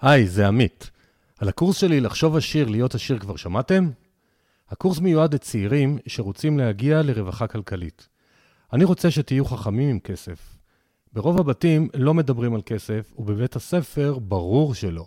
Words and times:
היי, 0.00 0.28
זה 0.28 0.48
עמית. 0.48 0.90
על 1.38 1.48
הקורס 1.48 1.76
שלי 1.76 2.00
לחשוב 2.00 2.36
עשיר, 2.36 2.68
להיות 2.68 2.94
עשיר 2.94 3.18
כבר 3.18 3.36
שמעתם? 3.36 3.90
הקורס 4.68 4.98
מיועד 4.98 5.34
לצעירים 5.34 5.98
שרוצים 6.06 6.58
להגיע 6.58 7.02
לרווחה 7.02 7.46
כלכלית. 7.46 8.08
אני 8.72 8.84
רוצה 8.84 9.10
שתהיו 9.10 9.44
חכמים 9.44 9.90
עם 9.90 9.98
כסף. 10.00 10.56
ברוב 11.12 11.40
הבתים 11.40 11.88
לא 11.94 12.14
מדברים 12.14 12.54
על 12.54 12.60
כסף, 12.66 13.12
ובבית 13.18 13.56
הספר 13.56 14.18
ברור 14.18 14.74
שלא. 14.74 15.06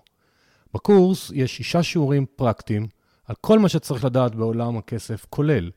בקורס 0.74 1.32
יש 1.34 1.58
שישה 1.58 1.84
שיעורים 1.84 2.26
פרקטיים 2.36 2.88
על 3.26 3.36
כל 3.42 3.60
מה 3.60 3.70
שצריך 3.70 4.06
לדעת 4.06 4.36
בעולם 4.36 4.78
הכסף, 4.78 5.26
כולל 5.30 5.72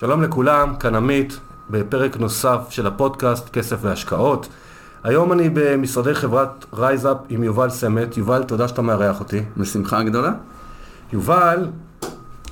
שלום 0.00 0.22
לכולם, 0.22 0.74
כאן 0.80 0.94
עמית, 0.94 1.40
בפרק 1.70 2.16
נוסף 2.16 2.66
של 2.70 2.86
הפודקאסט 2.86 3.48
כסף 3.48 3.76
והשקעות. 3.80 4.48
היום 5.04 5.32
אני 5.32 5.48
במשרדי 5.52 6.14
חברת 6.14 6.64
רייזאפ 6.74 7.16
עם 7.28 7.44
יובל 7.44 7.70
סמט. 7.70 8.16
יובל, 8.16 8.42
תודה 8.42 8.68
שאתה 8.68 8.82
מארח 8.82 9.20
אותי. 9.20 9.42
בשמחה 9.56 10.02
גדולה. 10.02 10.32
יובל, 11.12 11.66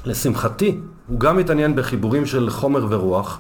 לשמחתי, 0.05 0.81
הוא 1.07 1.21
גם 1.21 1.37
מתעניין 1.37 1.77
בחיבורים 1.77 2.27
של 2.27 2.51
חומר 2.51 2.87
ורוח, 2.89 3.39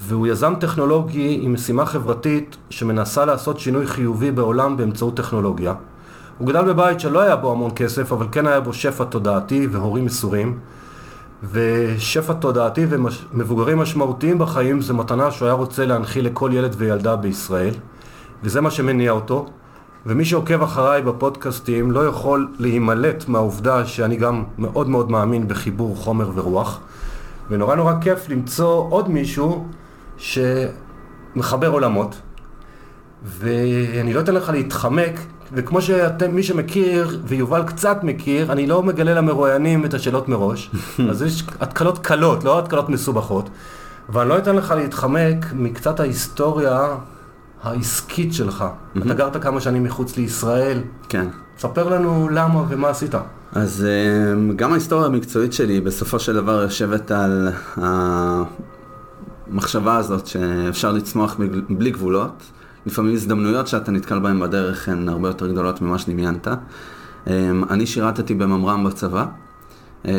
והוא 0.00 0.26
יזם 0.26 0.54
טכנולוגי 0.60 1.38
עם 1.42 1.52
משימה 1.52 1.86
חברתית 1.86 2.56
שמנסה 2.70 3.24
לעשות 3.24 3.58
שינוי 3.58 3.86
חיובי 3.86 4.30
בעולם 4.30 4.76
באמצעות 4.76 5.16
טכנולוגיה. 5.16 5.74
הוא 6.38 6.48
גדל 6.48 6.64
בבית 6.64 7.00
שלא 7.00 7.20
היה 7.20 7.36
בו 7.36 7.52
המון 7.52 7.70
כסף, 7.76 8.12
אבל 8.12 8.26
כן 8.32 8.46
היה 8.46 8.60
בו 8.60 8.72
שפע 8.72 9.04
תודעתי 9.04 9.66
והורים 9.70 10.04
מסורים. 10.04 10.58
ושפע 11.52 12.32
תודעתי 12.32 12.86
ומבוגרים 12.88 13.78
משמעותיים 13.78 14.38
בחיים 14.38 14.80
זה 14.80 14.92
מתנה 14.94 15.30
שהוא 15.30 15.46
היה 15.46 15.54
רוצה 15.54 15.86
להנחיל 15.86 16.26
לכל 16.26 16.50
ילד 16.52 16.74
וילדה 16.78 17.16
בישראל, 17.16 17.74
וזה 18.42 18.60
מה 18.60 18.70
שמניע 18.70 19.10
אותו. 19.10 19.46
ומי 20.06 20.24
שעוקב 20.24 20.62
אחריי 20.62 21.02
בפודקאסטים 21.02 21.90
לא 21.90 22.06
יכול 22.06 22.48
להימלט 22.58 23.28
מהעובדה 23.28 23.86
שאני 23.86 24.16
גם 24.16 24.44
מאוד 24.58 24.88
מאוד 24.88 25.10
מאמין 25.10 25.48
בחיבור 25.48 25.96
חומר 25.96 26.30
ורוח. 26.34 26.80
ונורא 27.50 27.74
נורא 27.74 27.94
כיף 28.00 28.28
למצוא 28.28 28.86
עוד 28.90 29.10
מישהו 29.10 29.66
שמחבר 30.16 31.68
עולמות. 31.68 32.20
ואני 33.24 34.12
לא 34.12 34.20
אתן 34.20 34.34
לך 34.34 34.48
להתחמק, 34.48 35.20
וכמו 35.52 35.82
שאתם, 35.82 36.34
מי 36.34 36.42
שמכיר, 36.42 37.20
ויובל 37.24 37.62
קצת 37.62 37.98
מכיר, 38.02 38.52
אני 38.52 38.66
לא 38.66 38.82
מגלה 38.82 39.14
למרואיינים 39.14 39.84
את 39.84 39.94
השאלות 39.94 40.28
מראש, 40.28 40.70
אז 41.10 41.22
יש 41.22 41.44
התקלות 41.60 41.98
קלות, 41.98 42.44
לא 42.44 42.58
התקלות 42.58 42.88
מסובכות. 42.88 43.50
ואני 44.08 44.28
לא 44.28 44.38
אתן 44.38 44.56
לך 44.56 44.70
להתחמק 44.70 45.46
מקצת 45.52 46.00
ההיסטוריה 46.00 46.94
העסקית 47.62 48.34
שלך. 48.34 48.64
אתה 48.98 49.14
גרת 49.14 49.42
כמה 49.42 49.60
שנים 49.60 49.84
מחוץ 49.84 50.16
לישראל. 50.16 50.78
כן. 51.08 51.26
ספר 51.58 51.88
לנו 51.88 52.28
למה 52.28 52.64
ומה 52.68 52.88
עשית. 52.88 53.14
אז 53.52 53.86
אה, 53.88 54.54
גם 54.56 54.72
ההיסטוריה 54.72 55.06
המקצועית 55.06 55.52
שלי 55.52 55.80
בסופו 55.80 56.18
של 56.18 56.34
דבר 56.34 56.62
יושבת 56.62 57.10
על 57.10 57.48
המחשבה 59.46 59.96
הזאת 59.96 60.26
שאפשר 60.26 60.92
לצמוח 60.92 61.36
בלי 61.68 61.90
גבולות. 61.90 62.42
לפעמים 62.86 63.14
הזדמנויות 63.14 63.66
שאתה 63.66 63.90
נתקל 63.90 64.18
בהן 64.18 64.40
בדרך 64.40 64.88
הן 64.88 65.08
הרבה 65.08 65.28
יותר 65.28 65.46
גדולות 65.52 65.82
ממה 65.82 65.98
שדמיינת. 65.98 66.48
אמ, 67.26 67.64
אני 67.70 67.86
שירתתי 67.86 68.34
בממר"ם 68.34 68.84
בצבא, 68.84 69.26
אמ, 70.04 70.10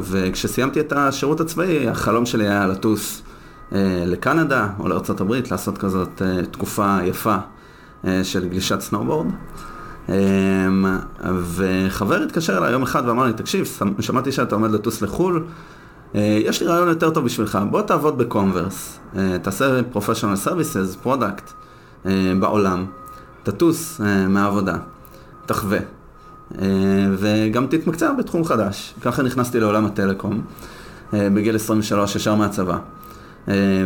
וכשסיימתי 0.00 0.80
את 0.80 0.92
השירות 0.92 1.40
הצבאי, 1.40 1.88
החלום 1.88 2.26
שלי 2.26 2.48
היה 2.48 2.66
לטוס 2.66 3.22
לקנדה 4.06 4.68
או 4.78 4.88
לארה"ב, 4.88 5.34
לעשות 5.50 5.78
כזאת 5.78 6.22
אה, 6.22 6.46
תקופה 6.50 6.98
יפה 7.04 7.36
אה, 8.06 8.24
של 8.24 8.48
גלישת 8.48 8.80
סנובורד. 8.80 9.26
אמ, 10.08 10.98
וחבר 11.54 12.22
התקשר 12.22 12.58
אליי 12.58 12.72
יום 12.72 12.82
אחד 12.82 13.02
ואמר 13.06 13.26
לי, 13.26 13.32
תקשיב, 13.32 13.78
שמעתי 14.00 14.32
שאתה 14.32 14.54
עומד 14.54 14.70
לטוס 14.70 15.02
לחו"ל, 15.02 15.44
יש 16.14 16.62
לי 16.62 16.66
רעיון 16.66 16.88
יותר 16.88 17.10
טוב 17.10 17.24
בשבילך, 17.24 17.58
בוא 17.70 17.82
תעבוד 17.82 18.18
בקונברס, 18.18 18.98
תעשה 19.42 19.80
services, 19.94 21.06
product. 21.06 21.52
אה, 22.06 22.32
בעולם, 22.40 22.86
תטוס 23.42 24.00
אה, 24.00 24.28
מהעבודה, 24.28 24.76
תחווה, 25.46 25.78
אה, 26.58 26.66
וגם 27.18 27.66
תתמקצע 27.66 28.12
בתחום 28.12 28.44
חדש. 28.44 28.94
ככה 29.02 29.22
נכנסתי 29.22 29.60
לעולם 29.60 29.86
הטלקום, 29.86 30.42
בגיל 31.12 31.56
23, 31.56 32.16
ישר 32.16 32.34
מהצבא. 32.34 32.78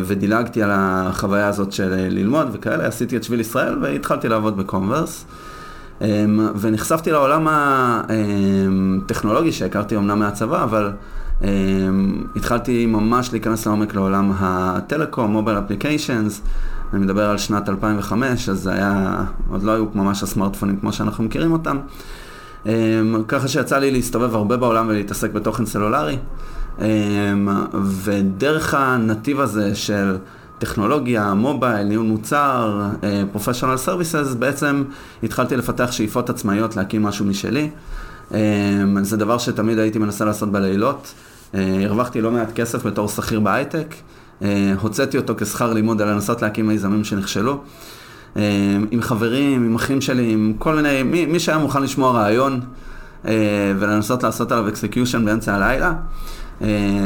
ודילגתי 0.05 0.63
על 0.63 0.71
החוויה 0.73 1.49
הזאת 1.49 1.73
של 1.73 1.95
ללמוד 1.95 2.49
וכאלה, 2.53 2.87
עשיתי 2.87 3.17
את 3.17 3.25
שביל 3.25 3.41
ישראל 3.41 3.79
והתחלתי 3.83 4.29
לעבוד 4.29 4.57
בקונברס. 4.57 5.25
ונחשפתי 6.61 7.13
לעולם 7.13 7.47
הטכנולוגי 7.51 9.53
שהכרתי 9.53 9.97
אמנם 9.97 10.19
מהצבא, 10.19 10.65
אבל 10.65 10.91
התחלתי 12.37 12.87
ממש 12.87 13.33
להיכנס 13.33 13.67
לעומק 13.67 13.95
לעולם 13.95 14.33
הטלקום, 14.39 15.31
מוביל 15.31 15.59
אפליקיישנס, 15.59 16.43
אני 16.93 17.01
מדבר 17.01 17.31
על 17.31 17.39
שנת 17.39 17.69
2005, 17.69 18.49
אז 18.49 18.63
זה 18.63 18.73
היה, 18.73 19.25
עוד 19.51 19.63
לא 19.63 19.73
היו 19.73 19.87
ממש 19.95 20.23
הסמארטפונים 20.23 20.77
כמו 20.77 20.93
שאנחנו 20.93 21.25
מכירים 21.25 21.53
אותם. 21.53 21.79
ככה 23.29 23.49
שיצא 23.49 23.79
לי 23.79 23.91
להסתובב 23.91 24.35
הרבה 24.35 24.57
בעולם 24.57 24.89
ולהתעסק 24.89 25.33
בתוכן 25.33 25.67
סלולרי. 25.67 26.19
אמ, 26.81 27.49
ודרך 28.05 28.75
הנתיב 28.75 29.41
הזה 29.41 29.75
של 29.75 30.17
טכנולוגיה, 30.59 31.35
mobile, 31.35 31.87
ניהול 31.87 32.07
מוצר, 32.07 32.83
professional 33.33 33.77
services, 33.77 34.35
בעצם 34.39 34.85
התחלתי 35.23 35.57
לפתח 35.57 35.93
שאיפות 35.93 36.31
עצמאיות 36.31 36.77
להקים 36.77 37.03
משהו 37.03 37.25
משלי. 37.25 37.71
אמ, 38.35 39.05
זה 39.05 39.17
דבר 39.17 39.39
שתמיד 39.39 39.79
הייתי 39.79 39.99
מנסה 39.99 40.25
לעשות 40.25 40.53
בלילות. 40.53 41.15
הרווחתי 41.55 42.21
לא 42.21 42.31
מעט 42.31 42.53
כסף 42.53 42.87
בתור 42.87 43.09
שכיר 43.09 43.41
בהייטק. 43.41 43.95
אה, 44.43 44.75
הוצאתי 44.81 45.17
אותו 45.17 45.35
כשכר 45.37 45.73
לימוד 45.73 46.03
על 46.03 46.09
לנסות 46.09 46.43
להקים 46.43 46.67
מיזמים 46.67 47.05
שנכשלו. 47.05 47.61
אה, 48.37 48.43
עם 48.91 49.03
חברים, 49.03 49.65
עם 49.65 49.75
אחים 49.75 50.01
שלי, 50.01 50.33
עם 50.33 50.53
כל 50.59 50.75
מיני, 50.75 51.03
מי, 51.03 51.27
מי 51.27 51.41
שהיה 51.41 51.59
מוכן 51.59 51.83
לשמוע 51.83 52.13
רעיון 52.13 52.61
אה, 53.27 53.33
ולנסות 53.79 54.23
לעשות 54.23 54.53
עליו 54.53 54.69
execution 54.69 55.25
באמצע 55.25 55.55
הלילה. 55.55 55.93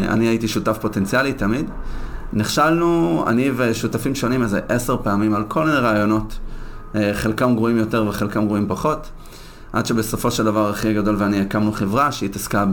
אני 0.09 0.27
הייתי 0.27 0.49
שותף 0.49 0.79
פוטנציאלי 0.81 1.33
תמיד. 1.33 1.71
נכשלנו, 2.33 3.25
אני 3.27 3.51
ושותפים 3.57 4.15
שונים 4.15 4.43
איזה 4.43 4.61
עשר 4.69 4.97
פעמים 5.03 5.35
על 5.35 5.45
כל 5.49 5.65
מיני 5.65 5.77
רעיונות. 5.77 6.39
חלקם 7.13 7.55
גרועים 7.55 7.77
יותר 7.77 8.07
וחלקם 8.09 8.47
גרועים 8.47 8.69
פחות. 8.69 9.11
עד 9.73 9.87
שבסופו 9.87 10.31
של 10.31 10.45
דבר 10.45 10.71
אחי 10.71 10.89
הגדול 10.89 11.17
ואני 11.19 11.41
הקמנו 11.41 11.73
חברה 11.73 12.13
שהתעסקה 12.13 12.65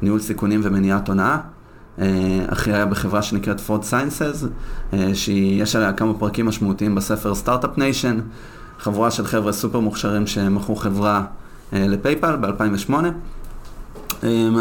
בניהול 0.00 0.20
סיכונים 0.20 0.60
ומניעת 0.64 1.08
הונאה. 1.08 1.38
אה, 1.98 2.44
אחי 2.48 2.72
היה 2.72 2.86
בחברה 2.86 3.22
שנקראת 3.22 3.60
Fraud 3.60 3.82
Sciences, 3.82 4.44
אה, 4.92 5.10
שיש 5.14 5.76
עליה 5.76 5.92
כמה 5.92 6.14
פרקים 6.14 6.46
משמעותיים 6.46 6.94
בספר 6.94 7.34
Start-Up 7.34 7.78
Nation, 7.78 8.20
חבורה 8.78 9.10
של 9.10 9.26
חבר'ה 9.26 9.52
סופר 9.52 9.80
מוכשרים 9.80 10.26
שמכרו 10.26 10.76
חברה 10.76 11.24
אה, 11.72 11.86
ל 11.88 11.95
PayPal 11.95 12.36
ב-2008, 12.36 12.92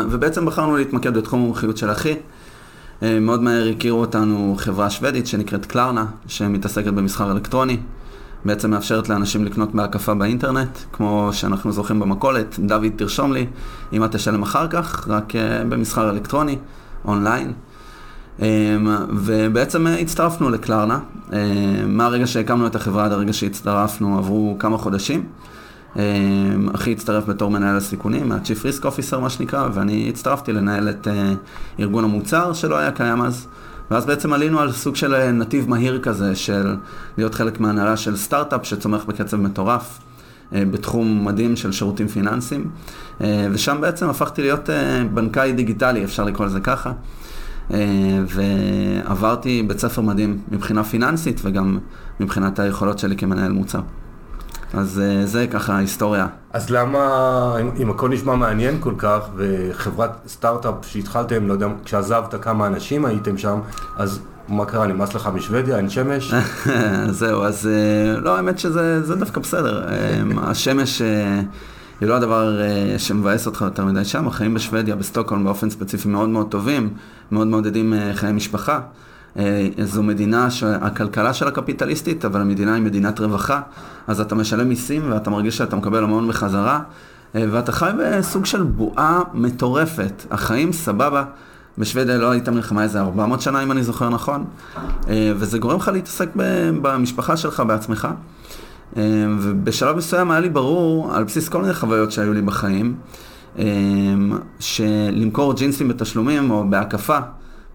ובעצם 0.09 0.45
בחרנו 0.45 0.77
להתמקד 0.77 1.17
בתחום 1.17 1.39
המומחיות 1.39 1.77
של 1.77 1.91
אחי. 1.91 2.15
מאוד 3.01 3.43
מהר 3.43 3.69
הכירו 3.69 4.01
אותנו 4.01 4.55
חברה 4.57 4.89
שוודית 4.89 5.27
שנקראת 5.27 5.65
Klarna, 5.65 6.05
שמתעסקת 6.27 6.93
במסחר 6.93 7.31
אלקטרוני. 7.31 7.77
בעצם 8.45 8.71
מאפשרת 8.71 9.09
לאנשים 9.09 9.45
לקנות 9.45 9.75
בהקפה 9.75 10.13
באינטרנט, 10.13 10.77
כמו 10.91 11.29
שאנחנו 11.31 11.71
זוכרים 11.71 11.99
במכולת, 11.99 12.59
דוד 12.59 12.87
תרשום 12.95 13.33
לי, 13.33 13.45
אם 13.93 14.03
אתה 14.03 14.17
תשלם 14.17 14.43
אחר 14.43 14.67
כך, 14.67 15.07
רק 15.09 15.31
uh, 15.31 15.35
במסחר 15.69 16.09
אלקטרוני, 16.09 16.57
אונליין. 17.05 17.53
Um, 18.39 18.43
ובעצם 19.09 19.87
uh, 19.87 19.89
הצטרפנו 19.89 20.49
לקלרנה. 20.49 20.99
מהרגע 21.87 22.27
שהקמנו 22.27 22.67
את 22.67 22.75
החברה 22.75 23.05
עד 23.05 23.11
הרגע 23.11 23.33
שהצטרפנו 23.33 24.17
עברו 24.17 24.55
כמה 24.59 24.77
חודשים. 24.77 25.23
Um, 25.95 25.97
אחי 26.75 26.91
הצטרף 26.91 27.25
בתור 27.25 27.51
מנהל 27.51 27.77
הסיכונים, 27.77 28.29
מה-Chief 28.29 28.81
Risk 28.81 28.83
Officer 28.83 29.17
מה 29.17 29.29
שנקרא, 29.29 29.69
ואני 29.73 30.09
הצטרפתי 30.09 30.53
לנהל 30.53 30.89
את 30.89 31.07
uh, 31.07 31.79
ארגון 31.79 32.03
המוצר 32.03 32.53
שלא 32.53 32.77
היה 32.77 32.91
קיים 32.91 33.21
אז. 33.21 33.47
ואז 33.91 34.05
בעצם 34.05 34.33
עלינו 34.33 34.59
על 34.59 34.71
סוג 34.71 34.95
של 34.95 35.13
אה, 35.15 35.31
נתיב 35.31 35.69
מהיר 35.69 35.99
כזה, 35.99 36.35
של 36.35 36.75
להיות 37.17 37.35
חלק 37.35 37.59
מהנהלה 37.59 37.97
של 37.97 38.17
סטארט-אפ 38.17 38.65
שצומח 38.65 39.03
בקצב 39.05 39.37
מטורף. 39.37 39.99
אה, 40.53 40.63
בתחום 40.65 41.25
מדהים 41.25 41.55
של 41.55 41.71
שירותים 41.71 42.07
פיננסיים, 42.07 42.69
אה, 43.21 43.47
ושם 43.51 43.77
בעצם 43.81 44.09
הפכתי 44.09 44.41
להיות 44.41 44.69
בנקאי 45.13 45.53
דיגיטלי, 45.53 46.03
אפשר 46.03 46.23
לקרוא 46.23 46.47
לזה 46.47 46.59
ככה. 46.59 46.91
ועברתי 48.27 49.63
בית 49.67 49.79
ספר 49.79 50.01
מדהים 50.01 50.39
מבחינה 50.51 50.83
פיננסית 50.83 51.41
וגם 51.43 51.79
מבחינת 52.19 52.59
היכולות 52.59 52.99
שלי 52.99 53.17
כמנהל 53.17 53.51
מוצר. 53.51 53.79
אז 54.73 55.01
אה, 55.03 55.25
זה 55.25 55.47
ככה 55.47 55.73
ההיסטוריה. 55.73 56.27
אז 56.53 56.69
למה, 56.69 57.55
אם, 57.61 57.69
אם 57.79 57.89
הכל 57.89 58.09
נשמע 58.09 58.35
מעניין 58.35 58.77
כל 58.79 58.93
כך, 58.97 59.19
וחברת 59.35 60.11
סטארט-אפ 60.27 60.73
שהתחלתם, 60.81 61.47
לא 61.47 61.53
יודע, 61.53 61.67
כשעזבת 61.85 62.35
כמה 62.41 62.67
אנשים 62.67 63.05
הייתם 63.05 63.37
שם, 63.37 63.59
אז 63.97 64.19
מה 64.47 64.65
קרה, 64.65 64.87
נמאס 64.87 65.13
לך 65.13 65.29
משוודיה, 65.33 65.77
אין 65.77 65.89
שמש? 65.89 66.33
זהו, 67.09 67.43
אז 67.43 67.67
אה, 67.67 68.19
לא, 68.19 68.35
האמת 68.35 68.59
שזה 68.59 69.15
דווקא 69.15 69.41
בסדר. 69.41 69.87
אה, 69.87 70.21
השמש... 70.49 71.01
היא 72.01 72.09
לא 72.09 72.15
הדבר 72.15 72.59
שמבאס 72.97 73.45
אותך 73.45 73.61
יותר 73.61 73.85
מדי 73.85 74.05
שם, 74.05 74.27
החיים 74.27 74.53
בשוודיה, 74.53 74.95
בסטוקהולם 74.95 75.43
באופן 75.43 75.69
ספציפי 75.69 76.09
מאוד 76.09 76.29
מאוד 76.29 76.47
טובים, 76.51 76.93
מאוד 77.31 77.47
מעודדים 77.47 77.93
חיי 78.13 78.31
משפחה. 78.31 78.79
אה, 79.37 79.67
זו 79.83 80.03
מדינה 80.03 80.51
שהכלכלה 80.51 81.33
שלה 81.33 81.51
קפיטליסטית, 81.51 82.25
אבל 82.25 82.41
המדינה 82.41 82.73
היא 82.73 82.83
מדינת 82.83 83.19
רווחה, 83.19 83.61
אז 84.07 84.21
אתה 84.21 84.35
משלם 84.35 84.69
מיסים 84.69 85.11
ואתה 85.11 85.29
מרגיש 85.29 85.57
שאתה 85.57 85.75
מקבל 85.75 86.03
המון 86.03 86.27
בחזרה, 86.27 86.79
אה, 87.35 87.45
ואתה 87.51 87.71
חי 87.71 87.91
בסוג 87.99 88.45
של 88.45 88.63
בועה 88.63 89.21
מטורפת. 89.33 90.25
החיים 90.31 90.73
סבבה. 90.73 91.23
בשוודיה 91.77 92.17
לא 92.17 92.31
הייתה 92.31 92.51
מלחמה 92.51 92.83
איזה 92.83 93.01
400 93.01 93.41
שנה, 93.41 93.63
אם 93.63 93.71
אני 93.71 93.83
זוכר 93.83 94.09
נכון, 94.09 94.45
אה, 95.09 95.31
וזה 95.35 95.57
גורם 95.57 95.77
לך 95.77 95.87
להתעסק 95.93 96.29
במשפחה 96.81 97.37
שלך 97.37 97.63
בעצמך. 97.67 98.07
ובשלב 99.39 99.95
מסוים 99.95 100.31
היה 100.31 100.39
לי 100.39 100.49
ברור, 100.49 101.15
על 101.15 101.23
בסיס 101.23 101.49
כל 101.49 101.61
מיני 101.61 101.73
חוויות 101.73 102.11
שהיו 102.11 102.33
לי 102.33 102.41
בחיים, 102.41 102.95
שלמכור 104.59 105.53
ג'ינסים 105.53 105.87
בתשלומים 105.87 106.51
או 106.51 106.69
בהקפה, 106.69 107.19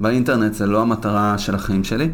באינטרנט 0.00 0.54
זה 0.54 0.66
לא 0.66 0.82
המטרה 0.82 1.38
של 1.38 1.54
החיים 1.54 1.84
שלי. 1.84 2.10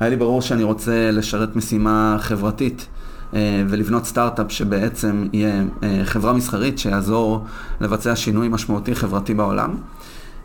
היה 0.00 0.10
לי 0.10 0.16
ברור 0.16 0.42
שאני 0.42 0.62
רוצה 0.62 1.10
לשרת 1.10 1.56
משימה 1.56 2.16
חברתית 2.20 2.86
אה, 3.34 3.62
ולבנות 3.68 4.04
סטארט-אפ 4.04 4.52
שבעצם 4.52 5.26
יהיה 5.32 5.62
אה, 5.82 6.00
חברה 6.04 6.32
מסחרית 6.32 6.78
שיעזור 6.78 7.44
לבצע 7.80 8.16
שינוי 8.16 8.48
משמעותי 8.48 8.94
חברתי 8.94 9.34
בעולם. 9.34 9.74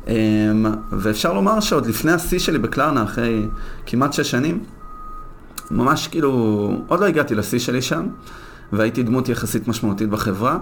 אה, 0.08 0.14
ואפשר 0.92 1.34
לומר 1.34 1.60
שעוד 1.60 1.86
לפני 1.86 2.12
השיא 2.12 2.40
שלי 2.40 2.60
בקלרנה, 2.60 3.04
אחרי 3.04 3.48
כמעט 3.86 4.14
שש 4.14 4.32
שנים, 4.32 4.64
ממש 5.72 6.08
כאילו, 6.08 6.72
עוד 6.88 7.00
לא 7.00 7.06
הגעתי 7.06 7.36
לשיא 7.36 7.60
שלי 7.60 7.82
שם, 7.82 8.08
והייתי 8.74 9.04
דמות 9.04 9.30
יחסית 9.30 9.68
משמעותית 9.68 10.10
בחברה. 10.10 10.58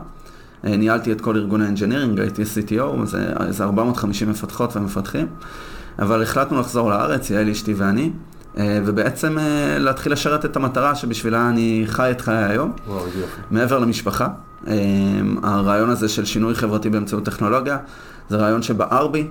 ניהלתי 0.63 1.11
את 1.11 1.21
כל 1.21 1.35
ארגון 1.35 1.61
האנג'ינירינג, 1.61 2.19
הייתי 2.19 2.41
CTO, 2.43 3.05
זה, 3.05 3.33
זה 3.49 3.63
450 3.63 4.29
מפתחות 4.29 4.75
ומפתחים. 4.75 5.27
אבל 5.99 6.23
החלטנו 6.23 6.59
לחזור 6.59 6.89
לארץ, 6.89 7.29
יעל 7.29 7.49
אשתי 7.49 7.73
ואני, 7.73 8.11
אה, 8.57 8.79
ובעצם 8.85 9.39
אה, 9.39 9.77
להתחיל 9.79 10.11
לשרת 10.11 10.45
את 10.45 10.55
המטרה 10.55 10.95
שבשבילה 10.95 11.49
אני 11.49 11.83
חי 11.87 12.11
את 12.11 12.21
חיי 12.21 12.43
היום, 12.43 12.71
וואו, 12.87 13.05
מעבר 13.51 13.79
למשפחה. 13.79 14.27
אה, 14.67 14.73
הרעיון 15.43 15.89
הזה 15.89 16.09
של 16.09 16.25
שינוי 16.25 16.55
חברתי 16.55 16.89
באמצעות 16.89 17.25
טכנולוגיה, 17.25 17.77
זה 18.29 18.37
רעיון 18.37 18.61
שבער 18.61 19.07
בי, 19.07 19.27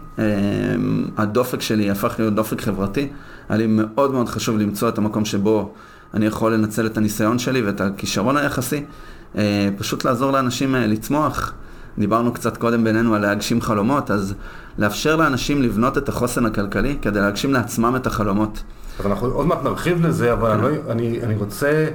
הדופק 1.17 1.61
שלי 1.61 1.91
הפך 1.91 2.15
להיות 2.19 2.35
דופק 2.35 2.61
חברתי, 2.61 3.09
היה 3.49 3.59
לי 3.59 3.67
מאוד 3.69 4.13
מאוד 4.13 4.29
חשוב 4.29 4.59
למצוא 4.59 4.89
את 4.89 4.99
המקום 4.99 5.25
שבו 5.25 5.73
אני 6.15 6.27
יכול 6.27 6.55
לנצל 6.55 6.87
את 6.87 6.97
הניסיון 6.97 7.39
שלי 7.39 7.63
ואת 7.63 7.81
הכישרון 7.81 8.37
היחסי, 8.37 8.85
פשוט 9.79 10.05
לעזור 10.05 10.31
לאנשים 10.31 10.75
לצמוח. 10.75 11.53
דיברנו 11.99 12.33
קצת 12.33 12.57
קודם 12.57 12.85
בינינו 12.85 13.15
על 13.15 13.23
להגשים 13.23 13.61
חלומות, 13.61 14.11
אז 14.11 14.35
לאפשר 14.81 15.17
לאנשים 15.17 15.63
לבנות 15.63 15.99
את 15.99 16.09
החוסן 16.09 16.47
הכלכלי 16.47 16.99
כדי 17.03 17.21
להגשים 17.21 17.53
לעצמם 17.53 17.97
את 17.97 18.07
החלומות. 18.07 18.63
אז 19.01 19.07
אנחנו 19.07 19.29
עוד 19.29 19.47
מעט 19.47 19.63
נרחיב 19.65 20.07
לזה, 20.07 20.33
אבל 20.33 20.51
אני, 20.51 20.63
לא- 20.63 20.69
אני, 20.91 21.23
אני 21.23 21.37
רוצה 21.37 21.89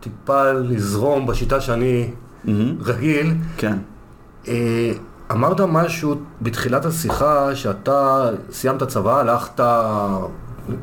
טיפה 0.00 0.52
לזרום 0.52 1.26
בשיטה 1.26 1.60
שאני 1.60 2.10
mm-hmm. 2.10 2.48
רגיל. 2.84 3.34
כן. 3.56 3.78
אה, 4.48 4.92
אמרת 5.32 5.60
משהו 5.60 6.14
בתחילת 6.42 6.84
השיחה, 6.84 7.54
שאתה 7.54 8.30
סיימת 8.50 8.82
צבא, 8.82 9.20
הלכת 9.20 9.60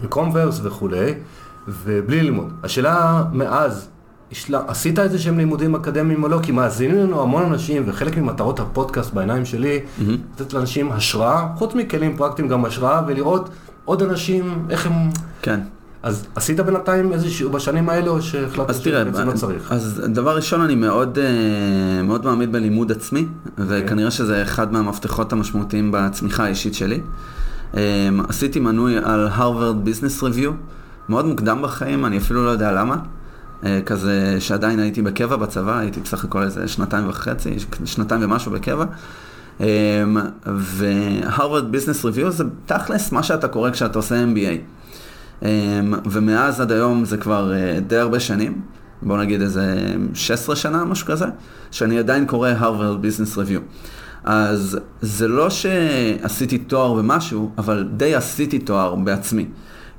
לקומברס 0.04 0.60
וכולי, 0.64 1.14
ובלי 1.68 2.22
ללמוד. 2.22 2.54
השאלה 2.64 3.24
מאז, 3.34 3.90
השלה, 4.32 4.62
עשית 4.68 5.00
איזה 5.00 5.20
שהם 5.20 5.38
לימודים 5.38 5.76
אקדמיים 5.76 6.24
או 6.24 6.28
לא? 6.28 6.40
כי 6.44 6.52
מאזינים 6.52 6.98
לנו 6.98 7.22
המון 7.22 7.44
אנשים, 7.44 7.84
וחלק 7.86 8.18
ממטרות 8.18 8.60
הפודקאסט 8.60 9.14
בעיניים 9.14 9.46
שלי, 9.46 9.80
mm-hmm. 9.80 10.04
לתת 10.34 10.54
לאנשים 10.54 10.92
השראה, 10.92 11.48
חוץ 11.56 11.76
מכלים 11.76 12.18
פרקטיים 12.18 12.48
גם 12.48 12.66
השראה, 12.66 13.02
ולראות 13.08 13.50
עוד 13.86 14.04
אנשים, 14.04 14.66
איך 14.70 14.86
הם... 14.86 14.94
כן. 15.42 15.60
אז 16.04 16.28
עשית 16.36 16.60
בינתיים 16.60 17.14
איזשהו, 17.14 17.50
בשנים 17.50 17.90
האלה, 17.90 18.10
או 18.10 18.22
שהחלטת 18.22 18.74
שבעצם 18.74 19.28
לא 19.28 19.32
צריך? 19.32 19.72
אז 19.72 20.02
דבר 20.08 20.36
ראשון, 20.36 20.62
אני 20.62 20.76
מאוד, 20.76 21.20
אה, 21.20 22.04
מאוד 22.04 22.26
מאמין 22.26 22.52
בלימוד 22.52 22.92
עצמי, 22.92 23.26
וכנראה 23.58 24.08
okay. 24.08 24.12
שזה 24.12 24.44
אחד 24.44 24.74
מהמפתחות 24.74 25.34
המשמעותיים 25.34 25.92
בצמיחה 25.92 26.44
האישית 26.44 26.74
שלי. 26.74 27.02
אה, 27.78 28.10
עשיתי 28.30 28.60
מנוי 28.60 28.98
על 28.98 29.28
הרווארד 29.28 29.86
ביזנס 29.86 30.24
ריוויו, 30.24 30.52
מאוד 31.10 31.26
מוקדם 31.26 31.62
בחיים, 31.62 32.06
אני 32.06 32.18
אפילו 32.18 32.46
לא 32.46 32.50
יודע 32.50 32.72
למה. 32.72 32.96
אה, 33.66 33.80
כזה 33.86 34.36
שעדיין 34.40 34.80
הייתי 34.80 35.02
בקבע 35.02 35.36
בצבא, 35.36 35.80
הייתי 35.80 36.00
בסך 36.00 36.24
הכל 36.24 36.44
איזה 36.44 36.68
שנתיים 36.68 37.10
וחצי, 37.10 37.56
שנתיים 37.86 38.22
ומשהו 38.24 38.52
בקבע. 38.52 38.86
והרווארד 40.46 41.72
ביזנס 41.72 42.06
ריוויו 42.06 42.32
זה 42.32 42.44
תכלס 42.66 43.12
מה 43.12 43.24
שאתה 43.24 43.48
קורא 43.48 43.72
כשאתה 43.72 44.00
עושה 44.00 44.24
MBA. 44.24 44.80
אמ, 45.42 45.94
ומאז 46.06 46.62
עד 46.62 46.72
היום 46.72 47.06
זה 47.06 47.18
כבר 47.18 47.54
אה, 47.54 47.80
די 47.80 47.98
הרבה 47.98 48.20
שנים, 48.20 48.62
בוא 49.02 49.18
נגיד 49.18 49.42
איזה 49.42 49.96
16 50.14 50.56
שנה, 50.56 50.86
משהו 50.86 51.08
כזה, 51.08 51.26
שאני 51.72 52.00
עדיין 52.00 52.26
קורא 52.26 52.50
הרווארד 52.50 53.02
ביזנס 53.02 53.38
ריוויו. 53.38 53.60
אז 54.24 54.80
זה 55.02 55.28
לא 55.28 55.50
שעשיתי 55.50 56.58
תואר 56.58 56.94
במשהו, 56.94 57.52
אבל 57.58 57.88
די 57.98 58.16
עשיתי 58.16 58.60
תואר 58.60 58.96
בעצמי. 58.96 59.46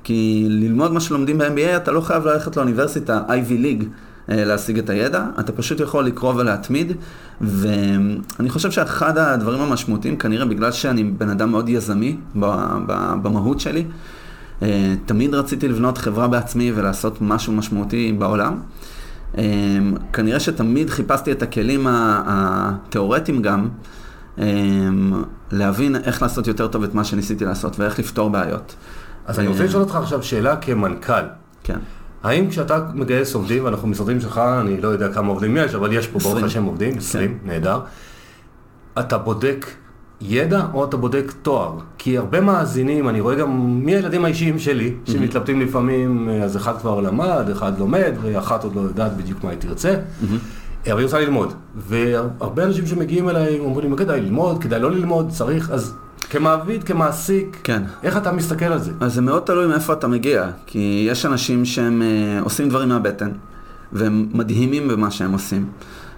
כי 0.03 0.45
ללמוד 0.49 0.93
מה 0.93 0.99
שלומדים 0.99 1.37
ב-MBA 1.37 1.77
אתה 1.77 1.91
לא 1.91 2.01
חייב 2.01 2.25
ללכת 2.25 2.57
לאוניברסיטה 2.57 3.21
Ivy 3.27 3.63
League 3.63 3.85
אה, 4.29 4.45
להשיג 4.45 4.77
את 4.77 4.89
הידע, 4.89 5.25
אתה 5.39 5.51
פשוט 5.51 5.79
יכול 5.79 6.05
לקרוא 6.05 6.33
ולהתמיד, 6.33 6.93
ואני 7.41 8.49
חושב 8.49 8.71
שאחד 8.71 9.17
הדברים 9.17 9.61
המשמעותיים, 9.61 10.17
כנראה 10.17 10.45
בגלל 10.45 10.71
שאני 10.71 11.03
בן 11.03 11.29
אדם 11.29 11.51
מאוד 11.51 11.69
יזמי 11.69 12.17
במהות 13.21 13.59
שלי, 13.59 13.85
אה, 14.61 14.93
תמיד 15.05 15.33
רציתי 15.35 15.67
לבנות 15.67 15.97
חברה 15.97 16.27
בעצמי 16.27 16.71
ולעשות 16.75 17.17
משהו 17.21 17.53
משמעותי 17.53 18.15
בעולם. 18.19 18.57
אה, 19.37 19.43
כנראה 20.13 20.39
שתמיד 20.39 20.89
חיפשתי 20.89 21.31
את 21.31 21.41
הכלים 21.43 21.87
התיאורטיים 21.89 23.41
גם, 23.41 23.69
להבין 25.51 25.95
איך 25.95 26.21
לעשות 26.21 26.47
יותר 26.47 26.67
טוב 26.67 26.83
את 26.83 26.93
מה 26.93 27.03
שניסיתי 27.03 27.45
לעשות 27.45 27.79
ואיך 27.79 27.99
לפתור 27.99 28.29
בעיות. 28.29 28.75
אז 29.25 29.39
אני 29.39 29.47
רוצה 29.47 29.63
לשאול 29.63 29.83
אותך 29.83 29.95
עכשיו 29.95 30.23
שאלה 30.23 30.55
כמנכ"ל. 30.55 31.23
כן. 31.63 31.79
האם 32.23 32.49
כשאתה 32.49 32.79
מגייס 32.93 33.35
עובדים, 33.35 33.65
ואנחנו 33.65 33.87
משרדים 33.87 34.21
שלך, 34.21 34.37
אני 34.37 34.81
לא 34.81 34.87
יודע 34.87 35.13
כמה 35.13 35.27
עובדים 35.27 35.57
יש, 35.57 35.75
אבל 35.75 35.93
יש 35.93 36.07
פה 36.07 36.19
ברוך 36.19 36.43
השם 36.43 36.63
עובדים, 36.63 36.97
20, 36.97 37.29
כן. 37.29 37.47
נהדר. 37.49 37.79
אתה 38.99 39.17
בודק 39.17 39.65
ידע 40.21 40.65
או 40.73 40.85
אתה 40.85 40.97
בודק 40.97 41.33
תואר? 41.41 41.77
כי 41.97 42.17
הרבה 42.17 42.41
מאזינים, 42.41 43.09
אני 43.09 43.21
רואה 43.21 43.35
גם 43.35 43.79
מהילדים 43.85 44.25
האישיים 44.25 44.59
שלי, 44.59 44.93
mm-hmm. 44.93 45.11
שמתלבטים 45.11 45.61
לפעמים, 45.61 46.29
אז 46.43 46.57
אחד 46.57 46.77
כבר 46.77 47.01
למד, 47.01 47.49
אחד 47.51 47.79
לומד, 47.79 48.11
ואחת 48.21 48.63
עוד 48.63 48.75
לא 48.75 48.81
יודעת 48.81 49.17
בדיוק 49.17 49.43
מה 49.43 49.49
היא 49.49 49.59
תרצה. 49.59 49.93
Mm-hmm. 49.93 50.89
אבל 50.91 50.97
היא 50.99 51.05
רוצה 51.05 51.19
ללמוד. 51.19 51.53
והרבה 51.75 52.63
אנשים 52.63 52.87
שמגיעים 52.87 53.29
אליי 53.29 53.59
אומרים 53.59 53.91
לי, 53.91 53.97
כדאי 53.97 54.21
ללמוד, 54.21 54.63
כדאי 54.63 54.79
לא 54.79 54.91
ללמוד, 54.91 55.29
צריך, 55.29 55.69
אז 55.69 55.93
כמעביד, 56.31 56.83
כמעסיק, 56.83 57.57
כן. 57.63 57.83
איך 58.03 58.17
אתה 58.17 58.31
מסתכל 58.31 58.65
על 58.65 58.79
זה? 58.79 58.91
אז 58.99 59.13
זה 59.13 59.21
מאוד 59.21 59.43
תלוי 59.43 59.67
מאיפה 59.67 59.93
אתה 59.93 60.07
מגיע, 60.07 60.49
כי 60.65 61.07
יש 61.09 61.25
אנשים 61.25 61.65
שהם 61.65 62.01
אה, 62.01 62.39
עושים 62.41 62.69
דברים 62.69 62.89
מהבטן, 62.89 63.31
והם 63.93 64.27
מדהימים 64.33 64.87
במה 64.87 65.11
שהם 65.11 65.31
עושים. 65.31 65.65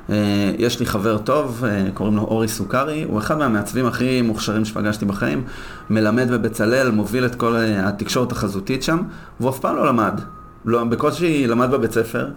אה, 0.10 0.52
יש 0.58 0.80
לי 0.80 0.86
חבר 0.86 1.18
טוב, 1.18 1.66
אה, 1.66 1.86
קוראים 1.94 2.16
לו 2.16 2.22
אורי 2.22 2.48
סוכרי, 2.48 3.04
הוא 3.04 3.20
אחד 3.20 3.38
מהמעצבים 3.38 3.86
הכי 3.86 4.22
מוכשרים 4.22 4.66
שפגשתי 4.66 5.06
בחיים, 5.06 5.44
מלמד 5.90 6.32
בבצלאל, 6.32 6.92
מוביל 6.92 7.26
את 7.26 7.36
כל 7.36 7.56
אה, 7.56 7.88
התקשורת 7.88 8.32
החזותית 8.32 8.84
שם, 8.84 9.02
והוא 9.40 9.50
אף 9.50 9.60
פעם 9.60 9.76
לא 9.76 9.88
למד. 9.88 10.20
לא, 10.66 10.84
בקושי 10.84 11.48
למד 11.48 11.72
בבית 11.72 11.92
ספר, 11.92 12.30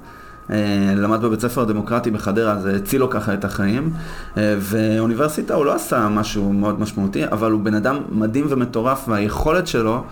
למד 0.96 1.20
בבית 1.20 1.40
ספר 1.40 1.60
הדמוקרטי 1.60 2.10
בחדרה, 2.10 2.58
זה 2.58 2.76
הציל 2.76 3.00
לו 3.00 3.10
ככה 3.10 3.34
את 3.34 3.44
החיים, 3.44 3.90
ואוניברסיטה 4.36 5.54
הוא 5.54 5.64
לא 5.64 5.74
עשה 5.74 6.08
משהו 6.08 6.52
מאוד 6.52 6.80
משמעותי, 6.80 7.24
אבל 7.26 7.50
הוא 7.50 7.60
בן 7.60 7.74
אדם 7.74 7.98
מדהים 8.10 8.46
ומטורף, 8.48 9.04
והיכולת 9.08 9.66
שלו, 9.66 10.04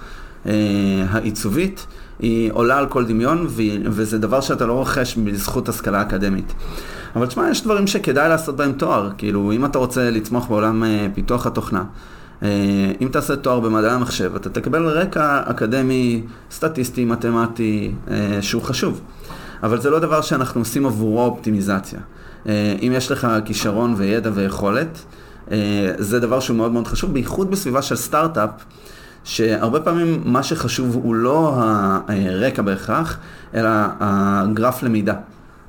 העיצובית, 1.11 1.87
היא 2.19 2.51
עולה 2.53 2.79
על 2.79 2.87
כל 2.87 3.05
דמיון, 3.05 3.47
וזה 3.85 4.19
דבר 4.19 4.41
שאתה 4.41 4.67
לא 4.67 4.73
רוכש 4.73 5.17
בזכות 5.17 5.69
השכלה 5.69 6.03
אקדמית. 6.03 6.53
אבל 7.17 7.27
תשמע, 7.27 7.51
יש 7.51 7.63
דברים 7.63 7.87
שכדאי 7.87 8.29
לעשות 8.29 8.57
בהם 8.57 8.73
תואר, 8.73 9.11
כאילו, 9.19 9.53
אם 9.53 9.65
אתה 9.65 9.79
רוצה 9.79 10.11
לצמוח 10.11 10.47
בעולם 10.47 10.85
אה, 10.85 11.07
פיתוח 11.15 11.47
התוכנה, 11.47 11.85
אה, 12.43 12.49
אם 13.01 13.09
תעשה 13.09 13.37
תואר 13.37 13.61
במדעי 13.61 13.91
המחשב, 13.91 14.37
אתה 14.37 14.51
תקבל 14.51 14.87
רקע 14.87 15.43
אקדמי, 15.45 16.23
סטטיסטי, 16.51 17.05
מתמטי, 17.05 17.93
אה, 18.11 18.39
שהוא 18.41 18.63
חשוב. 18.63 19.01
אבל 19.65 19.81
זה 19.81 19.91
לא 19.91 19.99
דבר 19.99 20.21
שאנחנו 20.21 20.61
עושים 20.61 20.87
עבורו 20.87 21.25
אופטימיזציה. 21.25 21.99
אה, 22.47 22.77
אם 22.83 22.93
יש 22.95 23.11
לך 23.11 23.29
כישרון 23.45 23.95
וידע 23.97 24.31
ויכולת, 24.35 25.05
אה, 25.51 25.57
זה 25.99 26.21
דבר 26.21 26.41
שהוא 26.41 26.57
מאוד 26.57 26.73
מאוד 26.73 26.87
חשוב, 26.87 27.13
בייחוד 27.13 27.51
בסביבה 27.51 27.83
של 27.83 27.97
סטארט-אפ. 27.97 28.51
שהרבה 29.25 29.81
פעמים 29.81 30.23
מה 30.25 30.43
שחשוב 30.43 30.95
הוא 30.95 31.15
לא 31.15 31.55
הרקע 32.09 32.63
בהכרח, 32.63 33.19
אלא 33.55 33.71
הגרף 34.01 34.83
למידה. 34.83 35.15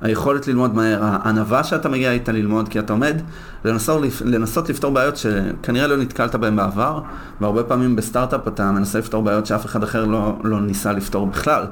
היכולת 0.00 0.48
ללמוד 0.48 0.74
מהר, 0.74 0.98
הענווה 1.02 1.64
שאתה 1.64 1.88
מגיע 1.88 2.12
איתה 2.12 2.32
ללמוד, 2.32 2.68
כי 2.68 2.78
אתה 2.78 2.92
עומד 2.92 3.20
לנסות, 3.64 4.02
לנסות 4.24 4.68
לפתור 4.68 4.92
בעיות 4.92 5.16
שכנראה 5.16 5.86
לא 5.86 5.96
נתקלת 5.96 6.34
בהן 6.34 6.56
בעבר, 6.56 7.00
והרבה 7.40 7.62
פעמים 7.62 7.96
בסטארט-אפ 7.96 8.48
אתה 8.48 8.72
מנסה 8.72 8.98
לפתור 8.98 9.22
בעיות 9.22 9.46
שאף 9.46 9.66
אחד 9.66 9.82
אחר 9.82 10.04
לא, 10.04 10.36
לא 10.44 10.60
ניסה 10.60 10.92
לפתור 10.92 11.26
בכלל. 11.26 11.64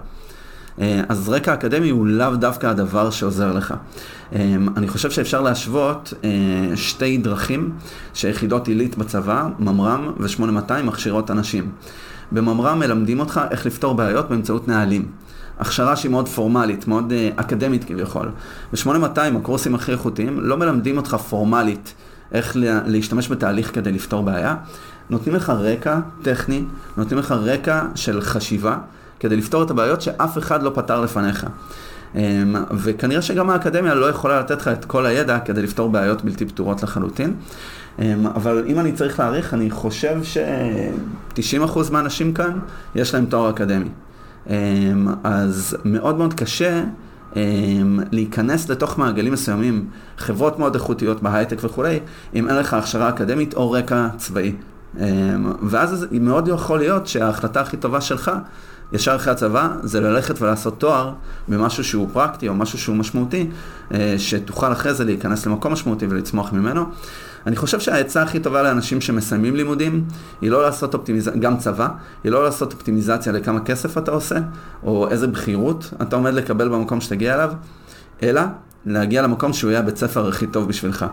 אה, 0.81 1.01
אז 1.09 1.29
רקע 1.29 1.55
אקדמי 1.55 1.91
הוא 1.91 2.07
לאו 2.07 2.37
דווקא 2.37 2.67
הדבר 2.67 3.11
שעוזר 3.11 3.53
לך. 3.53 3.75
אה, 4.33 4.55
אני 4.77 4.89
חושב 4.89 5.11
שאפשר 5.11 5.41
להשוות 5.41 6.13
אה, 6.25 6.77
שתי 6.77 7.17
דרכים 7.17 7.73
שיחידות 8.15 8.69
עילית 8.69 8.99
בצבא, 8.99 9.49
ממר"ם 9.59 10.13
ו-8200 10.19 10.83
מכשירות 10.85 11.31
אנשים. 11.31 11.71
בממר"ם 12.33 12.79
מלמדים 12.79 13.21
אותך 13.21 13.41
איך 13.51 13.67
לפתור 13.67 13.95
בעיות 13.95 14.29
באמצעות 14.29 14.69
נהלים. 14.69 15.09
הכשרה 15.59 15.97
שהיא 15.97 16.11
מאוד 16.11 16.29
פורמלית, 16.29 16.89
מאוד 16.89 17.13
אקדמית 17.37 17.85
כביכול. 17.85 18.31
ב-8200, 18.73 19.37
הקורסים 19.37 19.75
הכי 19.75 19.93
איכותיים, 19.93 20.41
לא 20.41 20.57
מלמדים 20.57 20.97
אותך 20.97 21.15
פורמלית 21.15 21.95
איך 22.33 22.57
להשתמש 22.87 23.29
בתהליך 23.29 23.75
כדי 23.75 23.93
לפתור 23.93 24.23
בעיה. 24.23 24.57
נותנים 25.11 25.35
לך 25.35 25.51
רקע 25.51 25.99
טכני, 26.23 26.65
נותנים 26.97 27.19
לך 27.19 27.33
רקע 27.33 27.83
של 27.95 28.21
חשיבה, 28.21 28.77
כדי 29.25 29.37
לפתור 29.37 29.63
את 29.63 29.71
הבעיות 29.71 30.01
שאף 30.01 30.39
אחד 30.39 30.63
לא 30.63 30.71
פתר 30.75 31.01
לפניך. 31.01 31.47
Um, 32.15 32.17
וכנראה 32.73 33.23
שגם 33.23 33.51
האקדמיה 33.51 33.95
לא 33.95 34.07
יכולה 34.07 34.41
לתת 34.41 34.61
לך 34.61 34.69
את 34.69 34.85
כל 34.85 35.07
הידע 35.07 35.39
כדי 35.39 35.63
לפתור 35.63 35.91
בעיות 35.91 36.25
בלתי 36.25 36.47
פתורות 36.47 36.83
לחלוטין. 36.83 37.35
Um, 37.99 38.03
אבל 38.35 38.65
אם 38.67 38.81
אני 38.81 38.93
צריך 38.93 39.21
להעריך, 39.21 39.55
אני 39.55 39.71
חושב 39.71 40.21
ש-90% 40.23 41.79
מהאנשים 41.93 42.35
כאן, 42.35 42.59
יש 42.95 43.15
להם 43.15 43.27
תואר 43.27 43.51
אקדמי. 43.51 43.89
אמ, 44.51 45.09
אז 45.25 45.77
מאוד 45.85 46.19
מאוד 46.19 46.35
קשה 46.35 46.85
אמ, 47.37 48.01
להיכנס 48.13 48.69
לתוך 48.69 48.99
מעגלים 48.99 49.33
מסוימים, 49.33 49.87
חברות 50.19 50.59
מאוד 50.59 50.75
איכותיות 50.75 51.23
בהייטק 51.23 51.57
וכולי, 51.63 52.01
אם 52.35 52.49
אין 52.49 52.57
לך 52.57 52.75
הכשרה 52.75 53.09
אקדמית 53.09 53.55
או 53.55 53.71
רקע 53.71 54.09
צבאי. 54.17 54.55
אמ, 54.99 55.03
ואז 55.63 56.07
מאוד 56.13 56.49
יכול 56.49 56.79
להיות 56.79 57.07
שההחלטה 57.07 57.61
הכי 57.61 57.77
טובה 57.77 58.01
שלך, 58.01 58.31
ישר 58.95 59.17
אחרי 59.17 59.33
הצבא, 59.33 59.69
זה 59.83 60.01
ללכת 60.01 60.43
ולעשות 60.43 60.81
תואר 60.81 61.13
במשהו 61.49 61.85
שהוא 61.85 62.09
פרקטי 62.13 62.49
או 62.49 62.55
משהו 62.55 62.79
שהוא 62.79 62.97
משמעותי, 62.97 63.51
אה, 63.95 64.15
שתוכל 64.19 64.73
אחרי 64.73 64.95
זה 64.95 65.05
להיכנס 65.05 65.47
למקום 65.47 65.73
משמעותי 65.73 66.07
ולצמוח 66.11 66.53
ממנו. 66.53 66.85
אני 67.47 67.57
חושב 67.57 67.81
שהעצה 67.81 68.23
הכי 68.23 68.41
טובה 68.41 68.63
לאנשים 68.63 69.01
שמסיימים 69.01 69.57
לימודים, 69.57 70.05
היא 70.41 70.51
לא 70.51 70.63
לעשות 70.63 70.95
אופטימיזציה, 70.95 71.41
גם 71.41 71.57
צבא, 71.57 71.89
היא 72.25 72.33
לא 72.33 72.45
לעשות 72.45 72.73
אופטימיזציה 72.73 73.33
לכמה 73.33 73.61
כסף 73.61 73.99
אתה 73.99 74.11
עושה, 74.11 74.37
או 74.83 75.09
איזה 75.11 75.27
בכירות 75.27 75.91
אתה 76.03 76.17
עומד 76.17 76.35
לקבל 76.35 76.69
במקום 76.69 77.01
שתגיע 77.01 77.35
אליו, 77.35 77.53
אלא 78.23 78.43
להגיע 78.87 79.23
למקום 79.23 79.53
שהוא 79.53 79.71
יהיה 79.71 79.81
הבית 79.81 79.97
ספר 79.97 80.29
הכי 80.29 80.47
טוב 80.47 80.69
בשבילך. 80.69 81.07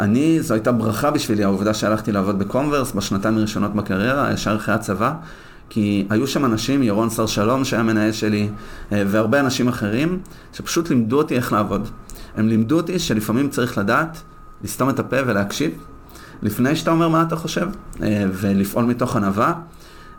אני, 0.00 0.42
זו 0.42 0.54
הייתה 0.54 0.72
ברכה 0.72 1.10
בשבילי, 1.10 1.44
העובדה 1.44 1.74
שהלכתי 1.74 2.12
לעבוד 2.12 2.38
בקונברס 2.38 2.92
בשנתיים 2.92 3.38
הראשונות 3.38 3.74
בקריירה, 3.74 4.32
ישר 4.32 4.56
אחרי 4.56 4.74
הצבא, 4.74 5.12
כי 5.74 6.06
היו 6.10 6.26
שם 6.26 6.44
אנשים, 6.44 6.82
ירון 6.82 7.10
שר 7.10 7.26
שלום 7.26 7.64
שהיה 7.64 7.82
מנהל 7.82 8.12
שלי, 8.12 8.48
אה, 8.92 9.02
והרבה 9.06 9.40
אנשים 9.40 9.68
אחרים, 9.68 10.18
שפשוט 10.52 10.90
לימדו 10.90 11.18
אותי 11.18 11.36
איך 11.36 11.52
לעבוד. 11.52 11.88
הם 12.36 12.48
לימדו 12.48 12.76
אותי 12.76 12.98
שלפעמים 12.98 13.48
צריך 13.48 13.78
לדעת 13.78 14.22
לסתום 14.64 14.90
את 14.90 14.98
הפה 14.98 15.16
ולהקשיב, 15.26 15.70
לפני 16.42 16.76
שאתה 16.76 16.90
אומר 16.90 17.08
מה 17.08 17.22
אתה 17.22 17.36
חושב, 17.36 17.68
אה, 18.02 18.24
ולפעול 18.32 18.84
מתוך 18.84 19.16
ענווה. 19.16 19.52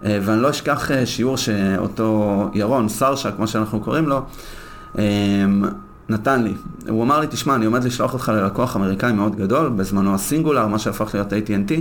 אה, 0.05 0.19
ואני 0.21 0.41
לא 0.41 0.49
אשכח 0.49 0.89
שיעור 1.05 1.37
שאותו 1.37 2.49
ירון, 2.53 2.89
סרשה, 2.89 3.31
כמו 3.31 3.47
שאנחנו 3.47 3.79
קוראים 3.79 4.05
לו, 4.07 4.25
נתן 6.09 6.43
לי. 6.43 6.53
הוא 6.89 7.03
אמר 7.03 7.19
לי, 7.19 7.27
תשמע, 7.29 7.55
אני 7.55 7.65
עומד 7.65 7.83
לשלוח 7.83 8.13
אותך 8.13 8.29
ללקוח 8.35 8.75
אמריקאי 8.75 9.11
מאוד 9.11 9.35
גדול, 9.35 9.69
בזמנו 9.69 10.13
הסינגולר, 10.13 10.67
מה 10.67 10.79
שהפך 10.79 11.09
להיות 11.13 11.33
AT&T, 11.33 11.73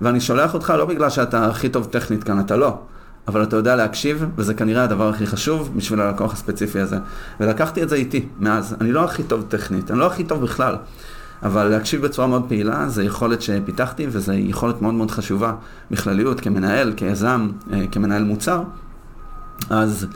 ואני 0.00 0.20
שולח 0.20 0.54
אותך 0.54 0.74
לא 0.78 0.84
בגלל 0.84 1.10
שאתה 1.10 1.46
הכי 1.46 1.68
טוב 1.68 1.88
טכנית 1.90 2.24
כאן, 2.24 2.40
אתה 2.40 2.56
לא. 2.56 2.78
אבל 3.28 3.42
אתה 3.42 3.56
יודע 3.56 3.76
להקשיב, 3.76 4.24
וזה 4.36 4.54
כנראה 4.54 4.84
הדבר 4.84 5.08
הכי 5.08 5.26
חשוב 5.26 5.72
בשביל 5.76 6.00
הלקוח 6.00 6.32
הספציפי 6.32 6.80
הזה. 6.80 6.98
ולקחתי 7.40 7.82
את 7.82 7.88
זה 7.88 7.96
איתי, 7.96 8.28
מאז. 8.40 8.76
אני 8.80 8.92
לא 8.92 9.04
הכי 9.04 9.22
טוב 9.22 9.44
טכנית, 9.48 9.90
אני 9.90 9.98
לא 9.98 10.06
הכי 10.06 10.24
טוב 10.24 10.42
בכלל. 10.42 10.76
אבל 11.42 11.64
להקשיב 11.64 12.02
בצורה 12.02 12.28
מאוד 12.28 12.44
פעילה 12.48 12.88
זה 12.88 13.04
יכולת 13.04 13.42
שפיתחתי 13.42 14.06
וזו 14.10 14.32
יכולת 14.32 14.82
מאוד 14.82 14.94
מאוד 14.94 15.10
חשובה 15.10 15.54
בכלליות, 15.90 16.40
כמנהל, 16.40 16.92
כיזם, 16.96 17.50
אה, 17.72 17.84
כמנהל 17.92 18.24
מוצר. 18.24 18.62
אז 19.70 20.06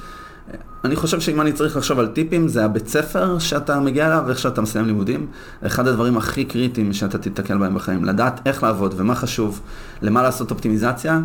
אני 0.84 0.96
חושב 0.96 1.20
שאם 1.20 1.40
אני 1.40 1.52
צריך 1.52 1.76
לחשוב 1.76 1.98
על 1.98 2.06
טיפים, 2.06 2.48
זה 2.48 2.64
הבית 2.64 2.88
ספר 2.88 3.38
שאתה 3.38 3.80
מגיע 3.80 4.06
אליו 4.06 4.22
ואיך 4.26 4.38
שאתה 4.38 4.60
מסיים 4.60 4.86
לימודים. 4.86 5.26
אחד 5.66 5.86
הדברים 5.88 6.16
הכי 6.16 6.44
קריטיים 6.44 6.92
שאתה 6.92 7.18
תתקל 7.18 7.58
בהם 7.58 7.74
בחיים, 7.74 8.04
לדעת 8.04 8.40
איך 8.46 8.62
לעבוד 8.62 8.94
ומה 8.96 9.14
חשוב, 9.14 9.60
למה 10.02 10.22
לעשות 10.22 10.50
אופטימיזציה, 10.50 11.20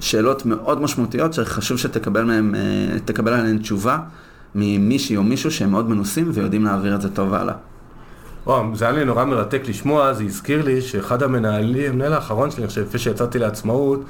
שאלות 0.00 0.46
מאוד 0.46 0.80
משמעותיות 0.82 1.32
שחשוב 1.32 1.78
שתקבל 1.78 2.24
מהם, 2.24 2.54
אה, 2.54 2.98
תקבל 3.04 3.32
עליהן 3.32 3.58
תשובה 3.58 3.98
ממישהי 4.54 5.16
או 5.16 5.22
מישהו 5.22 5.50
שהם 5.50 5.70
מאוד 5.70 5.90
מנוסים 5.90 6.30
ויודעים 6.34 6.64
להעביר 6.64 6.94
את 6.94 7.00
זה 7.00 7.08
טוב 7.08 7.34
הלאה. 7.34 7.54
וואו, 8.46 8.76
זה 8.76 8.84
היה 8.84 8.94
לי 8.94 9.04
נורא 9.04 9.24
מרתק 9.24 9.62
לשמוע, 9.68 10.12
זה 10.12 10.24
הזכיר 10.24 10.64
לי 10.64 10.82
שאחד 10.82 11.22
המנהלים, 11.22 11.92
המנהל 11.92 12.12
האחרון 12.12 12.50
שלי, 12.50 12.62
אני 12.62 12.68
חושב, 12.68 12.82
לפני 12.82 13.00
שיצאתי 13.00 13.38
לעצמאות, 13.38 14.04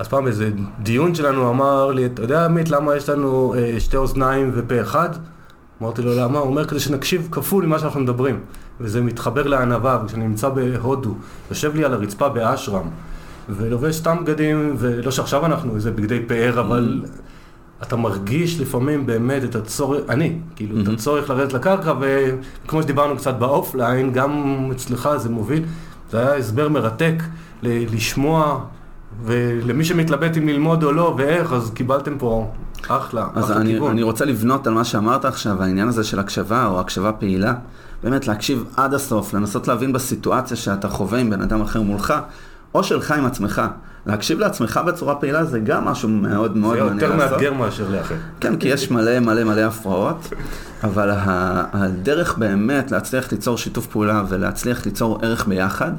אז 0.00 0.08
פעם 0.08 0.26
איזה 0.26 0.50
דיון 0.82 1.14
שלנו 1.14 1.50
אמר 1.50 1.92
לי, 1.92 2.06
אתה 2.06 2.22
יודע 2.22 2.44
עמית 2.44 2.70
למה 2.70 2.96
יש 2.96 3.08
לנו 3.08 3.54
אה, 3.54 3.80
שתי 3.80 3.96
אוזניים 3.96 4.50
ופה 4.54 4.80
אחד? 4.80 5.08
אמרתי 5.82 6.02
לו 6.02 6.16
למה? 6.16 6.38
הוא 6.38 6.48
אומר 6.48 6.64
כדי 6.64 6.80
שנקשיב 6.80 7.28
כפול 7.30 7.66
ממה 7.66 7.78
שאנחנו 7.78 8.00
מדברים. 8.00 8.40
וזה 8.80 9.00
מתחבר 9.00 9.46
לענווה, 9.46 10.02
וכשאני 10.04 10.28
נמצא 10.28 10.48
בהודו, 10.48 11.14
יושב 11.50 11.76
לי 11.76 11.84
על 11.84 11.94
הרצפה 11.94 12.28
באשרם, 12.28 12.88
ולובש 13.48 13.96
סתם 13.96 14.16
בגדים, 14.24 14.74
ולא 14.78 15.10
שעכשיו 15.10 15.46
אנחנו 15.46 15.74
איזה 15.74 15.90
בגדי 15.90 16.20
פאר, 16.26 16.60
אבל... 16.60 17.02
אתה 17.82 17.96
מרגיש 17.96 18.60
לפעמים 18.60 19.06
באמת 19.06 19.44
את 19.44 19.54
הצורך, 19.54 20.00
אני, 20.08 20.38
כאילו, 20.56 20.76
mm-hmm. 20.76 20.82
את 20.82 20.88
הצורך 20.88 21.30
לרדת 21.30 21.52
לקרקע, 21.52 21.94
וכמו 22.00 22.82
שדיברנו 22.82 23.16
קצת 23.16 23.34
באופליין, 23.34 24.12
גם 24.12 24.68
אצלך 24.72 25.08
זה 25.16 25.28
מוביל. 25.30 25.62
זה 26.10 26.18
היה 26.18 26.36
הסבר 26.36 26.68
מרתק 26.68 27.14
ל- 27.62 27.94
לשמוע, 27.94 28.64
ולמי 29.24 29.84
שמתלבט 29.84 30.36
אם 30.36 30.48
ללמוד 30.48 30.84
או 30.84 30.92
לא, 30.92 31.14
ואיך, 31.18 31.52
אז 31.52 31.70
קיבלתם 31.74 32.18
פה 32.18 32.50
אחלה, 32.88 33.26
אז 33.34 33.44
אחלה 33.44 33.56
אני, 33.56 33.72
כיוון. 33.72 33.90
אני 33.90 34.02
רוצה 34.02 34.24
לבנות 34.24 34.66
על 34.66 34.74
מה 34.74 34.84
שאמרת 34.84 35.24
עכשיו, 35.24 35.62
העניין 35.62 35.88
הזה 35.88 36.04
של 36.04 36.18
הקשבה, 36.18 36.66
או 36.66 36.80
הקשבה 36.80 37.12
פעילה. 37.12 37.54
באמת 38.02 38.28
להקשיב 38.28 38.64
עד 38.76 38.94
הסוף, 38.94 39.34
לנסות 39.34 39.68
להבין 39.68 39.92
בסיטואציה 39.92 40.56
שאתה 40.56 40.88
חווה 40.88 41.18
עם 41.18 41.30
בן 41.30 41.42
אדם 41.42 41.60
אחר 41.60 41.80
מולך, 41.82 42.14
או 42.74 42.84
שלך 42.84 43.10
עם 43.10 43.26
עצמך. 43.26 43.62
להקשיב 44.06 44.38
לעצמך 44.38 44.80
בצורה 44.86 45.14
פעילה 45.14 45.44
זה 45.44 45.58
גם 45.58 45.84
משהו 45.84 46.08
מאוד 46.08 46.56
מאוד 46.56 46.78
מעניין 46.78 47.00
לעשות. 47.00 47.00
זה 47.00 47.06
יותר 47.06 47.30
מאתגר 47.30 47.52
מאשר 47.52 47.88
לאחר. 47.90 48.14
כן, 48.40 48.56
כי 48.56 48.68
יש 48.68 48.90
מלא 48.90 49.20
מלא 49.20 49.44
מלא 49.44 49.60
הפרעות, 49.60 50.28
אבל 50.84 51.10
הדרך 51.72 52.38
באמת 52.38 52.90
להצליח 52.90 53.32
ליצור 53.32 53.58
שיתוף 53.58 53.86
פעולה 53.86 54.24
ולהצליח 54.28 54.86
ליצור 54.86 55.18
ערך 55.22 55.46
ביחד, 55.46 55.92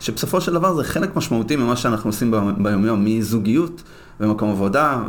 שבסופו 0.00 0.40
של 0.40 0.52
דבר 0.52 0.74
זה 0.74 0.84
חלק 0.84 1.16
משמעותי 1.16 1.56
ממה 1.56 1.76
שאנחנו 1.76 2.10
עושים 2.10 2.34
ביומיום, 2.58 3.04
מזוגיות 3.04 3.82
במקום 4.20 4.50
עבודה, 4.50 5.02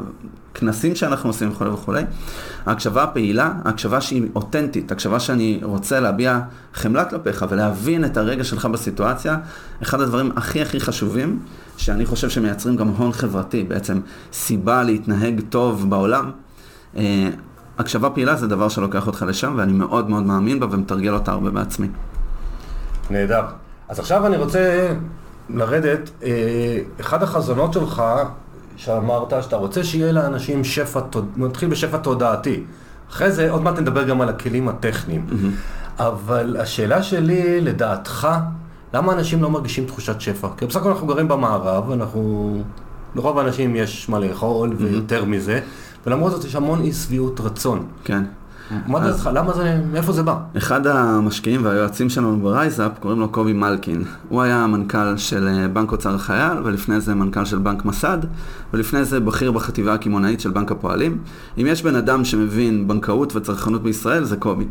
כנסים 0.53 0.95
שאנחנו 0.95 1.29
עושים 1.29 1.51
וכולי 1.51 1.69
וכולי. 1.69 2.03
ההקשבה 2.65 3.03
הפעילה, 3.03 3.53
ההקשבה 3.65 4.01
שהיא 4.01 4.23
אותנטית, 4.35 4.91
הקשבה 4.91 5.19
שאני 5.19 5.59
רוצה 5.63 5.99
להביע 5.99 6.39
חמלה 6.73 7.05
כלפיך 7.05 7.45
ולהבין 7.49 8.05
את 8.05 8.17
הרגע 8.17 8.43
שלך 8.43 8.65
בסיטואציה, 8.65 9.37
אחד 9.83 10.01
הדברים 10.01 10.31
הכי 10.35 10.61
הכי 10.61 10.79
חשובים, 10.79 11.39
שאני 11.77 12.05
חושב 12.05 12.29
שמייצרים 12.29 12.75
גם 12.75 12.87
הון 12.87 13.11
חברתי, 13.11 13.63
בעצם 13.63 13.99
סיבה 14.33 14.83
להתנהג 14.83 15.41
טוב 15.49 15.89
בעולם. 15.89 16.31
אה, 16.97 17.29
הקשבה 17.77 18.09
פעילה 18.09 18.35
זה 18.35 18.47
דבר 18.47 18.69
שלוקח 18.69 19.07
אותך 19.07 19.25
לשם, 19.27 19.53
ואני 19.57 19.73
מאוד 19.73 20.09
מאוד 20.09 20.23
מאמין 20.23 20.59
בה 20.59 20.67
ומתרגל 20.71 21.13
אותה 21.13 21.31
הרבה 21.31 21.49
בעצמי. 21.49 21.87
נהדר. 23.09 23.41
אז 23.89 23.99
עכשיו 23.99 24.27
אני 24.27 24.37
רוצה 24.37 24.93
לרדת, 25.49 26.09
אה, 26.23 26.29
אחד 26.99 27.23
החזונות 27.23 27.73
שלך, 27.73 28.03
שאמרת 28.75 29.33
שאתה 29.41 29.55
רוצה 29.55 29.83
שיהיה 29.83 30.11
לאנשים 30.11 30.63
שפע, 30.63 30.99
נתחיל 31.37 31.69
בשפע 31.69 31.97
תודעתי. 31.97 32.63
אחרי 33.11 33.31
זה 33.31 33.51
עוד 33.51 33.63
מעט 33.63 33.79
נדבר 33.79 34.03
גם 34.03 34.21
על 34.21 34.29
הכלים 34.29 34.69
הטכניים. 34.69 35.25
Mm-hmm. 35.29 36.01
אבל 36.03 36.57
השאלה 36.59 37.03
שלי, 37.03 37.61
לדעתך, 37.61 38.27
למה 38.93 39.13
אנשים 39.13 39.41
לא 39.41 39.49
מרגישים 39.49 39.85
תחושת 39.85 40.21
שפע? 40.21 40.47
כי 40.57 40.65
בסך 40.65 40.77
הכל 40.77 40.89
אנחנו 40.89 41.07
גרים 41.07 41.27
במערב, 41.27 41.91
אנחנו... 41.91 42.61
לרוב 43.15 43.39
האנשים 43.39 43.75
יש 43.75 44.09
מה 44.09 44.19
לאכול 44.19 44.69
mm-hmm. 44.69 44.83
ויותר 44.83 45.25
מזה, 45.25 45.59
ולמרות 46.05 46.31
זאת 46.31 46.45
יש 46.45 46.55
המון 46.55 46.81
אי 46.81 46.93
שביעות 46.93 47.39
רצון. 47.39 47.85
כן. 48.03 48.23
מה 48.87 48.99
דעתך? 48.99 49.29
למה 49.33 49.53
זה, 49.53 49.81
מאיפה 49.91 50.11
זה 50.11 50.23
בא? 50.23 50.37
אחד 50.57 50.87
המשקיעים 50.87 51.65
והיועצים 51.65 52.09
שלנו 52.09 52.39
ב 52.39 52.47
RiseUp 52.47 52.91
קוראים 52.99 53.19
לו 53.19 53.29
קובי 53.29 53.53
מלקין. 53.53 54.03
הוא 54.29 54.41
היה 54.41 54.63
המנכ"ל 54.63 55.17
של 55.17 55.47
אה, 55.47 55.67
בנק 55.67 55.91
אוצר 55.91 56.15
החייל, 56.15 56.57
ולפני 56.63 57.01
זה 57.01 57.15
מנכ"ל 57.15 57.45
של 57.45 57.57
בנק 57.57 57.85
מסד, 57.85 58.17
ולפני 58.73 59.05
זה 59.05 59.19
בכיר 59.19 59.51
בחטיבה 59.51 59.93
הקמעונאית 59.93 60.39
של 60.39 60.51
בנק 60.51 60.71
הפועלים. 60.71 61.17
אם 61.57 61.65
יש 61.65 61.83
בן 61.83 61.95
אדם 61.95 62.25
שמבין 62.25 62.87
בנקאות 62.87 63.35
וצרכנות 63.35 63.83
בישראל, 63.83 64.23
זה 64.23 64.37
קובי. 64.37 64.65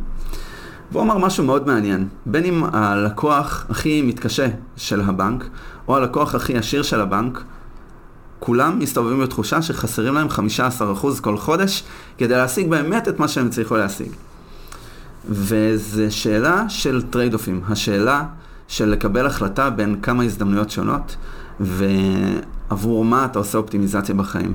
והוא 0.93 1.03
אמר 1.03 1.19
משהו 1.19 1.45
מאוד 1.45 1.67
מעניין. 1.67 2.09
בין 2.27 2.45
אם 2.45 2.65
הלקוח 2.73 3.67
הכי 3.71 4.03
מתקשה 4.03 4.47
של 4.77 5.01
הבנק, 5.01 5.45
או 5.89 5.97
הלקוח 5.97 6.35
הכי 6.35 6.59
עשיר 6.59 6.83
של 6.83 7.01
הבנק, 7.01 7.43
כולם 8.39 8.79
מסתובבים 8.79 9.21
בתחושה 9.21 9.63
שחסרים 9.63 10.15
להם 10.15 10.29
15% 10.29 11.21
כל 11.21 11.37
חודש 11.37 11.85
כדי 12.19 12.35
להשיג 12.35 12.71
באמת 12.71 13.09
את 13.09 13.19
מה 13.19 13.29
שהם 13.29 13.49
צריכו 13.49 13.77
להשיג. 13.77 14.11
וזו 15.29 16.03
שאלה 16.11 16.69
של 16.69 17.03
trade-off 17.03 17.35
ים, 17.35 17.61
השאלה 17.69 18.25
של 18.69 18.89
לקבל 18.89 19.27
החלטה 19.27 19.71
בין 19.71 19.97
כמה 20.03 20.23
הזדמנויות 20.23 20.71
שונות 20.71 21.17
ועבור 21.61 23.05
מה 23.05 23.25
אתה 23.25 23.39
עושה 23.39 23.59
אופטימיזציה 23.59 24.15
בחיים. 24.15 24.55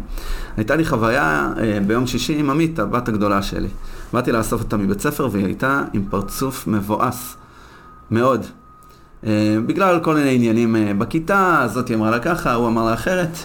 הייתה 0.57 0.75
לי 0.75 0.85
חוויה 0.85 1.49
אה, 1.57 1.79
ביום 1.87 2.07
שישי 2.07 2.39
עם 2.39 2.49
עמית, 2.49 2.79
הבת 2.79 3.07
הגדולה 3.07 3.41
שלי. 3.41 3.67
באתי 4.13 4.31
לאסוף 4.31 4.61
אותה 4.61 4.77
מבית 4.77 5.01
ספר 5.01 5.29
והיא 5.31 5.45
הייתה 5.45 5.83
עם 5.93 6.03
פרצוף 6.09 6.67
מבואס 6.67 7.35
מאוד. 8.11 8.45
אה, 9.25 9.57
בגלל 9.65 9.99
כל 9.99 10.15
מיני 10.15 10.35
עניינים 10.35 10.75
אה, 10.75 10.93
בכיתה, 10.97 11.67
זאת 11.73 11.91
אמרה 11.91 12.11
לה 12.11 12.19
ככה, 12.19 12.53
הוא 12.53 12.67
אמר 12.67 12.85
לה 12.85 12.93
אחרת. 12.93 13.37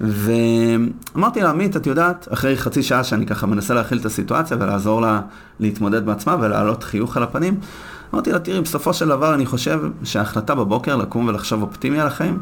ואמרתי 0.00 1.40
לה, 1.40 1.50
עמית, 1.50 1.76
את 1.76 1.86
יודעת, 1.86 2.28
אחרי 2.32 2.56
חצי 2.56 2.82
שעה 2.82 3.04
שאני 3.04 3.26
ככה 3.26 3.46
מנסה 3.46 3.74
להכיל 3.74 3.98
את 3.98 4.06
הסיטואציה 4.06 4.56
ולעזור 4.60 5.00
לה 5.00 5.20
להתמודד 5.60 6.06
בעצמה 6.06 6.36
ולהעלות 6.40 6.84
חיוך 6.84 7.16
על 7.16 7.22
הפנים, 7.22 7.60
אמרתי 8.14 8.32
לה, 8.32 8.38
תראי, 8.38 8.60
בסופו 8.60 8.94
של 8.94 9.08
דבר 9.08 9.34
אני 9.34 9.46
חושב 9.46 9.80
שההחלטה 10.04 10.54
בבוקר 10.54 10.96
לקום 10.96 11.28
ולחשוב 11.28 11.62
אופטימי 11.62 12.00
על 12.00 12.06
החיים, 12.06 12.38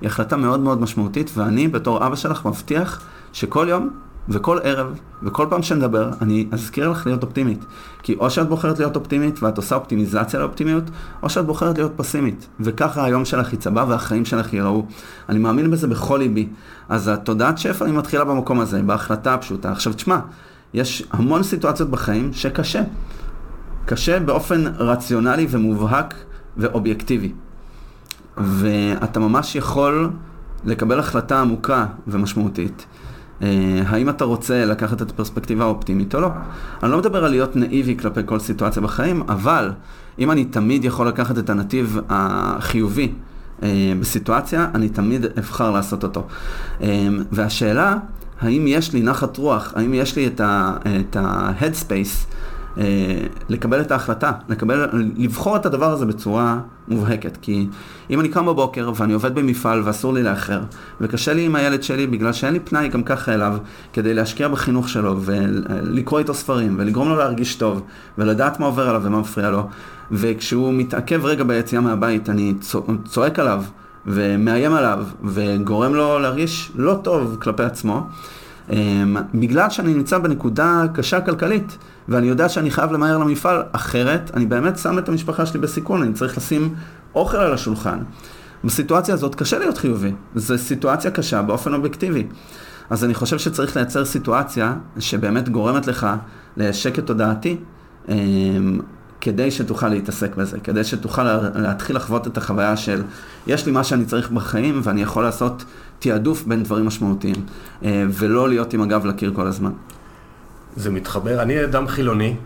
היא 0.00 0.06
החלטה 0.06 0.36
מאוד 0.36 0.60
מאוד 0.60 0.80
משמעותית, 0.80 1.30
ואני 1.34 1.68
בתור 1.68 2.06
אבא 2.06 2.16
שלך 2.16 2.46
מבטיח 2.46 3.00
שכל 3.32 3.66
יום 3.70 3.90
וכל 4.28 4.58
ערב, 4.62 4.98
וכל 5.22 5.46
פעם 5.50 5.62
שנדבר, 5.62 6.10
אני 6.22 6.48
אזכיר 6.52 6.90
לך 6.90 7.06
להיות 7.06 7.22
אופטימית. 7.22 7.64
כי 8.02 8.14
או 8.14 8.30
שאת 8.30 8.48
בוחרת 8.48 8.78
להיות 8.78 8.96
אופטימית 8.96 9.42
ואת 9.42 9.56
עושה 9.56 9.76
אופטימיזציה 9.76 10.40
לאופטימיות, 10.40 10.84
או 11.22 11.28
שאת 11.28 11.46
בוחרת 11.46 11.78
להיות 11.78 11.92
פסימית. 11.96 12.48
וככה 12.60 13.04
היום 13.04 13.24
שלך 13.24 13.52
יצבע 13.52 13.84
והחיים 13.88 14.24
שלך 14.24 14.52
ייראו. 14.52 14.86
אני 15.28 15.38
מאמין 15.38 15.70
בזה 15.70 15.86
בכל 15.86 16.16
ליבי. 16.16 16.48
אז 16.88 17.08
התודעת 17.08 17.58
שפע 17.58 17.84
היא 17.84 17.94
מתחילה 17.94 18.24
במקום 18.24 18.60
הזה, 18.60 18.82
בהחלטה 18.82 19.34
הפשוטה. 19.34 19.72
עכשיו 19.72 19.92
תשמע, 19.92 20.18
יש 20.74 21.02
המון 21.10 21.42
סיטואציות 21.42 21.90
בחיים 21.90 22.32
שקשה. 22.32 22.82
קשה 23.84 24.20
באופן 24.20 24.64
רציונלי 24.78 25.46
ומובהק 25.50 26.14
ואובייקטיבי. 26.56 27.32
ואתה 28.36 29.20
ממש 29.20 29.56
יכול 29.56 30.10
לקבל 30.64 30.98
החלטה 30.98 31.40
עמוקה 31.40 31.86
ומשמעותית. 32.06 32.86
אה, 33.42 33.82
האם 33.86 34.08
אתה 34.08 34.24
רוצה 34.24 34.64
לקחת 34.64 35.02
את 35.02 35.10
הפרספקטיבה 35.10 35.64
האופטימית 35.64 36.14
או 36.14 36.20
לא. 36.20 36.28
אני 36.82 36.90
לא 36.90 36.98
מדבר 36.98 37.24
על 37.24 37.30
להיות 37.30 37.56
נאיבי 37.56 37.96
כלפי 37.96 38.20
כל 38.24 38.38
סיטואציה 38.38 38.82
בחיים, 38.82 39.22
אבל 39.28 39.70
אם 40.18 40.30
אני 40.30 40.44
תמיד 40.44 40.84
יכול 40.84 41.08
לקחת 41.08 41.38
את 41.38 41.50
הנתיב 41.50 41.98
החיובי 42.08 43.12
אה, 43.62 43.92
בסיטואציה, 44.00 44.66
אני 44.74 44.88
תמיד 44.88 45.26
אבחר 45.38 45.70
לעשות 45.70 46.04
אותו. 46.04 46.26
אה, 46.82 47.08
והשאלה, 47.32 47.96
האם 48.40 48.64
יש 48.66 48.92
לי 48.92 49.02
נחת 49.02 49.36
רוח, 49.36 49.72
האם 49.76 49.94
יש 49.94 50.16
לי 50.16 50.26
את 50.86 51.16
ה-headspace 51.16 52.34
אה, 52.78 52.84
לקבל 53.48 53.80
את 53.80 53.90
ההחלטה, 53.90 54.32
לקבל, 54.48 54.88
לבחור 55.16 55.56
את 55.56 55.66
הדבר 55.66 55.92
הזה 55.92 56.06
בצורה 56.06 56.58
מובהקת. 56.90 57.38
כי 57.42 57.66
אם 58.10 58.20
אני 58.20 58.28
קם 58.28 58.46
בבוקר 58.46 58.90
ואני 58.96 59.12
עובד 59.12 59.34
במפעל 59.34 59.82
ואסור 59.84 60.12
לי 60.12 60.22
לאחר, 60.22 60.60
וקשה 61.00 61.32
לי 61.32 61.46
עם 61.46 61.56
הילד 61.56 61.82
שלי 61.82 62.06
בגלל 62.06 62.32
שאין 62.32 62.52
לי 62.52 62.60
פנאי 62.60 62.88
גם 62.88 63.02
ככה 63.02 63.34
אליו, 63.34 63.56
כדי 63.92 64.14
להשקיע 64.14 64.48
בחינוך 64.48 64.88
שלו 64.88 65.16
ולקרוא 65.20 66.18
איתו 66.18 66.34
ספרים 66.34 66.74
ולגרום 66.78 67.08
לו 67.08 67.16
להרגיש 67.16 67.54
טוב 67.54 67.82
ולדעת 68.18 68.60
מה 68.60 68.66
עובר 68.66 68.88
עליו 68.88 69.02
ומה 69.04 69.20
מפריע 69.20 69.50
לו, 69.50 69.68
וכשהוא 70.10 70.72
מתעכב 70.74 71.24
רגע 71.24 71.44
ביציאה 71.44 71.80
מהבית 71.80 72.30
אני 72.30 72.54
צועק 73.04 73.38
עליו 73.38 73.62
ומאיים 74.06 74.72
עליו 74.72 75.04
וגורם 75.24 75.94
לו 75.94 76.18
להרגיש 76.18 76.72
לא 76.76 76.98
טוב 77.02 77.36
כלפי 77.40 77.62
עצמו, 77.62 78.06
בגלל 79.34 79.70
שאני 79.70 79.94
נמצא 79.94 80.18
בנקודה 80.18 80.84
קשה 80.94 81.20
כלכלית, 81.20 81.78
ואני 82.08 82.26
יודע 82.26 82.48
שאני 82.48 82.70
חייב 82.70 82.92
למהר 82.92 83.18
למפעל, 83.18 83.62
אחרת 83.72 84.30
אני 84.34 84.46
באמת 84.46 84.78
שם 84.78 84.98
את 84.98 85.08
המשפחה 85.08 85.46
שלי 85.46 85.60
בסיכון, 85.60 86.02
אני 86.02 86.12
צריך 86.12 86.36
לשים 86.36 86.74
אוכל 87.14 87.36
על 87.36 87.54
השולחן. 87.54 87.98
בסיטואציה 88.64 89.14
הזאת 89.14 89.34
קשה 89.34 89.58
להיות 89.58 89.78
חיובי, 89.78 90.12
זו 90.34 90.58
סיטואציה 90.58 91.10
קשה 91.10 91.42
באופן 91.42 91.74
אובייקטיבי. 91.74 92.26
אז 92.90 93.04
אני 93.04 93.14
חושב 93.14 93.38
שצריך 93.38 93.76
לייצר 93.76 94.04
סיטואציה 94.04 94.74
שבאמת 94.98 95.48
גורמת 95.48 95.86
לך 95.86 96.06
לשקט 96.56 97.06
תודעתי, 97.06 97.56
אמ, 98.08 98.14
כדי 99.28 99.50
שתוכל 99.50 99.88
להתעסק 99.88 100.34
בזה, 100.36 100.60
כדי 100.60 100.84
שתוכל 100.84 101.22
להתחיל 101.54 101.96
לחוות 101.96 102.26
את 102.26 102.36
החוויה 102.36 102.76
של 102.76 103.02
יש 103.46 103.66
לי 103.66 103.72
מה 103.72 103.84
שאני 103.84 104.04
צריך 104.04 104.30
בחיים 104.30 104.80
ואני 104.82 105.02
יכול 105.02 105.22
לעשות 105.22 105.64
תעדוף 105.98 106.44
בין 106.46 106.62
דברים 106.62 106.86
משמעותיים, 106.86 107.34
אה, 107.84 108.04
ולא 108.10 108.48
להיות 108.48 108.72
עם 108.72 108.82
הגב 108.82 109.06
לקיר 109.06 109.32
כל 109.34 109.46
הזמן. 109.46 109.70
זה 110.76 110.90
מתחבר, 110.90 111.42
אני 111.42 111.64
אדם 111.64 111.88
חילוני 111.88 112.36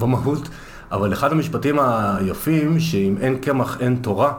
במהות, 0.00 0.48
אבל 0.92 1.12
אחד 1.12 1.32
המשפטים 1.32 1.78
היפים, 1.78 2.80
שאם 2.80 3.14
אין 3.20 3.36
קמח 3.36 3.80
אין 3.80 3.96
תורה, 3.96 4.32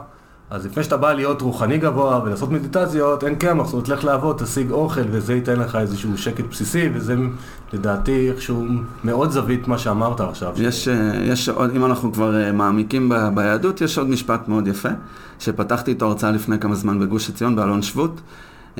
אז 0.50 0.66
לפני 0.66 0.84
שאתה 0.84 0.96
בא 0.96 1.12
להיות 1.12 1.42
רוחני 1.42 1.78
גבוה 1.78 2.20
ולעשות 2.24 2.50
מדיטציות, 2.50 3.24
אין 3.24 3.34
קמח, 3.34 3.64
זאת 3.64 3.72
אומרת, 3.72 3.88
לך 3.88 4.04
לעבוד, 4.04 4.36
תשיג 4.38 4.70
אוכל, 4.70 5.00
וזה 5.10 5.34
ייתן 5.34 5.60
לך 5.60 5.76
איזשהו 5.76 6.18
שקט 6.18 6.44
בסיסי, 6.50 6.90
וזה 6.94 7.16
לדעתי 7.72 8.30
איכשהו 8.30 8.66
מאוד 9.04 9.30
זווית 9.30 9.68
מה 9.68 9.78
שאמרת 9.78 10.20
עכשיו. 10.20 10.54
יש, 10.56 10.88
אה, 10.88 11.12
יש 11.24 11.48
עוד, 11.48 11.70
אם 11.76 11.84
אנחנו 11.84 12.12
כבר 12.12 12.42
אה, 12.42 12.52
מעמיקים 12.52 13.08
ב, 13.08 13.14
ביהדות, 13.34 13.80
יש 13.80 13.98
עוד 13.98 14.08
משפט 14.08 14.48
מאוד 14.48 14.68
יפה, 14.68 14.88
שפתחתי 15.38 15.90
איתו 15.90 16.06
הרצאה 16.06 16.30
לפני 16.30 16.58
כמה 16.58 16.74
זמן 16.74 17.00
בגוש 17.00 17.30
עציון, 17.30 17.56
באלון 17.56 17.82
שבות. 17.82 18.20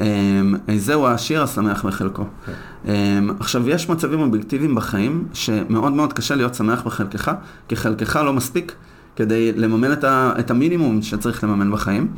אמ, 0.01 0.55
זהו 0.77 1.07
השיר 1.07 1.43
השמח 1.43 1.85
בחלקו. 1.87 2.23
Okay. 2.23 2.47
כן. 2.47 2.93
אמ, 2.93 3.31
עכשיו, 3.41 3.69
יש 3.69 3.89
מצבים 3.89 4.21
אובייקטיביים 4.21 4.75
בחיים 4.75 5.29
שמאוד 5.33 5.93
מאוד 5.93 6.13
קשה 6.13 6.35
להיות 6.35 6.55
שמח 6.55 6.83
בחלקך, 6.83 7.33
כי 7.69 7.77
חלקך 7.77 8.17
לא 8.17 8.33
מספיק 8.33 8.75
כדי 9.19 9.53
לממן 9.53 9.93
את, 9.93 10.05
ה, 10.05 10.33
את 10.39 10.51
המינימום 10.51 11.03
שצריך 11.03 11.45
לממן 11.45 11.73
בחיים. 11.73 12.09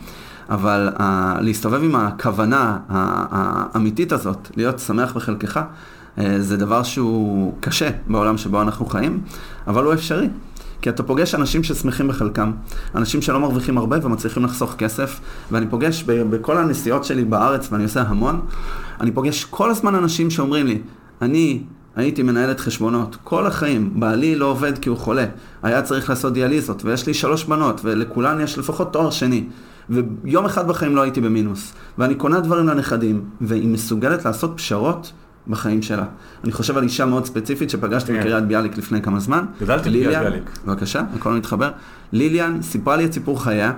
אבל 0.51 0.89
uh, 0.97 1.01
להסתובב 1.41 1.83
עם 1.83 1.97
הכוונה 1.97 2.79
האמיתית 2.89 4.13
הזאת, 4.13 4.49
להיות 4.57 4.79
שמח 4.79 5.13
בחלקך, 5.13 5.61
uh, 5.61 6.21
זה 6.39 6.57
דבר 6.57 6.83
שהוא 6.83 7.55
קשה 7.61 7.91
בעולם 8.07 8.39
שבו 8.39 8.63
אנחנו 8.63 8.87
חיים, 8.87 9.21
אבל 9.67 9.85
הוא 9.85 9.95
אפשרי. 9.95 10.29
כי 10.83 10.91
אתה 10.91 11.03
פוגש 11.03 11.35
אנשים 11.35 11.63
ששמחים 11.63 12.09
בחלקם, 12.09 12.53
אנשים 12.95 13.23
שלא 13.23 13.41
מרוויחים 13.41 13.79
הרבה 13.79 14.07
ומצליחים 14.07 14.45
לחסוך 14.45 14.75
כסף, 14.79 15.21
ואני 15.51 15.67
פוגש 15.67 16.03
בכל 16.03 16.59
הנסיעות 16.59 17.05
שלי 17.05 17.25
בארץ, 17.25 17.69
ואני 17.73 17.85
עושה 17.85 18.03
המון, 18.03 18.41
אני 19.01 19.13
פוגש 19.13 19.45
כל 19.45 19.71
הזמן 19.71 19.95
אנשים 19.95 20.31
שאומרים 20.31 20.67
לי, 20.67 20.79
אני 21.23 21.63
הייתי 21.96 22.22
מנהלת 22.22 22.61
חשבונות 22.61 23.16
כל 23.24 23.46
החיים, 23.46 24.00
בעלי 24.00 24.37
לא 24.37 24.46
עובד 24.46 24.79
כי 24.79 24.88
הוא 24.88 24.98
חולה, 24.98 25.26
היה 25.62 25.83
צריך 25.83 26.11
לעשות 26.11 26.33
דיאליזות, 26.33 26.85
ויש 26.85 27.07
לי 27.07 27.14
שלוש 27.14 27.44
בנות, 27.44 27.81
ולכולן 27.85 28.40
יש 28.40 28.59
לפחות 28.59 28.92
תואר 28.92 29.11
שני. 29.11 29.44
ויום 29.90 30.44
אחד 30.44 30.68
בחיים 30.68 30.96
לא 30.96 31.03
הייתי 31.03 31.20
במינוס. 31.20 31.72
ואני 31.98 32.14
קונה 32.14 32.40
דברים 32.40 32.66
לנכדים, 32.66 33.24
והיא 33.40 33.68
מסוגלת 33.68 34.24
לעשות 34.24 34.53
פשרות 34.57 35.12
בחיים 35.48 35.83
שלה. 35.83 36.05
אני 36.44 36.53
חושב 36.53 36.76
על 36.76 36.83
אישה 36.83 37.07
מאוד 37.07 37.26
ספציפית 37.26 37.70
שפגשתי 37.70 38.12
כן. 38.12 38.20
בקריית 38.20 38.44
ביאליק 38.44 38.79
לפני 38.79 39.03
כמה 39.03 39.20
זמן. 39.20 39.44
גדלתי 39.61 39.90
בקריית 39.90 40.18
ביאליק. 40.18 40.50
בבקשה, 40.66 41.03
הכל 41.14 41.33
מתחבר. 41.33 41.70
ליליאן 42.12 42.62
סיפרה 42.62 42.96
לי 42.96 43.05
את 43.05 43.12
סיפור 43.12 43.42
חייה, 43.42 43.72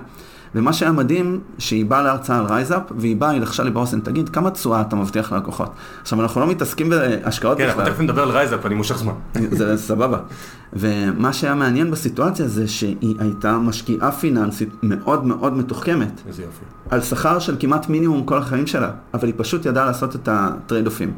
ומה 0.55 0.73
שהיה 0.73 0.91
מדהים, 0.91 1.39
שהיא 1.57 1.85
באה 1.85 2.01
להרצאה 2.01 2.39
על 2.39 2.45
RiseUp, 2.45 2.81
והיא 2.97 3.15
באה, 3.15 3.29
היא 3.29 3.41
לחשה 3.41 3.63
לי 3.63 3.71
באוזן, 3.71 3.99
תגיד, 3.99 4.29
כמה 4.29 4.51
תשואה 4.51 4.81
אתה 4.81 4.95
מבטיח 4.95 5.31
ללקוחות? 5.31 5.71
עכשיו, 6.01 6.21
אנחנו 6.21 6.41
לא 6.41 6.47
מתעסקים 6.47 6.89
בהשקעות 6.89 7.57
כן, 7.57 7.63
אנחנו 7.63 7.81
בכלל. 7.81 7.93
תכף 7.93 8.01
נדבר 8.01 8.21
על 8.21 8.29
RiseUp, 8.29 8.65
אני 8.65 8.75
מושך 8.75 8.97
זמן. 8.97 9.13
זה 9.57 9.77
סבבה. 9.77 10.19
ומה 10.73 11.33
שהיה 11.33 11.55
מעניין 11.55 11.91
בסיטואציה 11.91 12.47
זה 12.47 12.67
שהיא 12.67 13.15
הייתה 13.19 13.57
משקיעה 13.57 14.11
פיננסית 14.11 14.69
מאוד 14.83 15.25
מאוד 15.25 15.57
מתוחכמת. 15.57 16.21
איזה 16.27 16.41
יופי. 16.41 16.65
על 16.89 17.01
שכר 17.01 17.39
של 17.39 17.55
כמעט 17.59 17.89
מינימום 17.89 18.23
כל 18.23 18.37
החיים 18.37 18.67
שלה, 18.67 18.91
אבל 19.13 19.27
היא 19.27 19.33
פשוט 19.37 19.65
ידעה 19.65 19.85
לעשות 19.85 20.15
את 20.15 20.29
ה 20.31 20.36
trade-off 20.36 20.85
ים. 20.85 21.13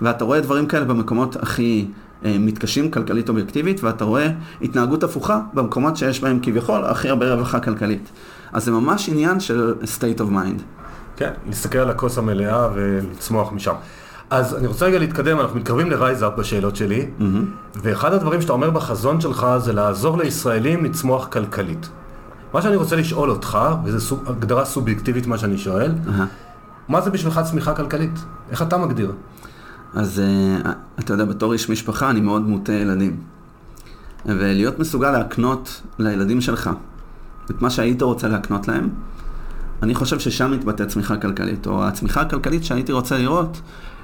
ואתה 0.00 0.24
רואה 0.24 0.40
דברים 0.40 0.66
כאלה 0.66 0.84
במקומות 0.84 1.36
הכי 1.36 1.86
אה, 2.24 2.36
מתקשים 2.38 2.90
כלכלית 2.90 3.28
אובייקטיבית, 3.28 3.84
ואתה 3.84 4.04
רואה 4.04 4.30
התנהגות 4.62 5.04
הפוכה 5.04 5.40
במקומות 5.54 5.96
שיש 5.96 6.20
בהם 6.20 6.38
כביכול 6.42 6.84
הכי 6.84 7.08
הרבה 7.08 7.34
רווחה 7.34 7.60
כלכלית. 7.60 8.10
אז 8.52 8.64
זה 8.64 8.70
ממש 8.70 9.08
עניין 9.08 9.40
של 9.40 9.74
state 9.82 10.20
of 10.20 10.30
mind. 10.32 10.62
כן, 11.16 11.30
להסתכל 11.46 11.78
על 11.78 11.90
הכוס 11.90 12.18
המלאה 12.18 12.68
ולצמוח 12.74 13.52
משם. 13.52 13.74
אז 14.30 14.54
אני 14.54 14.66
רוצה 14.66 14.86
רגע 14.86 14.98
להתקדם, 14.98 15.40
אנחנו 15.40 15.56
מתקרבים 15.56 15.90
לרייזאפ 15.90 16.32
בשאלות 16.38 16.76
שלי, 16.76 17.06
ואחד 17.82 18.12
הדברים 18.12 18.40
שאתה 18.40 18.52
אומר 18.52 18.70
בחזון 18.70 19.20
שלך 19.20 19.46
זה 19.58 19.72
לעזור 19.72 20.18
לישראלים 20.18 20.84
לצמוח 20.84 21.26
כלכלית. 21.26 21.88
מה 22.54 22.62
שאני 22.62 22.76
רוצה 22.76 22.96
לשאול 22.96 23.30
אותך, 23.30 23.58
וזו 23.84 24.00
סוג, 24.00 24.20
הגדרה 24.26 24.64
סובייקטיבית 24.64 25.26
מה 25.26 25.38
שאני 25.38 25.58
שואל, 25.58 25.92
אהה. 26.08 26.26
מה 26.88 27.00
זה 27.00 27.10
בשבילך 27.10 27.40
צמיחה 27.44 27.74
כלכלית? 27.74 28.24
איך 28.50 28.62
אתה 28.62 28.78
מגדיר? 28.78 29.12
אז 29.94 30.20
אה, 30.20 30.72
אתה 30.98 31.12
יודע, 31.12 31.24
בתור 31.24 31.52
איש 31.52 31.70
משפחה 31.70 32.10
אני 32.10 32.20
מאוד 32.20 32.42
מוטה 32.42 32.72
ילדים. 32.72 33.16
ולהיות 34.26 34.78
מסוגל 34.78 35.10
להקנות 35.10 35.82
לילדים 35.98 36.40
שלך 36.40 36.70
את 37.50 37.62
מה 37.62 37.70
שהיית 37.70 38.02
רוצה 38.02 38.28
להקנות 38.28 38.68
להם, 38.68 38.88
אני 39.82 39.94
חושב 39.94 40.18
ששם 40.18 40.50
מתבטא 40.50 40.84
צמיחה 40.84 41.16
כלכלית, 41.16 41.66
או 41.66 41.84
הצמיחה 41.84 42.20
הכלכלית 42.20 42.64
שהייתי 42.64 42.92
רוצה 42.92 43.18
לראות, 43.18 43.60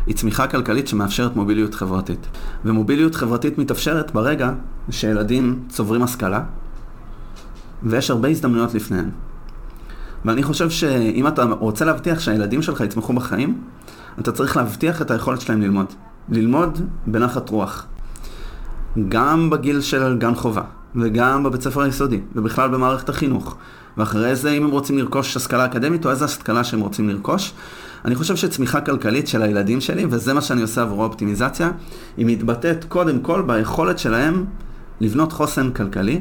היא 0.07 0.15
צמיחה 0.15 0.47
כלכלית 0.47 0.89
שמאפשרת 0.89 1.37
מוביליות 1.37 1.75
חברתית. 1.75 2.27
ומוביליות 2.65 3.15
חברתית 3.15 3.59
מתאפשרת 3.59 4.11
ברגע 4.11 4.53
שילדים 4.91 5.63
צוברים 5.69 6.03
השכלה, 6.03 6.43
ויש 7.83 8.11
הרבה 8.11 8.29
הזדמנויות 8.29 8.75
לפניהם. 8.75 9.11
ואני 10.25 10.43
חושב 10.43 10.71
שאם 10.71 11.27
אתה 11.27 11.45
רוצה 11.45 11.85
להבטיח 11.85 12.21
שהילדים 12.21 12.63
שלך 12.63 12.81
יצמחו 12.81 13.13
בחיים, 13.13 13.61
אתה 14.19 14.33
צריך 14.33 14.57
להבטיח 14.57 15.03
את 15.03 15.11
היכולת 15.11 15.41
שלהם 15.41 15.63
ללמוד. 15.63 15.87
ללמוד 16.29 16.81
בנחת 17.07 17.49
רוח. 17.49 17.87
גם 19.09 19.51
בגיל 19.51 19.81
של 19.81 20.17
גן 20.19 20.35
חובה, 20.35 20.63
וגם 20.97 21.45
בבית 21.45 21.61
ספר 21.61 21.81
היסודי, 21.81 22.21
ובכלל 22.35 22.69
במערכת 22.69 23.09
החינוך. 23.09 23.57
ואחרי 23.97 24.37
זה, 24.37 24.51
אם 24.51 24.65
הם 24.65 24.71
רוצים 24.71 24.99
לרכוש 24.99 25.37
השכלה 25.37 25.65
אקדמית, 25.65 26.07
או 26.07 26.11
איזה 26.11 26.25
השכלה 26.25 26.65
שהם 26.65 26.81
רוצים 26.81 27.09
לרכוש. 27.09 27.53
אני 28.05 28.15
חושב 28.15 28.37
שצמיחה 28.37 28.81
כלכלית 28.81 29.29
של 29.29 29.43
הילדים 29.43 29.81
שלי, 29.81 30.07
וזה 30.11 30.35
מה 30.35 30.41
שאני 30.41 30.63
עושה 30.63 30.83
עבור 30.83 31.03
האופטימיזציה, 31.03 31.71
היא 32.17 32.27
מתבטאת 32.27 32.85
קודם 32.85 33.21
כל 33.21 33.43
ביכולת 33.43 33.99
שלהם 33.99 34.45
לבנות 35.01 35.33
חוסן 35.33 35.71
כלכלי, 35.71 36.21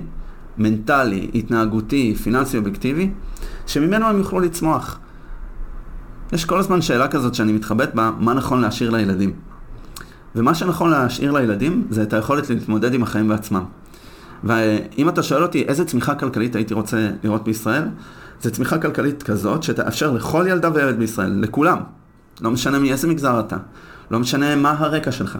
מנטלי, 0.57 1.31
התנהגותי, 1.35 2.15
פיננסי 2.23 2.57
אובייקטיבי, 2.57 3.11
שממנו 3.67 4.05
הם 4.05 4.17
יוכלו 4.17 4.39
לצמוח. 4.39 4.99
יש 6.33 6.45
כל 6.45 6.59
הזמן 6.59 6.81
שאלה 6.81 7.07
כזאת 7.07 7.35
שאני 7.35 7.51
מתחבט 7.51 7.95
בה, 7.95 8.11
מה 8.19 8.33
נכון 8.33 8.61
להשאיר 8.61 8.89
לילדים. 8.89 9.33
ומה 10.36 10.56
שנכון 10.56 10.89
להשאיר 10.89 11.32
לילדים 11.32 11.88
זה 11.89 12.04
את 12.04 12.13
היכולת 12.13 12.50
להתמודד 12.50 12.93
עם 12.93 13.04
החיים 13.04 13.28
בעצמם. 13.28 13.63
ואם 14.43 15.10
אתה 15.10 15.24
שואל 15.24 15.43
אותי 15.43 15.63
איזה 15.63 15.86
צמיחה 15.86 16.15
כלכלית 16.15 16.56
הייתי 16.56 16.74
רוצה 16.74 17.10
לראות 17.24 17.43
בישראל, 17.43 17.84
זה 18.41 18.52
צמיחה 18.52 18.78
כלכלית 18.78 19.24
כזאת 19.24 19.63
שתאפשר 19.63 20.12
לכל 20.12 20.45
ילדה 20.50 20.69
וילד 20.74 21.00
בישראל, 21.00 21.32
לכולם, 21.39 21.78
לא 22.41 22.52
משנה 22.52 22.80
מאיזה 22.80 23.08
מגזר 23.08 23.39
אתה, 23.39 23.58
לא 24.12 24.19
משנה 24.19 24.56
מה 24.56 24.76
הרקע 24.78 25.12
שלך, 25.12 25.38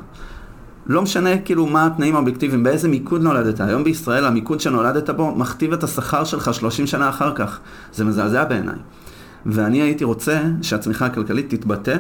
לא 0.88 1.02
משנה 1.02 1.38
כאילו 1.38 1.66
מה 1.66 1.86
התנאים 1.86 2.16
האובייקטיביים, 2.16 2.64
באיזה 2.64 2.88
מיקוד 2.88 3.22
נולדת. 3.22 3.62
היום 3.62 3.84
בישראל 3.84 4.26
המיקוד 4.26 4.60
שנולדת 4.60 5.10
בו 5.10 5.36
מכתיב 5.36 5.74
את 5.74 5.84
השכר 5.84 6.24
שלך 6.24 6.54
30 6.54 6.88
שנה 6.88 7.10
אחר 7.10 7.36
כך. 7.36 7.60
זה 7.94 8.06
מזעזע 8.06 8.44
בעיניי. 8.44 8.76
ואני 9.46 9.82
הייתי 9.82 10.04
רוצה 10.04 10.42
שהצמיחה 10.62 11.06
הכלכלית 11.06 11.54
תתבטא 11.54 11.98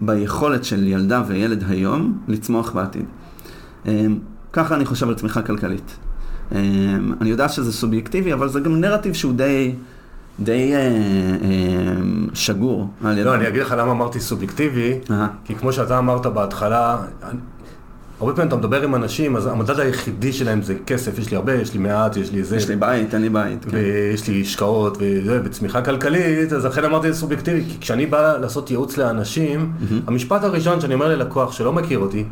ביכולת 0.00 0.64
של 0.64 0.86
ילדה 0.88 1.22
וילד 1.26 1.64
היום 1.68 2.18
לצמוח 2.28 2.72
בעתיד. 2.72 3.04
אמ, 3.86 4.18
ככה 4.52 4.74
אני 4.74 4.84
חושב 4.84 5.08
על 5.08 5.14
צמיחה 5.14 5.42
כלכלית. 5.42 5.96
אמ, 6.52 6.58
אני 7.20 7.30
יודע 7.30 7.48
שזה 7.48 7.72
סובייקטיבי, 7.72 8.32
אבל 8.32 8.48
זה 8.48 8.60
גם 8.60 8.80
נרטיב 8.80 9.14
שהוא 9.14 9.32
די, 9.32 9.74
די 10.40 10.74
אה, 10.74 10.78
אה, 10.78 10.88
שגור. 12.34 12.88
לא, 13.02 13.34
אני 13.34 13.48
אגיד 13.48 13.62
לך 13.62 13.74
למה 13.78 13.90
אמרתי 13.92 14.20
סובייקטיבי. 14.20 14.98
כי 15.44 15.54
כמו 15.54 15.72
שאתה 15.72 15.98
אמרת 15.98 16.26
בהתחלה, 16.26 16.96
הרבה 18.20 18.32
פעמים 18.32 18.48
אתה 18.48 18.56
מדבר 18.56 18.82
עם 18.82 18.94
אנשים, 18.94 19.36
אז 19.36 19.46
המדד 19.46 19.80
היחידי 19.80 20.32
שלהם 20.32 20.62
זה 20.62 20.74
כסף, 20.86 21.18
יש 21.18 21.30
לי 21.30 21.36
הרבה, 21.36 21.54
יש 21.54 21.72
לי 21.72 21.78
מעט, 21.78 22.16
יש 22.16 22.32
לי 22.32 22.44
זה. 22.44 22.56
יש 22.56 22.68
לי 22.68 22.76
בית, 22.76 23.14
אין 23.14 23.22
לי 23.22 23.28
בית. 23.28 23.64
כן. 23.64 23.70
ויש 23.76 24.28
לי 24.28 24.42
השקעות 24.42 24.98
וזה, 25.00 25.40
וצמיחה 25.44 25.82
כלכלית, 25.82 26.52
אז 26.52 26.64
לכן 26.64 26.84
אמרתי 26.84 27.12
זה 27.12 27.18
סובייקטיבי, 27.18 27.64
כי 27.68 27.76
כשאני 27.80 28.06
בא 28.06 28.36
לעשות 28.36 28.70
ייעוץ 28.70 28.96
לאנשים, 28.96 29.72
המשפט 30.06 30.44
הראשון 30.44 30.80
שאני 30.80 30.94
אומר 30.94 31.08
ללקוח 31.08 31.52
שלא 31.52 31.72
מכיר 31.72 31.98
אותי, 31.98 32.24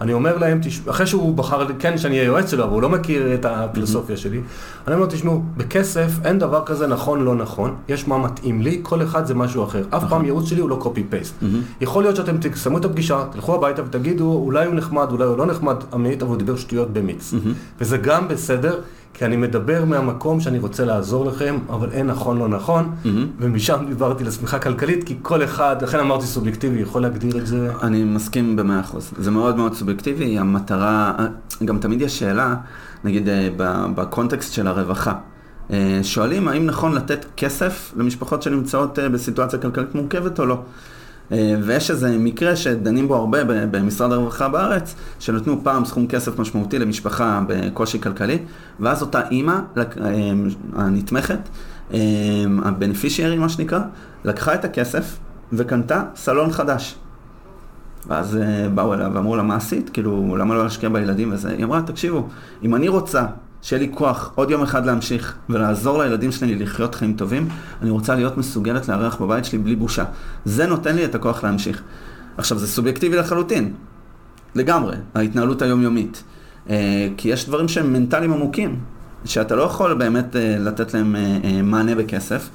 אני 0.00 0.12
אומר 0.12 0.38
להם, 0.38 0.58
תש... 0.62 0.80
אחרי 0.90 1.06
שהוא 1.06 1.34
בחר, 1.34 1.66
כן, 1.78 1.98
שאני 1.98 2.16
אהיה 2.16 2.26
יועץ 2.26 2.50
שלו, 2.50 2.64
אבל 2.64 2.72
הוא 2.72 2.82
לא 2.82 2.88
מכיר 2.88 3.34
את 3.34 3.44
הפילוסופיה 3.44 4.16
שלי, 4.16 4.40
אני 4.86 4.94
אומר 4.94 5.06
לו, 5.06 5.06
תשמעו, 5.06 5.42
בכסף 5.56 6.10
אין 6.24 6.38
דבר 6.38 6.62
כזה 6.66 6.86
נכון, 6.86 7.24
לא 7.24 7.34
נכון, 7.34 7.74
יש 7.88 8.08
מה 8.08 8.18
מתאים 8.18 8.62
לי, 8.62 8.80
כל 8.82 9.02
אחד 9.02 9.26
זה 9.26 9.34
משהו 9.34 9.64
אחר. 9.64 9.84
אף 9.90 10.04
פעם 10.08 10.24
ייעוץ 10.24 10.46
שלי 10.48 10.60
הוא 10.60 10.70
לא 10.70 10.76
קופי 10.80 11.04
פייסט. 11.10 11.34
יכול 11.80 12.02
להיות 12.02 12.16
שאתם 12.16 12.36
תסיימו 12.40 12.78
את 12.78 12.84
הפגישה, 12.84 13.24
תלכו 13.32 13.54
הביתה 13.54 13.82
ותגידו, 13.84 14.32
אולי 14.32 14.66
הוא 14.66 14.74
נחמד, 14.74 15.10
אולי 15.10 15.24
הוא 15.24 15.38
לא 15.38 15.46
נחמד, 15.46 15.76
עמית, 15.92 16.22
אבל 16.22 16.30
הוא 16.30 16.38
דיבר 16.38 16.56
שטויות 16.56 16.92
במיץ. 16.92 17.34
וזה 17.80 17.96
גם 17.96 18.28
בסדר, 18.28 18.80
כי 19.20 19.26
אני 19.26 19.36
מדבר 19.36 19.84
מהמקום 19.84 20.40
שאני 20.40 20.58
רוצה 20.58 20.84
לעזור 20.84 21.24
לכם, 21.24 21.58
אבל 21.70 21.88
אין 21.92 22.06
נכון, 22.06 22.38
לא 22.38 22.48
נכון, 22.48 22.90
ומשם 23.38 23.84
דיברתי 23.88 24.24
לצמיחה 24.24 24.58
כלכלית, 24.58 25.04
כי 25.04 25.16
כל 25.22 25.44
אחד, 25.44 25.82
לכן 25.82 25.98
אמרתי 25.98 26.26
סובייקטיבי, 26.26 26.80
יכול 26.80 27.02
להגדיר 27.02 27.38
את 27.38 27.46
זה. 27.46 27.72
אני 27.82 28.04
מסכים 28.04 28.56
במאה 28.56 28.80
אחוז. 28.80 29.12
זה 29.18 29.30
מאוד 29.30 29.56
מאוד 29.56 29.74
סובייקטיבי, 29.74 30.38
המטרה, 30.38 31.12
גם 31.64 31.78
תמיד 31.78 32.02
יש 32.02 32.18
שאלה, 32.18 32.54
נגיד 33.04 33.28
אה, 33.28 33.48
בקונטקסט 33.94 34.52
של 34.52 34.66
הרווחה. 34.66 35.14
אה, 35.70 36.00
שואלים 36.02 36.48
האם 36.48 36.66
נכון 36.66 36.94
לתת 36.94 37.26
כסף 37.36 37.92
למשפחות 37.96 38.42
שנמצאות 38.42 38.98
אה, 38.98 39.08
בסיטואציה 39.08 39.58
כלכלית 39.58 39.94
מורכבת 39.94 40.38
או 40.38 40.46
לא. 40.46 40.62
אה, 41.32 41.54
ויש 41.62 41.90
איזה 41.90 42.18
מקרה 42.18 42.56
שדנים 42.56 43.08
בו 43.08 43.16
הרבה 43.16 43.44
במשרד 43.44 44.12
הרווחה 44.12 44.48
בארץ, 44.48 44.94
שנתנו 45.18 45.60
פעם 45.64 45.84
סכום 45.84 46.06
כסף 46.06 46.38
משמעותי 46.38 46.78
למשפחה 46.78 47.42
בקושי 47.46 48.00
כלכלי, 48.00 48.38
ואז 48.80 49.02
אותה 49.02 49.28
אימא 49.30 49.58
אה, 49.76 49.84
הנתמכת, 50.74 51.38
אה, 51.94 51.98
הבנפישיירי 52.64 53.38
מה 53.38 53.48
שנקרא, 53.48 53.80
לקחה 54.24 54.54
את 54.54 54.64
הכסף 54.64 55.18
וקנתה 55.52 56.04
סלון 56.16 56.52
חדש. 56.52 56.96
ואז 58.06 58.36
אה, 58.36 58.68
באו 58.68 58.94
אליה 58.94 59.08
ואמרו 59.12 59.36
לה, 59.36 59.42
מה 59.42 59.56
עשית? 59.56 59.90
כאילו, 59.90 60.36
למה 60.36 60.54
לא 60.54 60.62
להשקיע 60.62 60.88
בילדים 60.88 61.32
וזה? 61.32 61.50
היא 61.50 61.64
אמרה, 61.64 61.82
תקשיבו, 61.82 62.28
אם 62.62 62.74
אני 62.74 62.88
רוצה 62.88 63.26
שיהיה 63.62 63.82
לי 63.82 63.90
כוח 63.94 64.32
עוד 64.34 64.50
יום 64.50 64.62
אחד 64.62 64.86
להמשיך 64.86 65.36
ולעזור 65.50 66.02
לילדים 66.02 66.32
שלי 66.32 66.54
לחיות 66.54 66.94
חיים 66.94 67.14
טובים, 67.16 67.48
אני 67.82 67.90
רוצה 67.90 68.14
להיות 68.14 68.36
מסוגלת 68.36 68.88
לארח 68.88 69.16
בבית 69.16 69.44
שלי 69.44 69.58
בלי 69.58 69.76
בושה. 69.76 70.04
זה 70.44 70.66
נותן 70.66 70.96
לי 70.96 71.04
את 71.04 71.14
הכוח 71.14 71.44
להמשיך. 71.44 71.82
עכשיו, 72.36 72.58
זה 72.58 72.66
סובייקטיבי 72.66 73.16
לחלוטין, 73.16 73.72
לגמרי, 74.54 74.96
ההתנהלות 75.14 75.62
היומיומית. 75.62 76.22
אה, 76.70 77.08
כי 77.16 77.28
יש 77.28 77.46
דברים 77.46 77.68
שהם 77.68 77.92
מנטליים 77.92 78.32
עמוקים, 78.32 78.76
שאתה 79.24 79.56
לא 79.56 79.62
יכול 79.62 79.94
באמת 79.94 80.36
אה, 80.36 80.56
לתת 80.58 80.94
להם 80.94 81.16
אה, 81.16 81.62
מענה 81.62 81.94
בכסף, 81.94 82.48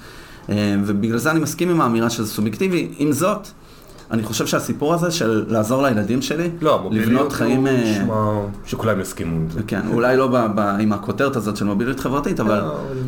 ובגלל 0.85 1.17
זה 1.17 1.31
אני 1.31 1.39
מסכים 1.39 1.69
עם 1.69 1.81
האמירה 1.81 2.09
שזה 2.09 2.27
סובייקטיבי. 2.27 2.87
עם 2.97 3.11
זאת, 3.11 3.47
אני 4.11 4.23
חושב 4.23 4.47
שהסיפור 4.47 4.93
הזה 4.93 5.11
של 5.11 5.45
לעזור 5.47 5.83
לילדים 5.83 6.21
שלי, 6.21 6.49
לא, 6.61 6.89
לבנות 6.91 7.31
חיים... 7.31 7.67
אה, 7.67 7.83
נשמע 7.83 8.39
שכולם 8.65 9.01
יסכימו 9.01 9.35
עם 9.35 9.49
זה. 9.49 9.59
כן, 9.67 9.81
אולי 9.93 10.17
לא 10.17 10.27
ב, 10.27 10.47
ב, 10.55 10.59
עם 10.59 10.93
הכותרת 10.93 11.35
הזאת 11.35 11.57
של 11.57 11.65
מוביליות 11.65 11.99
חברתית, 11.99 12.39
אבל 12.39 12.61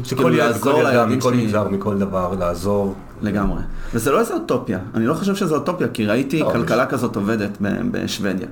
שכל 0.04 0.16
כאילו 0.16 0.30
ילד, 0.34 0.40
לעזור 0.40 0.74
כל 0.74 0.80
ילדה, 0.80 0.92
לילדים 0.92 1.18
מכל 1.18 1.34
מגזר, 1.34 1.68
מכל 1.68 1.98
דבר, 1.98 2.34
לעזור. 2.40 2.96
לגמרי. 3.22 3.62
וזה 3.94 4.12
לא 4.12 4.20
איזה 4.20 4.34
אוטופיה, 4.34 4.80
אני 4.96 5.06
לא 5.06 5.14
חושב 5.14 5.36
שזה 5.36 5.56
אוטופיה, 5.56 5.88
כי 5.88 6.06
ראיתי 6.06 6.40
לא, 6.40 6.50
כלכלה 6.54 6.86
כזאת 6.86 7.16
עובדת 7.16 7.58
בשוודיה. 7.92 8.48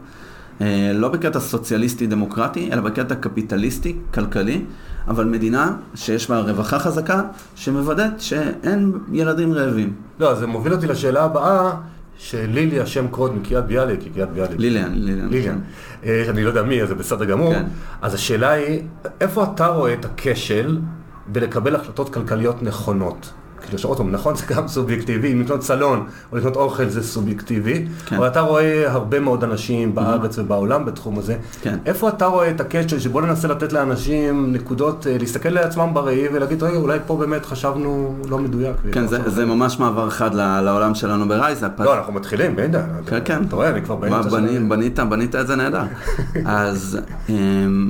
אה, 0.61 0.91
לא 0.93 1.09
בקטע 1.09 1.39
סוציאליסטי-דמוקרטי, 1.39 2.69
אלא 2.71 2.81
בקטע 2.81 3.15
קפיטליסטי-כלכלי, 3.15 4.61
אבל 5.07 5.25
מדינה 5.25 5.75
שיש 5.95 6.29
בה 6.29 6.39
רווחה 6.39 6.79
חזקה, 6.79 7.21
שמוודאת 7.55 8.21
שאין 8.21 8.91
ילדים 9.11 9.53
רעבים. 9.53 9.93
לא, 10.19 10.35
זה 10.35 10.47
מוביל 10.47 10.73
אותי 10.73 10.87
לשאלה 10.87 11.23
הבאה, 11.23 11.71
שלילי 12.17 12.79
השם 12.79 13.07
קוד 13.07 13.35
מקריית 13.35 13.65
ביאליק, 13.65 14.01
היא 14.01 14.13
קריית 14.13 14.29
ביאליק. 14.29 14.59
ליליאן, 14.59 14.91
ליליאן. 14.93 15.29
ליליאן. 15.29 15.59
אה, 16.05 16.25
אני 16.29 16.43
לא 16.43 16.49
יודע 16.49 16.63
מי, 16.63 16.81
אז 16.81 16.87
זה 16.87 16.95
בסדר 16.95 17.25
גמור. 17.25 17.53
כן. 17.53 17.65
אז 18.01 18.13
השאלה 18.13 18.51
היא, 18.51 18.81
איפה 19.21 19.43
אתה 19.43 19.67
רואה 19.67 19.93
את 19.93 20.05
הכשל 20.05 20.79
בלקבל 21.27 21.75
החלטות 21.75 22.13
כלכליות 22.13 22.63
נכונות? 22.63 23.33
כאילו 23.65 23.79
שעוד 23.79 23.97
פעם, 23.97 24.11
נכון 24.11 24.35
זה 24.35 24.45
גם 24.47 24.67
סובייקטיבי, 24.67 25.33
אם 25.33 25.41
לקנות 25.41 25.63
סלון 25.63 26.07
או 26.31 26.37
לקנות 26.37 26.55
אוכל 26.55 26.89
זה 26.89 27.03
סובייקטיבי, 27.03 27.85
כן. 28.05 28.15
אבל 28.15 28.27
אתה 28.27 28.41
רואה 28.41 28.91
הרבה 28.91 29.19
מאוד 29.19 29.43
אנשים 29.43 29.95
בארץ 29.95 30.39
ובעולם 30.39 30.85
בתחום 30.85 31.19
הזה. 31.19 31.35
כן. 31.61 31.77
איפה 31.85 32.09
אתה 32.09 32.25
רואה 32.25 32.49
את 32.49 32.61
הקשר 32.61 32.99
שבוא 32.99 33.21
ננסה 33.21 33.47
לתת 33.47 33.73
לאנשים 33.73 34.53
נקודות, 34.53 35.07
אה, 35.07 35.17
להסתכל 35.19 35.49
לעצמם 35.49 35.89
בראי 35.93 36.27
ולהגיד, 36.33 36.63
רגע, 36.63 36.77
אולי 36.77 36.99
פה 37.07 37.17
באמת 37.17 37.45
חשבנו 37.45 38.15
לא 38.29 38.39
מדויק. 38.39 38.75
כן, 38.91 39.07
זה, 39.07 39.29
זה 39.29 39.45
ממש 39.45 39.79
מעבר 39.79 40.09
חד 40.09 40.33
לעולם 40.35 40.95
שלנו 40.95 41.27
ב 41.27 41.34
RiseUp. 41.34 41.79
לא, 41.79 41.97
אנחנו 41.97 42.13
מתחילים, 42.13 42.55
בטח. 42.55 42.79
כן, 43.05 43.19
כן. 43.25 43.43
אתה 43.47 43.55
רואה, 43.55 43.69
אני 43.69 43.81
כבר 43.81 43.95
באמצע 43.95 44.29
של... 44.29 44.35
בנית, 44.35 44.69
בנית, 44.69 44.99
בנית 44.99 45.35
את 45.35 45.47
זה 45.47 45.55
נהדר. 45.55 45.83
אז 46.45 46.99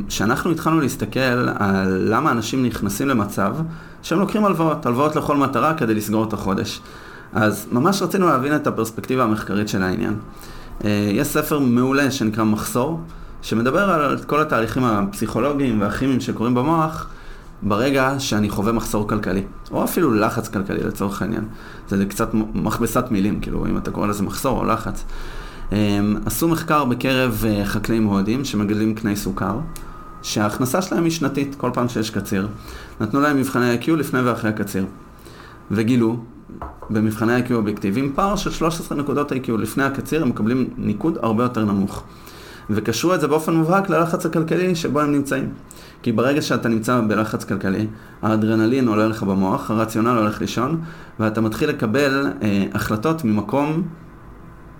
כשאנחנו 0.08 0.52
התחלנו 0.52 0.80
להסתכל 0.80 1.50
על 1.60 2.08
למה 2.10 2.32
אנשים 2.32 2.66
נכנסים 2.66 3.08
למצב 3.08 3.56
שהם 4.06 4.20
לוקחים 4.20 4.46
הלוואות, 4.46 4.86
הלוואות 4.86 5.16
לכל 5.16 5.38
מטרה 5.38 5.74
כדי 5.74 5.94
לסגור 5.94 6.24
את 6.24 6.34
החודש. 6.34 6.82
אז 7.34 7.68
ממש 7.72 8.02
רצינו 8.02 8.28
להבין 8.28 8.56
את 8.56 8.68
הפרספקטיבה 8.68 9.24
המחקרית 9.24 9.70
של 9.70 9.84
העניין. 9.84 10.16
אה, 10.84 11.10
יש 11.12 11.28
ספר 11.28 11.60
מעולה 11.60 12.12
שנקרא 12.12 12.44
מחסור, 12.44 13.00
שמדבר 13.42 13.90
על 13.90 14.18
כל 14.28 14.42
התהליכים 14.42 14.84
הפסיכולוגיים 14.84 15.82
והכימיים 15.82 16.20
שקורים 16.20 16.56
במוח 16.56 17.08
ברגע 17.64 18.16
שאני 18.20 18.50
חווה 18.50 18.72
מחסור 18.72 19.08
כלכלי, 19.08 19.44
או 19.72 19.84
אפילו 19.84 20.14
לחץ 20.14 20.48
כלכלי 20.48 20.84
לצורך 20.84 21.22
העניין. 21.22 21.44
זה 21.90 22.06
קצת 22.06 22.30
מכבסת 22.34 23.06
מילים, 23.12 23.40
כאילו, 23.40 23.66
אם 23.66 23.78
אתה 23.78 23.92
קורא 23.92 24.08
לזה 24.08 24.24
מחסור 24.24 24.60
או 24.60 24.66
לחץ. 24.66 25.06
הם, 25.72 26.18
עשו 26.26 26.48
מחקר 26.48 26.86
בקרב 26.86 27.44
אה, 27.48 27.66
חקלאים 27.66 28.06
הודים 28.06 28.46
שמגדלים 28.46 28.96
קני 28.96 29.16
סוכר, 29.16 29.60
שההכנסה 30.26 30.82
שלהם 30.82 31.04
היא 31.04 31.12
שנתית 31.12 31.56
כל 31.56 31.70
פעם 31.74 31.90
שיש 31.90 32.10
קציר. 32.10 32.48
נתנו 33.02 33.22
להם 33.22 33.38
מבחני 33.38 33.78
IQ 33.78 33.92
לפני 33.92 34.22
ואחרי 34.22 34.50
הקציר. 34.50 34.86
וגילו, 35.72 36.18
במבחני 36.90 37.40
IQ 37.40 37.54
אובייקטיביים, 37.54 38.12
פער 38.16 38.36
של 38.36 38.52
13 38.52 38.98
נקודות 38.98 39.32
IQ 39.32 39.52
לפני 39.52 39.84
הקציר, 39.84 40.22
הם 40.22 40.30
מקבלים 40.30 40.70
ניקוד 40.78 41.18
הרבה 41.22 41.44
יותר 41.44 41.66
נמוך. 41.66 42.04
וקשרו 42.70 43.14
את 43.14 43.22
זה 43.22 43.28
באופן 43.28 43.54
מובהק 43.54 43.90
ללחץ 43.90 44.26
הכלכלי 44.26 44.76
שבו 44.76 45.00
הם 45.00 45.12
נמצאים. 45.12 45.50
כי 46.04 46.12
ברגע 46.12 46.42
שאתה 46.42 46.70
נמצא 46.70 47.02
בלחץ 47.08 47.44
כלכלי, 47.44 47.88
האדרנלין 48.22 48.88
עולה 48.88 49.08
לך 49.08 49.24
במוח, 49.24 49.72
הרציונל 49.72 50.18
הולך 50.18 50.42
לישון, 50.42 50.82
ואתה 51.20 51.42
מתחיל 51.42 51.70
לקבל 51.70 52.28
אה, 52.42 52.66
החלטות 52.74 53.24
ממקום 53.24 53.84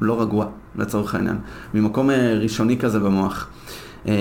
לא 0.02 0.22
רגוע, 0.22 0.46
לצורך 0.76 1.16
העניין. 1.16 1.38
ממקום 1.74 2.10
אה, 2.10 2.38
ראשוני 2.42 2.78
כזה 2.78 3.00
במוח. 3.00 3.48
אה, 4.08 4.14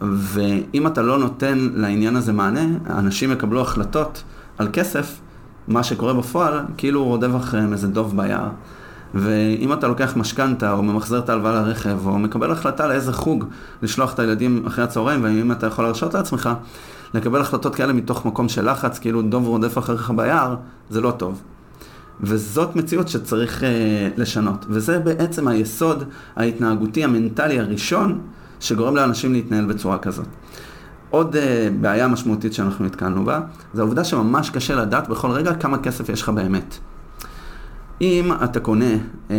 ואם 0.00 0.86
אתה 0.86 1.02
לא 1.02 1.18
נותן 1.18 1.68
לעניין 1.74 2.16
הזה 2.16 2.32
מענה, 2.32 2.66
אנשים 2.90 3.32
יקבלו 3.32 3.60
החלטות 3.60 4.22
על 4.58 4.68
כסף, 4.72 5.20
מה 5.68 5.82
שקורה 5.82 6.14
בפועל, 6.14 6.60
כאילו 6.76 7.00
הוא 7.00 7.08
רודף 7.08 7.30
אחריהם 7.36 7.72
איזה 7.72 7.88
דוב 7.88 8.16
ביער. 8.16 8.48
ואם 9.14 9.72
אתה 9.72 9.88
לוקח 9.88 10.16
משכנתה, 10.16 10.72
או 10.72 10.82
ממחזר 10.82 11.18
את 11.18 11.28
ההלוואה 11.28 11.52
לרכב, 11.52 12.06
או 12.06 12.18
מקבל 12.18 12.50
החלטה 12.50 12.86
לאיזה 12.86 13.12
חוג 13.12 13.44
לשלוח 13.82 14.14
את 14.14 14.18
הילדים 14.18 14.62
אחרי 14.66 14.84
הצהריים, 14.84 15.24
ואם 15.24 15.52
אתה 15.52 15.66
יכול 15.66 15.84
להרשות 15.84 16.14
לעצמך, 16.14 16.50
לקבל 17.14 17.40
החלטות 17.40 17.74
כאלה 17.74 17.92
מתוך 17.92 18.26
מקום 18.26 18.48
של 18.48 18.70
לחץ, 18.70 18.98
כאילו 18.98 19.22
דוב 19.22 19.46
רודף 19.46 19.78
אחריך 19.78 20.10
ביער, 20.16 20.56
זה 20.90 21.00
לא 21.00 21.10
טוב. 21.10 21.42
וזאת 22.20 22.76
מציאות 22.76 23.08
שצריך 23.08 23.64
אה, 23.64 24.08
לשנות. 24.16 24.66
וזה 24.68 24.98
בעצם 24.98 25.48
היסוד 25.48 26.04
ההתנהגותי 26.36 27.04
המנטלי 27.04 27.60
הראשון 27.60 28.20
שגורם 28.60 28.96
לאנשים 28.96 29.32
להתנהל 29.32 29.64
בצורה 29.64 29.98
כזאת. 29.98 30.26
עוד 31.10 31.36
אה, 31.36 31.68
בעיה 31.80 32.08
משמעותית 32.08 32.52
שאנחנו 32.52 32.84
נתקלנו 32.84 33.24
בה, 33.24 33.40
זה 33.74 33.80
העובדה 33.82 34.04
שממש 34.04 34.50
קשה 34.50 34.74
לדעת 34.74 35.08
בכל 35.08 35.30
רגע 35.30 35.54
כמה 35.54 35.78
כסף 35.78 36.08
יש 36.08 36.22
לך 36.22 36.28
באמת. 36.28 36.78
אם 38.00 38.32
אתה 38.44 38.60
קונה 38.60 38.94
אה, 39.30 39.36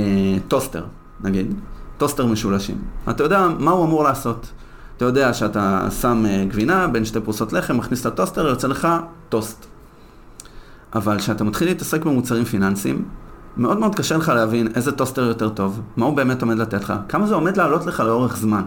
טוסטר, 0.48 0.86
נגיד, 1.24 1.54
טוסטר 1.98 2.26
משולשים, 2.26 2.78
אתה 3.10 3.24
יודע 3.24 3.48
מה 3.60 3.72
הוא 3.72 3.86
אמור 3.86 4.04
לעשות. 4.04 4.52
אתה 4.98 5.06
יודע 5.06 5.34
שאתה 5.34 5.88
שם 6.02 6.26
אה, 6.26 6.46
גבינה 6.48 6.88
בין 6.88 7.06
שתי 7.06 7.20
פרוסות 7.20 7.54
לחם, 7.54 7.78
מכניס 7.78 8.02
את 8.02 8.06
הטוסטר, 8.06 8.48
יוצא 8.48 8.68
לך 8.68 8.88
טוסט. 9.30 9.66
אבל 10.96 11.18
כשאתה 11.18 11.44
מתחיל 11.44 11.68
להתעסק 11.68 12.06
במוצרים 12.06 12.46
פיננסיים, 12.46 13.06
מאוד 13.58 13.80
מאוד 13.80 13.96
קשה 13.96 14.18
לך 14.18 14.30
להבין 14.30 14.68
איזה 14.76 14.92
טוסטר 14.92 15.24
יותר 15.24 15.50
טוב, 15.50 15.82
מה 15.98 16.06
הוא 16.06 16.16
באמת 16.16 16.42
עומד 16.42 16.58
לתת 16.58 16.84
לך, 16.84 16.94
כמה 17.10 17.28
זה 17.28 17.36
עומד 17.36 17.58
לעלות 17.58 17.86
לך 17.86 18.00
לאורך 18.00 18.38
זמן. 18.38 18.64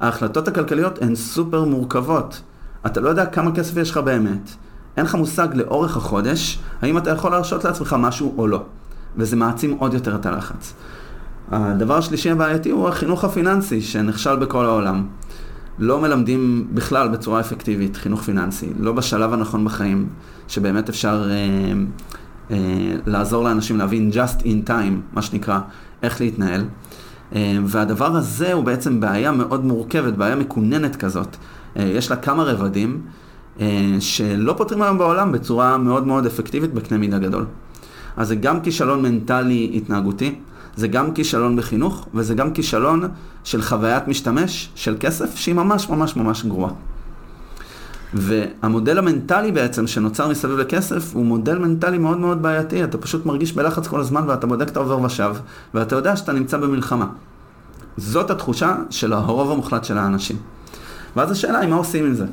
ההחלטות 0.00 0.48
הכלכליות 0.48 1.02
הן 1.02 1.14
סופר 1.14 1.64
מורכבות. 1.64 2.42
אתה 2.86 3.00
לא 3.00 3.08
יודע 3.08 3.26
כמה 3.26 3.52
כסף 3.54 3.76
יש 3.76 3.90
לך 3.90 3.96
באמת. 3.96 4.50
אין 4.96 5.04
לך 5.04 5.14
מושג 5.14 5.48
לאורך 5.54 5.96
החודש, 5.96 6.58
האם 6.82 6.98
אתה 6.98 7.10
יכול 7.10 7.30
להרשות 7.30 7.64
לעצמך 7.64 7.96
משהו 7.98 8.34
או 8.38 8.46
לא. 8.46 8.62
וזה 9.16 9.36
מעצים 9.36 9.76
עוד 9.78 9.94
יותר 9.94 10.14
את 10.14 10.26
הלחץ. 10.26 10.74
הדבר 11.50 11.98
השלישי 11.98 12.30
הבעייתי 12.30 12.70
הוא 12.70 12.88
החינוך 12.88 13.24
הפיננסי 13.24 13.80
שנכשל 13.80 14.36
בכל 14.36 14.64
העולם. 14.64 15.06
לא 15.78 16.00
מלמדים 16.00 16.68
בכלל 16.74 17.08
בצורה 17.08 17.40
אפקטיבית 17.40 17.96
חינוך 17.96 18.22
פיננסי, 18.22 18.72
לא 18.78 18.92
בשלב 18.92 19.32
הנכון 19.32 19.64
בחיים, 19.64 20.08
שבאמת 20.48 20.88
אפשר 20.88 21.30
אה, 21.30 21.36
אה, 22.50 22.56
לעזור 23.06 23.44
לאנשים 23.44 23.78
להבין 23.78 24.10
just 24.14 24.42
in 24.42 24.68
time, 24.68 25.12
מה 25.12 25.22
שנקרא, 25.22 25.58
איך 26.02 26.20
להתנהל. 26.20 26.64
אה, 27.34 27.58
והדבר 27.66 28.16
הזה 28.16 28.52
הוא 28.52 28.64
בעצם 28.64 29.00
בעיה 29.00 29.32
מאוד 29.32 29.64
מורכבת, 29.64 30.14
בעיה 30.14 30.36
מקוננת 30.36 30.96
כזאת. 30.96 31.36
אה, 31.76 31.82
יש 31.82 32.10
לה 32.10 32.16
כמה 32.16 32.42
רבדים 32.42 33.00
אה, 33.60 33.96
שלא 34.00 34.54
פותרים 34.56 34.82
היום 34.82 34.98
בעולם 34.98 35.32
בצורה 35.32 35.78
מאוד 35.78 36.06
מאוד 36.06 36.26
אפקטיבית 36.26 36.74
בקנה 36.74 36.98
מידה 36.98 37.18
גדול. 37.18 37.46
אז 38.16 38.28
זה 38.28 38.36
גם 38.36 38.60
כישלון 38.60 39.02
מנטלי 39.02 39.72
התנהגותי, 39.74 40.34
זה 40.76 40.88
גם 40.88 41.12
כישלון 41.12 41.56
בחינוך, 41.56 42.08
וזה 42.14 42.34
גם 42.34 42.52
כישלון 42.52 43.08
של 43.44 43.62
חוויית 43.62 44.08
משתמש 44.08 44.70
של 44.74 44.96
כסף 45.00 45.36
שהיא 45.36 45.54
ממש 45.54 45.88
ממש 45.88 46.16
ממש 46.16 46.44
גרועה. 46.44 46.72
והמודל 48.14 48.98
המנטלי 48.98 49.52
בעצם 49.52 49.86
שנוצר 49.86 50.28
מסביב 50.28 50.58
לכסף 50.58 51.14
הוא 51.14 51.26
מודל 51.26 51.58
מנטלי 51.58 51.98
מאוד 51.98 52.18
מאוד 52.18 52.42
בעייתי, 52.42 52.84
אתה 52.84 52.98
פשוט 52.98 53.26
מרגיש 53.26 53.52
בלחץ 53.52 53.86
כל 53.86 54.00
הזמן 54.00 54.24
ואתה 54.26 54.46
בודק 54.46 54.68
את 54.68 54.76
העובר 54.76 55.00
ושב, 55.02 55.34
ואתה 55.74 55.96
יודע 55.96 56.16
שאתה 56.16 56.32
נמצא 56.32 56.56
במלחמה. 56.56 57.06
זאת 57.96 58.30
התחושה 58.30 58.74
של 58.90 59.12
הרוב 59.12 59.50
המוחלט 59.50 59.84
של 59.84 59.98
האנשים. 59.98 60.36
ואז 61.16 61.30
השאלה 61.30 61.58
היא 61.58 61.68
מה 61.68 61.76
עושים 61.76 62.04
עם 62.04 62.14
זה. 62.14 62.24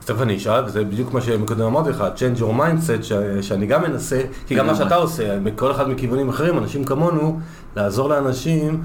אז 0.00 0.06
תכף 0.06 0.20
אני 0.20 0.36
אשאל, 0.36 0.64
וזה 0.64 0.84
בדיוק 0.84 1.14
מה 1.14 1.20
שקודם 1.20 1.66
אמרתי 1.66 1.90
לך, 1.90 2.04
change 2.16 2.40
your 2.40 2.58
mindset, 2.60 3.02
ש, 3.02 3.12
שאני 3.40 3.66
גם 3.66 3.82
מנסה, 3.82 4.22
כי 4.46 4.54
גם 4.54 4.66
מה 4.66 4.74
שאתה 4.74 4.94
עושה, 4.94 5.38
בכל 5.38 5.70
אחד 5.70 5.88
מכיוונים 5.88 6.28
אחרים, 6.28 6.58
אנשים 6.58 6.84
כמונו, 6.84 7.40
לעזור 7.76 8.08
לאנשים, 8.08 8.82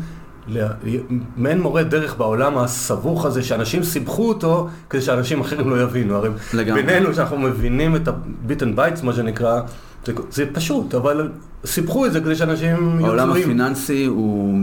מעין 1.38 1.62
מורה 1.62 1.84
דרך 1.84 2.18
בעולם 2.18 2.58
הסבוך 2.58 3.26
הזה, 3.26 3.44
שאנשים 3.44 3.84
סיבכו 3.84 4.30
אותו, 4.30 4.68
כדי 4.90 5.02
שאנשים 5.02 5.42
אחרים 5.42 5.70
לא 5.70 5.82
יבינו. 5.82 6.16
הרי 6.16 6.30
לגמרי. 6.54 6.84
בינינו, 6.84 7.14
שאנחנו 7.14 7.38
מבינים 7.38 7.96
את 7.96 8.08
and 8.08 8.78
bites, 8.78 9.06
מה 9.06 9.14
שנקרא, 9.14 9.62
זה, 10.06 10.14
זה 10.32 10.46
פשוט, 10.54 10.96
אבל 10.96 11.30
סיבכו 11.66 12.06
את 12.06 12.14
זה 12.14 12.22
כדי 12.22 12.36
שאנשים 12.36 13.00
יהיו 13.00 13.06
העולם. 13.06 13.32
הפיננסי 13.32 14.06
הוא 14.06 14.54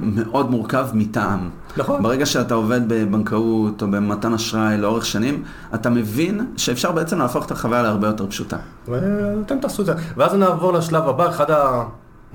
מאוד 0.00 0.50
מורכב 0.50 0.86
מטעם. 0.92 1.50
נכון. 1.76 2.02
ברגע 2.02 2.26
שאתה 2.26 2.54
עובד 2.54 2.80
בבנקאות 2.88 3.82
או 3.82 3.86
במתן 3.86 4.34
אשראי 4.34 4.78
לאורך 4.78 5.06
שנים, 5.06 5.42
אתה 5.74 5.90
מבין 5.90 6.46
שאפשר 6.56 6.92
בעצם 6.92 7.18
להפוך 7.18 7.46
את 7.46 7.50
החוויה 7.50 7.82
להרבה 7.82 8.06
יותר 8.06 8.26
פשוטה. 8.26 8.56
ואתם 8.88 9.58
תעשו 9.60 9.82
את 9.82 9.86
זה. 9.86 9.92
ואז 10.16 10.34
נעבור 10.34 10.72
לשלב 10.72 11.08
הבא, 11.08 11.28
אחד 11.28 11.50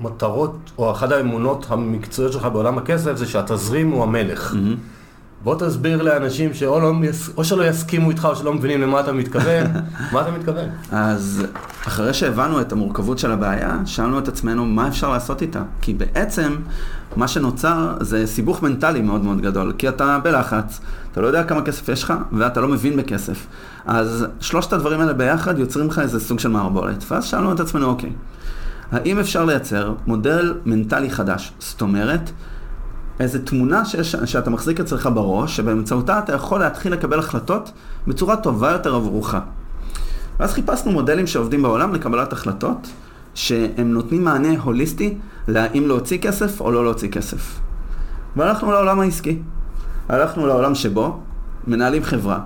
המטרות, 0.02 0.70
או 0.78 0.90
אחת 0.90 1.12
האמונות 1.12 1.66
המקצועיות 1.70 2.32
שלך 2.32 2.44
בעולם 2.44 2.78
הכסף, 2.78 3.16
זה 3.16 3.26
שהתזרים 3.26 3.90
הוא 3.90 4.02
המלך. 4.02 4.54
בוא 5.44 5.54
תסביר 5.58 6.02
לאנשים 6.02 6.54
שאו 6.54 6.80
לא, 6.80 6.92
או 7.36 7.44
שלא 7.44 7.64
יסכימו 7.64 8.10
איתך 8.10 8.24
או 8.24 8.36
שלא 8.36 8.54
מבינים 8.54 8.80
למה 8.80 9.00
אתה 9.00 9.12
מתכוון, 9.12 9.66
מה 10.12 10.20
אתה 10.20 10.30
מתכוון? 10.30 10.68
אז 10.92 11.44
אחרי 11.86 12.14
שהבנו 12.14 12.60
את 12.60 12.72
המורכבות 12.72 13.18
של 13.18 13.30
הבעיה, 13.30 13.78
שאלנו 13.86 14.18
את 14.18 14.28
עצמנו 14.28 14.66
מה 14.66 14.88
אפשר 14.88 15.10
לעשות 15.10 15.42
איתה. 15.42 15.62
כי 15.80 15.94
בעצם 15.94 16.56
מה 17.16 17.28
שנוצר 17.28 17.96
זה 18.00 18.26
סיבוך 18.26 18.62
מנטלי 18.62 19.02
מאוד 19.02 19.24
מאוד 19.24 19.40
גדול. 19.40 19.72
כי 19.78 19.88
אתה 19.88 20.18
בלחץ, 20.22 20.80
אתה 21.12 21.20
לא 21.20 21.26
יודע 21.26 21.44
כמה 21.44 21.62
כסף 21.62 21.88
יש 21.88 22.02
לך, 22.02 22.14
ואתה 22.32 22.60
לא 22.60 22.68
מבין 22.68 22.96
בכסף. 22.96 23.46
אז 23.86 24.26
שלושת 24.40 24.72
הדברים 24.72 25.00
האלה 25.00 25.12
ביחד 25.12 25.58
יוצרים 25.58 25.86
לך 25.88 25.98
איזה 25.98 26.20
סוג 26.20 26.38
של 26.38 26.48
מערבולת. 26.48 27.04
ואז 27.10 27.24
שאלנו 27.24 27.52
את 27.52 27.60
עצמנו, 27.60 27.86
אוקיי, 27.86 28.10
האם 28.92 29.18
אפשר 29.18 29.44
לייצר 29.44 29.94
מודל 30.06 30.54
מנטלי 30.66 31.10
חדש? 31.10 31.52
זאת 31.58 31.82
אומרת, 31.82 32.30
איזו 33.20 33.38
תמונה 33.44 33.84
שיש, 33.84 34.16
שאתה 34.24 34.50
מחזיק 34.50 34.80
אצלך 34.80 35.08
בראש, 35.14 35.56
שבאמצעותה 35.56 36.18
אתה 36.18 36.32
יכול 36.32 36.60
להתחיל 36.60 36.92
לקבל 36.92 37.18
החלטות 37.18 37.72
בצורה 38.06 38.36
טובה 38.36 38.70
יותר 38.70 38.94
עבורך. 38.94 39.36
ואז 40.40 40.52
חיפשנו 40.52 40.92
מודלים 40.92 41.26
שעובדים 41.26 41.62
בעולם 41.62 41.94
לקבלת 41.94 42.32
החלטות, 42.32 42.88
שהם 43.34 43.92
נותנים 43.92 44.24
מענה 44.24 44.60
הוליסטי 44.62 45.18
להאם 45.48 45.88
להוציא 45.88 46.18
כסף 46.18 46.60
או 46.60 46.70
לא 46.70 46.84
להוציא 46.84 47.08
כסף. 47.08 47.60
והלכנו 48.36 48.72
לעולם 48.72 49.00
העסקי. 49.00 49.38
הלכנו 50.08 50.46
לעולם 50.46 50.74
שבו 50.74 51.20
מנהלים 51.66 52.04
חברה, 52.04 52.40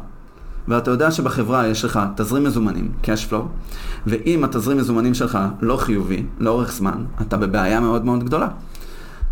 ואתה 0.68 0.90
יודע 0.90 1.11
שבחברה 1.11 1.66
יש 1.66 1.85
לך 1.85 2.00
תזרים 2.16 2.44
מזומנים, 2.44 2.92
cash 3.02 3.31
flow, 3.31 3.42
ואם 4.07 4.44
התזרים 4.44 4.79
מזומנים 4.79 5.14
שלך 5.14 5.38
לא 5.61 5.76
חיובי, 5.76 6.26
לאורך 6.38 6.72
זמן, 6.72 7.05
אתה 7.22 7.37
בבעיה 7.37 7.81
מאוד 7.81 8.05
מאוד 8.05 8.24
גדולה. 8.24 8.48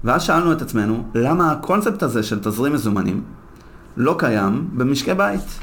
ואז 0.05 0.23
שאלנו 0.23 0.53
את 0.53 0.63
עצמנו, 0.63 1.05
למה 1.15 1.53
הקונספט 1.53 2.03
הזה 2.03 2.23
של 2.23 2.41
תזרים 2.41 2.73
מזומנים 2.73 3.23
לא 3.97 4.15
קיים 4.19 4.69
במשקי 4.73 5.15
בית? 5.15 5.61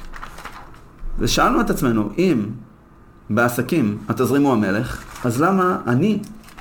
ושאלנו 1.20 1.62
את 1.62 1.70
עצמנו, 1.70 2.10
אם 2.18 2.46
בעסקים 3.30 3.98
התזרים 4.10 4.44
הוא 4.44 4.54
המלך, 4.54 5.04
אז 5.26 5.42
למה 5.42 5.78
אני, 5.88 6.20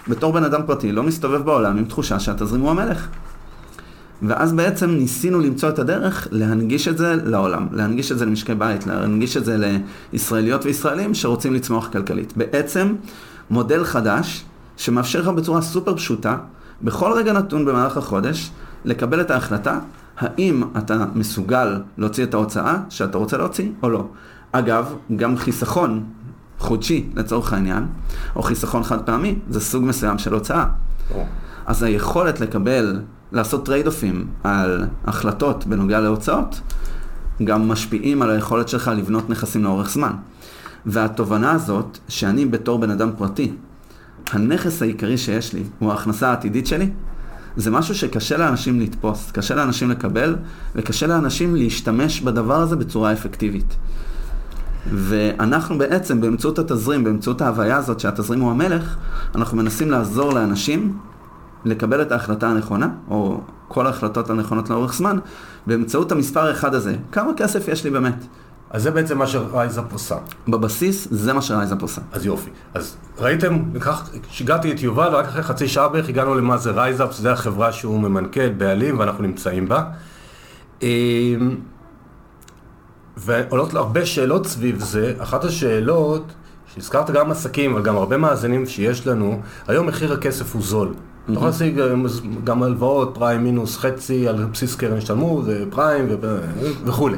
בתור 0.09 0.33
בן 0.33 0.44
אדם 0.44 0.61
פרטי, 0.66 0.92
לא 0.92 1.03
מסתובב 1.03 1.42
בעולם 1.42 1.79
עם 1.79 1.85
תחושה 1.85 2.20
שהתזרים 2.20 2.61
הוא 2.61 2.70
המלך? 2.70 3.09
ואז 4.23 4.53
בעצם 4.53 4.91
ניסינו 4.91 5.41
למצוא 5.41 5.69
את 5.69 5.79
הדרך 5.79 6.29
להנגיש 6.31 6.89
את 6.89 6.99
זה 6.99 7.17
לעולם, 7.25 7.67
להנגיש 7.73 8.13
את 8.13 8.19
זה 8.19 8.27
למשקי 8.27 8.55
בית, 8.55 8.87
להנגיש 8.87 9.37
את 9.37 9.45
זה 9.45 9.81
לישראליות 10.13 10.65
וישראלים 10.65 11.15
שרוצים 11.15 11.55
לצמוח 11.55 11.89
כלכלית. 11.89 12.37
בעצם 12.37 12.95
מודל 13.51 13.85
חדש 13.85 14.45
שמאפשר 14.77 15.21
לך 15.21 15.29
בצורה 15.29 15.63
סופר 15.63 15.97
פשוטה, 15.97 16.37
בכל 16.83 17.13
רגע 17.13 17.33
נתון 17.33 17.65
במהלך 17.65 17.97
החודש, 17.97 18.51
לקבל 18.85 19.21
את 19.21 19.31
ההחלטה 19.31 19.79
האם 20.19 20.63
אתה 20.79 21.05
מסוגל 21.15 21.81
להוציא 21.99 22.25
את 22.25 22.35
ההוצאה 22.35 22.77
שאתה 22.89 23.19
רוצה 23.19 23.37
להוציא 23.37 23.69
או 23.83 23.91
לא. 23.91 24.07
אגב, 24.53 24.95
גם 25.17 25.37
חיסכון 25.37 26.05
חודשי 26.59 27.09
לצורך 27.15 27.53
העניין, 27.53 27.87
או 28.37 28.43
חיסכון 28.43 28.83
חד 28.83 29.01
פעמי, 29.01 29.39
זה 29.51 29.61
סוג 29.61 29.85
מסוים 29.85 30.19
של 30.19 30.35
הוצאה. 30.35 30.65
אז 31.67 31.83
היכולת 31.83 32.41
לקבל 32.41 33.01
לעשות 33.33 33.66
trade-off 33.66 33.87
ים 33.87 34.27
על 34.45 34.87
החלטות 35.05 35.66
בנוגע 35.66 36.01
להוצאות, 36.01 36.61
גם 37.45 37.69
משפיעים 37.69 38.23
על 38.23 38.31
היכולת 38.31 38.69
שלך 38.69 38.90
לבנות 38.97 39.31
נכסים 39.31 39.64
לאורך 39.64 39.90
זמן. 39.90 40.12
והתובנה 40.87 41.53
הזאת, 41.53 41.99
שאני 42.09 42.47
בתור 42.47 42.79
בן 42.79 42.90
אדם 42.90 43.11
פרטי, 43.19 43.53
הנכס 44.31 44.83
העיקרי 44.83 45.19
שיש 45.19 45.53
לי 45.53 45.62
הוא 45.79 45.90
ההכנסה 45.90 46.29
העתידית 46.29 46.66
שלי, 46.66 46.90
זה 47.57 47.71
משהו 47.71 47.95
שקשה 47.95 48.37
לאנשים 48.37 48.81
לתפוס, 48.81 49.31
קשה 49.31 49.55
לאנשים 49.55 49.90
לקבל, 49.90 50.37
וקשה 50.75 51.07
לאנשים 51.07 51.57
להשתמש 51.57 52.21
בדבר 52.21 52.61
הזה 52.61 52.77
בצורה 52.77 53.12
אפקטיבית. 53.12 53.77
ואנחנו 54.93 55.79
בעצם, 55.79 56.21
באמצעות 56.21 56.59
התזרים, 56.59 57.05
באמצעות 57.05 57.43
ההוויה 57.43 57.77
הזאת 57.77 58.01
שהתזרים 58.01 58.40
הוא 58.40 58.51
המלך, 58.51 58.97
אנחנו 59.35 59.57
מנסים 59.57 59.90
לעזור 59.90 60.33
לאנשים 60.33 60.99
לקבל 61.64 62.03
את 62.03 62.12
ההחלטה 62.12 62.49
הנכונה, 62.49 62.88
או 63.11 63.40
כל 63.68 63.87
ההחלטות 63.87 64.31
הנכונות 64.31 64.70
לאורך 64.70 64.94
זמן, 64.94 65.18
באמצעות 65.66 66.12
המספר 66.12 66.53
אחד 66.53 66.75
הזה. 66.75 66.96
כמה 67.12 67.33
כסף 67.37 67.68
יש 67.68 67.85
לי 67.85 67.90
באמת? 67.90 68.25
אז 68.70 68.83
זה 68.83 68.90
בעצם 68.90 69.18
מה 69.18 69.27
ש 69.27 69.43
RiseUp 69.43 69.93
עושה. 69.92 70.16
בבסיס, 70.49 71.09
זה 71.11 71.33
מה 71.33 71.42
ש 71.43 71.53
RiseUp 71.53 71.83
עושה. 71.83 72.01
אז 72.12 72.27
יופי. 72.27 72.51
אז 72.75 72.96
ראיתם, 73.18 73.59
כך, 73.81 74.11
שיגעתי 74.31 74.73
את 74.73 74.83
יובל, 74.83 75.14
ורק 75.14 75.27
אחרי 75.27 75.42
חצי 75.42 75.68
שעה 75.68 75.88
בערך 75.88 76.09
הגענו 76.09 76.35
למה 76.35 76.57
זה 76.57 76.70
RiseUp, 76.71 77.12
שזה 77.12 77.33
החברה 77.33 77.73
שהוא 77.73 78.01
ממנכ"ל, 78.01 78.49
בעלים, 78.49 78.99
ואנחנו 78.99 79.23
נמצאים 79.23 79.68
בה. 79.68 79.85
אמ, 80.83 81.57
ועולות 83.16 83.75
לו 83.75 83.81
הרבה 83.81 84.07
שאלות 84.07 84.46
סביב 84.46 84.81
זה. 84.81 85.14
אחת 85.18 85.44
השאלות, 85.44 86.33
שהזכרת 86.75 87.11
גם 87.11 87.31
עסקים, 87.31 87.73
אבל 87.73 87.83
גם 87.83 87.96
הרבה 87.96 88.16
מאזינים 88.16 88.66
שיש 88.66 89.07
לנו, 89.07 89.40
היום 89.68 89.87
מחיר 89.87 90.12
הכסף 90.12 90.55
הוא 90.55 90.62
זול. 90.62 90.94
אתה 91.31 91.38
יכול 91.38 91.49
להשיג 91.49 91.81
גם 92.45 92.62
הלוואות, 92.62 93.11
פריים 93.14 93.45
מינוס 93.45 93.77
חצי 93.77 94.29
על 94.29 94.45
בסיס 94.45 94.75
קרן 94.75 94.97
השתלמות, 94.97 95.45
פריים 95.71 96.07
וכולי. 96.85 97.16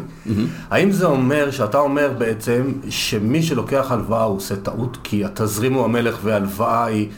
האם 0.70 0.92
זה 0.92 1.06
אומר 1.06 1.50
שאתה 1.50 1.78
אומר 1.78 2.12
בעצם 2.18 2.72
שמי 2.88 3.42
שלוקח 3.42 3.86
הלוואה 3.90 4.22
הוא 4.22 4.36
עושה 4.36 4.56
טעות 4.56 4.98
כי 5.02 5.24
התזרים 5.24 5.74
הוא 5.74 5.84
המלך 5.84 6.18
וההלוואה 6.22 6.84
היא 6.84 7.08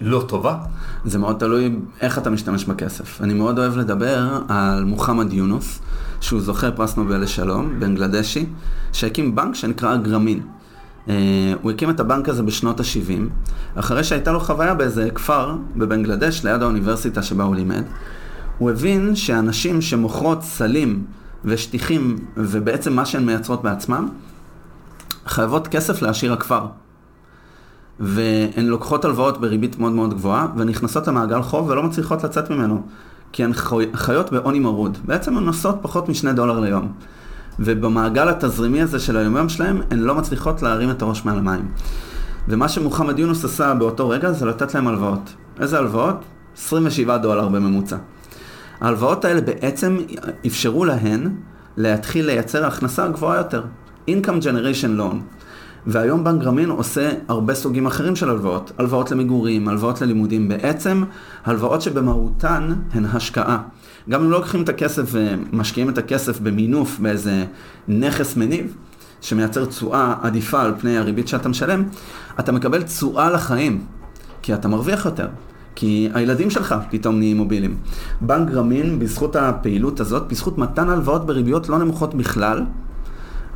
לא 0.00 0.24
טובה? 0.28 0.56
זה 1.04 1.18
מאוד 1.18 1.36
תלוי 1.38 1.76
איך 2.00 2.18
אתה 2.18 2.30
משתמש 2.30 2.64
בכסף. 2.64 3.20
אני 3.20 3.34
מאוד 3.34 3.58
אוהב 3.58 3.76
לדבר 3.76 4.40
על 4.48 4.84
מוחמד 4.84 5.32
יונוס, 5.32 5.78
שהוא 6.20 6.40
זוכה 6.40 6.70
פרס 6.70 6.96
נובל 6.96 7.22
לשלום, 7.22 7.80
בנגלדשי, 7.80 8.46
שהקים 8.92 9.34
בנק 9.34 9.54
שנקרא 9.54 9.96
גרמין. 9.96 10.40
Uh, 11.08 11.10
הוא 11.62 11.70
הקים 11.70 11.90
את 11.90 12.00
הבנק 12.00 12.28
הזה 12.28 12.42
בשנות 12.42 12.80
ה-70, 12.80 13.48
אחרי 13.74 14.04
שהייתה 14.04 14.32
לו 14.32 14.40
חוויה 14.40 14.74
באיזה 14.74 15.10
כפר 15.14 15.56
בבנגלדש, 15.76 16.44
ליד 16.44 16.62
האוניברסיטה 16.62 17.22
שבה 17.22 17.44
הוא 17.44 17.54
לימד. 17.54 17.82
הוא 18.58 18.70
הבין 18.70 19.16
שאנשים 19.16 19.80
שמוכרות 19.80 20.42
סלים 20.42 21.04
ושטיחים, 21.44 22.18
ובעצם 22.36 22.92
מה 22.92 23.06
שהן 23.06 23.26
מייצרות 23.26 23.62
בעצמם, 23.62 24.08
חייבות 25.26 25.68
כסף 25.68 26.02
לעשיר 26.02 26.32
הכפר. 26.32 26.66
והן 28.00 28.66
לוקחות 28.66 29.04
הלוואות 29.04 29.40
בריבית 29.40 29.78
מאוד 29.78 29.92
מאוד 29.92 30.14
גבוהה, 30.14 30.46
ונכנסות 30.56 31.08
למעגל 31.08 31.42
חוב 31.42 31.68
ולא 31.68 31.82
מצליחות 31.82 32.24
לצאת 32.24 32.50
ממנו, 32.50 32.82
כי 33.32 33.44
הן 33.44 33.52
חיות 33.94 34.32
בעוני 34.32 34.58
מרוד. 34.58 34.98
בעצם 35.04 35.36
הן 35.36 35.44
נוסעות 35.44 35.78
פחות 35.82 36.08
משני 36.08 36.32
דולר 36.32 36.60
ליום. 36.60 36.92
ובמעגל 37.58 38.28
התזרימי 38.28 38.82
הזה 38.82 38.98
של 38.98 39.16
היומיום 39.16 39.48
שלהם, 39.48 39.80
הן 39.90 39.98
לא 39.98 40.14
מצליחות 40.14 40.62
להרים 40.62 40.90
את 40.90 41.02
הראש 41.02 41.24
מעל 41.24 41.38
המים. 41.38 41.68
ומה 42.48 42.68
שמוחמד 42.68 43.18
יונוס 43.18 43.44
עשה 43.44 43.74
באותו 43.74 44.08
רגע 44.08 44.32
זה 44.32 44.46
לתת 44.46 44.74
להם 44.74 44.88
הלוואות. 44.88 45.34
איזה 45.60 45.78
הלוואות? 45.78 46.24
27 46.56 47.18
דולר 47.18 47.48
בממוצע. 47.48 47.96
ההלוואות 48.80 49.24
האלה 49.24 49.40
בעצם 49.40 49.98
אפשרו 50.46 50.84
להן 50.84 51.34
להתחיל 51.76 52.26
לייצר 52.26 52.66
הכנסה 52.66 53.08
גבוהה 53.08 53.38
יותר. 53.38 53.62
Income 54.08 54.42
Generation 54.42 55.00
Loan. 55.00 55.16
והיום 55.86 56.24
בנק 56.24 56.42
גרמין 56.42 56.70
עושה 56.70 57.10
הרבה 57.28 57.54
סוגים 57.54 57.86
אחרים 57.86 58.16
של 58.16 58.30
הלוואות. 58.30 58.72
הלוואות 58.78 59.10
למגורים, 59.10 59.68
הלוואות 59.68 60.00
ללימודים. 60.00 60.48
בעצם, 60.48 61.04
הלוואות 61.44 61.82
שבמהותן 61.82 62.74
הן 62.92 63.04
השקעה. 63.04 63.58
גם 64.08 64.22
אם 64.22 64.30
לא 64.30 64.38
לוקחים 64.38 64.62
את 64.62 64.68
הכסף 64.68 65.02
ומשקיעים 65.12 65.88
את 65.88 65.98
הכסף 65.98 66.40
במינוף 66.40 66.98
באיזה 66.98 67.44
נכס 67.88 68.36
מניב, 68.36 68.74
שמייצר 69.20 69.64
תשואה 69.64 70.14
עדיפה 70.22 70.62
על 70.62 70.74
פני 70.80 70.98
הריבית 70.98 71.28
שאתה 71.28 71.48
משלם, 71.48 71.84
אתה 72.40 72.52
מקבל 72.52 72.82
תשואה 72.82 73.30
לחיים, 73.30 73.84
כי 74.42 74.54
אתה 74.54 74.68
מרוויח 74.68 75.04
יותר. 75.04 75.28
כי 75.74 76.08
הילדים 76.14 76.50
שלך 76.50 76.74
פתאום 76.90 77.18
נהיים 77.18 77.36
מובילים. 77.36 77.76
בנק 78.20 78.50
גרמין, 78.50 78.98
בזכות 78.98 79.36
הפעילות 79.36 80.00
הזאת, 80.00 80.28
בזכות 80.28 80.58
מתן 80.58 80.88
הלוואות 80.88 81.26
בריביות 81.26 81.68
לא 81.68 81.78
נמוכות 81.78 82.14
בכלל, 82.14 82.64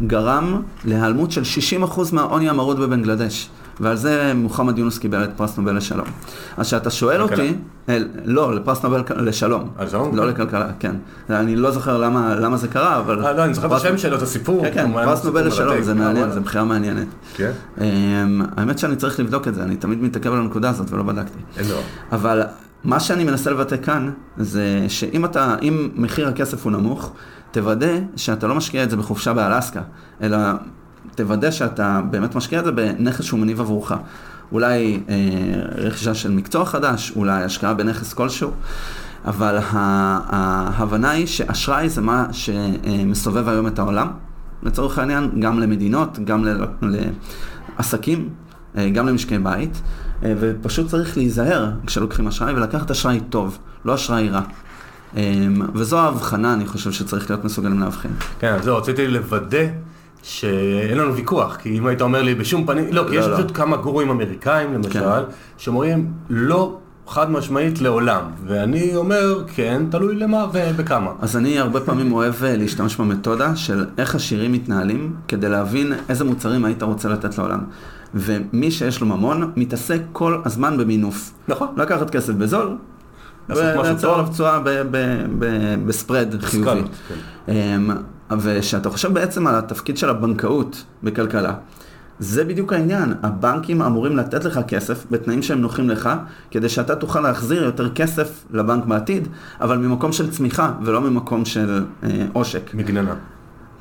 גרם 0.07 0.63
להיעלמות 0.85 1.33
של 1.33 1.43
60% 1.83 2.01
מהעוני 2.13 2.49
המרוד 2.49 2.81
בבנגלדש. 2.81 3.49
ועל 3.81 3.97
זה 3.97 4.33
מוחמד 4.35 4.79
יונס 4.79 4.99
קיבל 4.99 5.25
את 5.25 5.31
פרס 5.37 5.59
נובל 5.59 5.77
לשלום. 5.77 6.07
אז 6.57 6.67
כשאתה 6.67 6.91
שואל 6.91 7.23
אותי, 7.23 7.55
אל, 7.89 8.09
לא, 8.25 8.55
לפרס 8.55 8.83
נובל 8.83 9.03
לשלום. 9.17 9.71
לשלום? 9.81 10.17
לא 10.17 10.29
לכלכלה, 10.29 10.69
כן. 10.79 10.97
אני 11.31 11.57
לא 11.57 11.71
זוכר 11.71 11.99
למה, 11.99 12.35
למה 12.35 12.57
זה 12.57 12.69
קרה, 12.69 12.99
אבל... 12.99 13.25
אה, 13.25 13.33
לא, 13.33 13.45
אני 13.45 13.55
זוכר 13.55 13.67
את 13.67 13.73
השם 13.73 13.99
שלו, 13.99 14.17
את 14.17 14.23
הסיפור. 14.23 14.63
כן, 14.63 14.71
כן, 14.75 14.93
פרס 14.93 15.25
נובל 15.25 15.47
לשלום, 15.47 15.83
זה 15.83 15.95
מעניין, 15.95 16.31
זה 16.31 16.41
בחירה 16.41 16.65
מעניינת. 16.65 17.07
כן. 17.35 17.51
אמ, 17.81 18.43
האמת 18.57 18.79
שאני 18.79 18.97
צריך 18.97 19.21
לבדוק 19.21 19.49
את 19.49 19.55
זה, 19.55 19.63
אני 19.63 19.77
תמיד 19.77 20.03
מתעכב 20.03 20.33
על 20.33 20.39
הנקודה 20.39 20.71
הזאת 20.71 20.93
ולא 20.93 21.03
בדקתי. 21.03 21.39
דבר. 21.63 21.81
אבל 22.13 22.43
מה 22.85 23.01
שאני 23.01 23.25
מנסה 23.25 23.51
לבטא 23.51 23.77
כאן, 23.77 24.11
זה 24.37 24.85
שאם 24.89 25.25
אתה, 25.25 25.55
אם 25.63 25.89
מחיר 25.95 26.29
הכסף 26.29 26.65
הוא 26.65 26.73
נמוך, 26.73 27.13
תוודא 27.51 27.93
שאתה 28.17 28.47
לא 28.47 28.55
משקיע 28.55 28.83
את 28.85 28.91
זה 28.91 28.97
בחופשה 28.97 29.33
באלסקה, 29.33 29.81
אלא 30.23 30.39
תוודא 31.15 31.51
שאתה 31.51 32.01
באמת 32.11 32.35
משקיע 32.35 32.59
את 32.59 32.65
זה 32.65 32.73
בנכס 32.73 33.25
שהוא 33.25 33.41
מניב 33.41 33.61
עבורך. 33.61 33.93
אולי 34.53 35.01
אה, 35.09 35.15
רכישה 35.75 36.15
של 36.15 36.31
מקצוע 36.31 36.65
חדש, 36.65 37.13
אולי 37.17 37.45
השקעה 37.45 37.75
בנכס 37.75 38.13
כלשהו, 38.13 38.51
אבל 39.25 39.59
ההבנה 39.71 41.11
היא 41.11 41.27
שאשראי 41.27 41.89
זה 41.89 42.01
מה 42.01 42.27
שמסובב 42.33 43.49
היום 43.49 43.67
את 43.67 43.79
העולם, 43.79 44.09
לצורך 44.63 44.99
העניין, 44.99 45.31
גם 45.41 45.61
למדינות, 45.61 46.19
גם 46.25 46.45
לעסקים, 47.79 48.29
אה, 48.77 48.91
גם 48.91 49.07
למשקי 49.07 49.39
בית, 49.39 49.83
אה, 50.25 50.35
ופשוט 50.41 50.87
צריך 50.87 51.17
להיזהר 51.17 51.71
כשלוקחים 51.87 52.29
אשראי 52.29 52.55
ולקחת 52.55 52.91
אשראי 52.91 53.21
טוב, 53.21 53.59
לא 53.85 53.95
אשראי 53.95 54.29
רע. 54.29 54.41
אה, 55.17 55.47
וזו 55.75 55.99
ההבחנה, 55.99 56.55
אני 56.55 56.67
חושב 56.67 56.93
שצריך 56.93 57.31
להיות 57.31 57.45
מסוגלים 57.45 57.81
להבחין. 57.81 58.11
כן, 58.39 58.57
זהו, 58.63 58.77
רציתי 58.77 59.09
לוודא 59.09 59.67
שאין 60.23 60.99
לנו 60.99 61.15
ויכוח, 61.15 61.57
כי 61.57 61.79
אם 61.79 61.87
היית 61.87 62.03
אומר 62.03 62.23
לי 62.23 62.35
בשום 62.35 62.67
פנים, 62.67 62.85
לא, 62.91 63.05
כי 63.11 63.17
יש 63.17 63.27
לא. 63.27 63.37
פשוט 63.37 63.51
כמה 63.57 63.77
גורואים 63.77 64.11
אמריקאים 64.11 64.75
למשל, 64.75 65.01
כן. 65.01 65.33
שאומרים 65.57 66.11
לא 66.31 66.77
חד 67.07 67.31
משמעית 67.31 67.81
לעולם, 67.81 68.23
ואני 68.47 68.97
אומר, 68.97 69.45
כן, 69.55 69.83
תלוי 69.91 70.17
למה 70.17 70.47
ובכמה. 70.53 71.11
אז 71.21 71.37
אני 71.37 71.59
הרבה 71.59 71.81
פעמים 71.81 72.13
אוהב 72.13 72.45
אה, 72.45 72.57
להשתמש 72.57 72.97
במתודה 72.97 73.57
של 73.57 73.87
איך 73.99 74.15
השירים 74.15 74.53
מתנהלים, 74.53 75.17
כדי 75.29 75.49
להבין 75.49 75.93
איזה 76.09 76.25
מוצרים 76.25 76.65
היית 76.65 76.83
רוצה 76.83 77.09
לתת 77.09 77.39
לעולם. 77.39 77.61
ומי 78.15 78.71
שיש 78.71 79.01
לו 79.01 79.07
ממון, 79.07 79.53
מתעסק 79.57 80.01
כל 80.13 80.41
הזמן 80.45 80.79
במינוף. 80.79 81.33
נכון. 81.49 81.69
לקחת 81.77 82.11
כסף 82.11 82.33
בזול, 82.33 82.77
טוב. 84.01 84.15
עליו 84.15 84.29
תשואה 84.31 84.61
בספרד 85.87 86.35
חיובי. 86.43 86.83
כן. 87.47 87.81
וכשאתה 88.41 88.91
חושב 88.91 89.15
בעצם 89.15 89.47
על 89.47 89.55
התפקיד 89.55 89.97
של 89.97 90.11
הבנקאות 90.11 90.85
בכלכלה, 91.03 91.55
זה 92.19 92.45
בדיוק 92.45 92.73
העניין. 92.73 93.15
הבנקים 93.23 93.83
אמורים 93.83 94.17
לתת 94.17 94.45
לך 94.45 94.61
כסף 94.69 95.07
בתנאים 95.11 95.43
שהם 95.43 95.61
נוחים 95.61 95.91
לך, 95.91 96.11
כדי 96.51 96.69
שאתה 96.69 96.97
תוכל 96.97 97.21
להחזיר 97.21 97.63
יותר 97.63 97.95
כסף 97.95 98.45
לבנק 98.51 98.85
בעתיד, 98.85 99.29
אבל 99.61 99.79
ממקום 99.79 100.13
של 100.13 100.31
צמיחה 100.31 100.73
ולא 100.83 101.01
ממקום 101.01 101.45
של 101.45 101.85
אה, 102.03 102.27
עושק. 102.33 102.75
מגננה. 102.75 103.15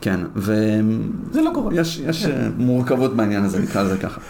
כן, 0.01 0.19
ויש 0.35 0.85
זה 1.31 1.41
לא 1.41 1.51
קורה. 1.53 1.75
יש, 1.75 1.99
יש 1.99 2.25
אה, 2.25 2.47
מורכבות 2.57 3.15
בעניין 3.15 3.43
הזה, 3.43 3.59
נקרא 3.59 3.83
לזה 3.83 3.97
ככה. 3.97 4.21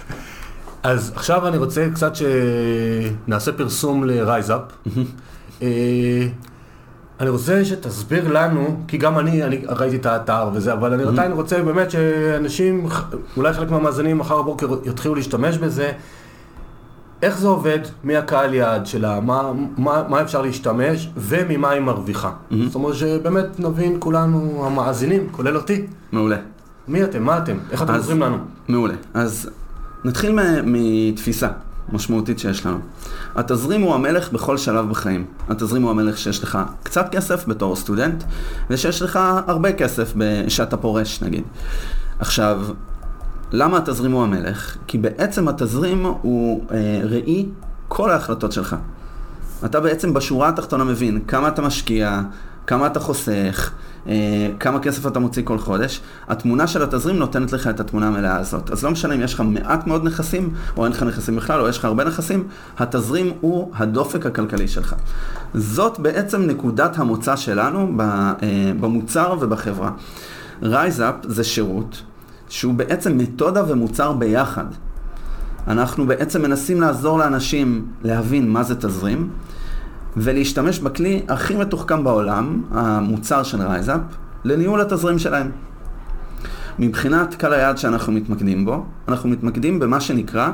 אז 0.84 1.12
עכשיו 1.16 1.48
אני 1.48 1.58
רוצה 1.58 1.88
קצת 1.94 2.14
שנעשה 2.16 3.52
פרסום 3.52 4.04
לרייזאפ. 4.04 4.62
אני 7.22 7.30
רוצה 7.30 7.66
שתסביר 7.66 8.34
לנו, 8.34 8.78
כי 8.88 8.98
גם 8.98 9.20
אני, 9.20 9.44
אני 9.44 9.62
ראיתי 9.70 9.96
את 9.96 10.06
האתר 10.06 10.50
וזה, 10.54 10.74
אבל 10.74 10.94
אני 10.94 11.04
עדיין 11.04 11.32
רוצה 11.32 11.64
באמת 11.64 11.92
שאנשים, 11.92 12.88
אולי 13.38 13.54
חלק 13.54 13.72
מהמאזינים 13.72 14.18
מחר 14.18 14.42
בבוקר 14.42 14.68
יתחילו 14.86 15.16
להשתמש 15.16 15.58
בזה. 15.58 15.92
איך 17.22 17.38
זה 17.38 17.48
עובד, 17.48 17.80
מי 18.04 18.18
הקהל 18.18 18.54
יעד 18.54 18.86
שלה, 18.86 19.20
מה, 19.20 19.52
מה, 19.78 20.04
מה 20.10 20.22
אפשר 20.22 20.42
להשתמש 20.42 21.10
וממה 21.18 21.70
היא 21.70 21.82
מרוויחה. 21.82 22.32
זאת 22.66 22.76
אומרת 22.76 22.96
שבאמת 22.96 23.60
נבין 23.60 23.96
כולנו, 24.00 24.64
המאזינים, 24.66 25.28
כולל 25.32 25.58
אותי, 25.58 25.86
מעולה. 26.12 26.38
מי 26.88 27.04
אתם, 27.04 27.24
מה 27.24 27.38
אתם, 27.38 27.58
איך 27.72 27.84
אתם 27.84 27.96
עוזרים 27.96 28.22
לנו. 28.22 28.38
מעולה. 28.68 28.94
אז 29.14 29.50
נתחיל 30.06 30.40
מתפיסה 30.64 31.48
משמעותית 31.90 32.40
שיש 32.40 32.66
לנו. 32.66 32.80
התזרים 33.36 33.82
הוא 33.82 33.96
המלך 33.96 34.32
בכל 34.32 34.58
שלב 34.58 34.90
בחיים. 34.90 35.26
התזרים 35.50 35.82
הוא 35.82 35.92
המלך 35.92 36.18
שיש 36.18 36.44
לך 36.44 36.58
קצת 36.84 37.10
כסף 37.12 37.48
בתור 37.48 37.76
סטודנט, 37.76 38.24
ושיש 38.70 39.02
לך 39.02 39.20
הרבה 39.48 39.74
כסף 39.74 40.14
כשאתה 40.48 40.78
פורש 40.78 41.22
נגיד. 41.22 41.44
עכשיו, 42.20 42.62
למה 43.52 43.78
התזרים 43.78 44.12
הוא 44.12 44.24
המלך? 44.24 44.78
כי 44.88 44.98
בעצם 44.98 45.48
התזרים 45.48 46.06
הוא 46.22 46.66
אה, 46.72 47.02
ראי 47.04 47.46
כל 47.88 48.12
ההחלטות 48.12 48.52
שלך. 48.52 48.76
אתה 49.66 49.80
בעצם 49.80 50.14
בשורה 50.14 50.50
התחתונה 50.50 50.84
מבין 50.84 51.20
כמה 51.28 51.48
אתה 51.48 51.62
משקיע, 51.62 52.22
כמה 52.68 52.88
אתה 52.88 53.00
חוסך, 53.00 53.72
אה, 54.08 54.50
כמה 54.60 54.80
כסף 54.80 55.08
אתה 55.08 55.20
מוציא 55.20 55.44
כל 55.46 55.58
חודש. 55.58 56.02
התמונה 56.28 56.68
של 56.68 56.84
התזרים 56.84 57.18
נותנת 57.20 57.54
לך 57.54 57.68
את 57.68 57.80
התמונה 57.80 58.08
המלאה 58.08 58.38
הזאת. 58.38 58.72
אז 58.72 58.84
לא 58.84 58.92
משנה 58.92 59.16
אם 59.16 59.22
יש 59.22 59.34
לך 59.34 59.44
מעט 59.46 59.88
מאוד 59.88 60.04
נכסים, 60.04 60.54
או 60.78 60.86
אין 60.86 60.92
לך 60.92 61.04
נכסים 61.04 61.36
בכלל, 61.36 61.62
או 61.62 61.68
יש 61.70 61.78
לך 61.78 61.86
הרבה 61.86 62.04
נכסים, 62.04 62.48
התזרים 62.80 63.34
הוא 63.42 63.72
הדופק 63.76 64.26
הכלכלי 64.26 64.68
שלך. 64.68 64.96
זאת 65.54 66.00
בעצם 66.00 66.42
נקודת 66.42 67.00
המוצא 67.00 67.36
שלנו 67.36 67.92
אה, 68.00 68.34
במוצר 68.80 69.36
ובחברה. 69.40 69.92
RiseUp 70.64 71.16
זה 71.24 71.44
שירות 71.44 72.02
שהוא 72.50 72.74
בעצם 72.74 73.18
מתודה 73.18 73.64
ומוצר 73.68 74.14
ביחד. 74.14 74.66
אנחנו 75.68 76.08
בעצם 76.08 76.42
מנסים 76.42 76.82
לעזור 76.82 77.20
לאנשים 77.20 77.86
להבין 78.04 78.50
מה 78.50 78.64
זה 78.64 78.76
תזרים, 78.76 79.30
ולהשתמש 80.18 80.80
בכלי 80.80 81.22
הכי 81.28 81.56
מתוחכם 81.56 82.04
בעולם, 82.04 82.64
המוצר 82.72 83.44
של 83.44 83.62
RiseUp, 83.62 84.02
לניהול 84.44 84.82
התזרים 84.82 85.20
שלהם. 85.20 85.52
מבחינת 86.80 87.36
קהל 87.36 87.54
היעד 87.54 87.78
שאנחנו 87.78 88.14
מתמקדים 88.14 88.66
בו, 88.66 88.86
אנחנו 89.08 89.30
מתמקדים 89.30 89.80
במה 89.80 90.02
שנקרא 90.02 90.50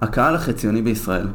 הקהל 0.00 0.34
החציוני 0.34 0.82
בישראל. 0.82 1.26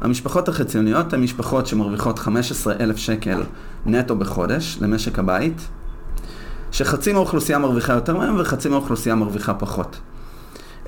המשפחות 0.00 0.48
החציוניות 0.48 1.12
הן 1.12 1.22
משפחות 1.22 1.66
שמרוויחות 1.66 2.18
15,000 2.18 2.96
שקל 2.96 3.42
נטו 3.86 4.16
בחודש 4.16 4.78
למשק 4.80 5.18
הבית, 5.18 5.68
שחצי 6.72 7.12
מהאוכלוסייה 7.12 7.58
מרוויחה 7.58 7.92
יותר 7.92 8.16
מהם 8.16 8.40
וחצי 8.40 8.68
מהאוכלוסייה 8.68 9.14
מרוויחה 9.14 9.54
פחות. 9.54 10.00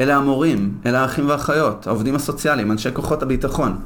אלה 0.00 0.16
המורים, 0.16 0.74
אלה 0.86 1.00
האחים 1.00 1.28
והאחיות, 1.28 1.86
העובדים 1.86 2.14
הסוציאליים, 2.14 2.72
אנשי 2.72 2.88
כוחות 2.92 3.22
הביטחון. 3.22 3.78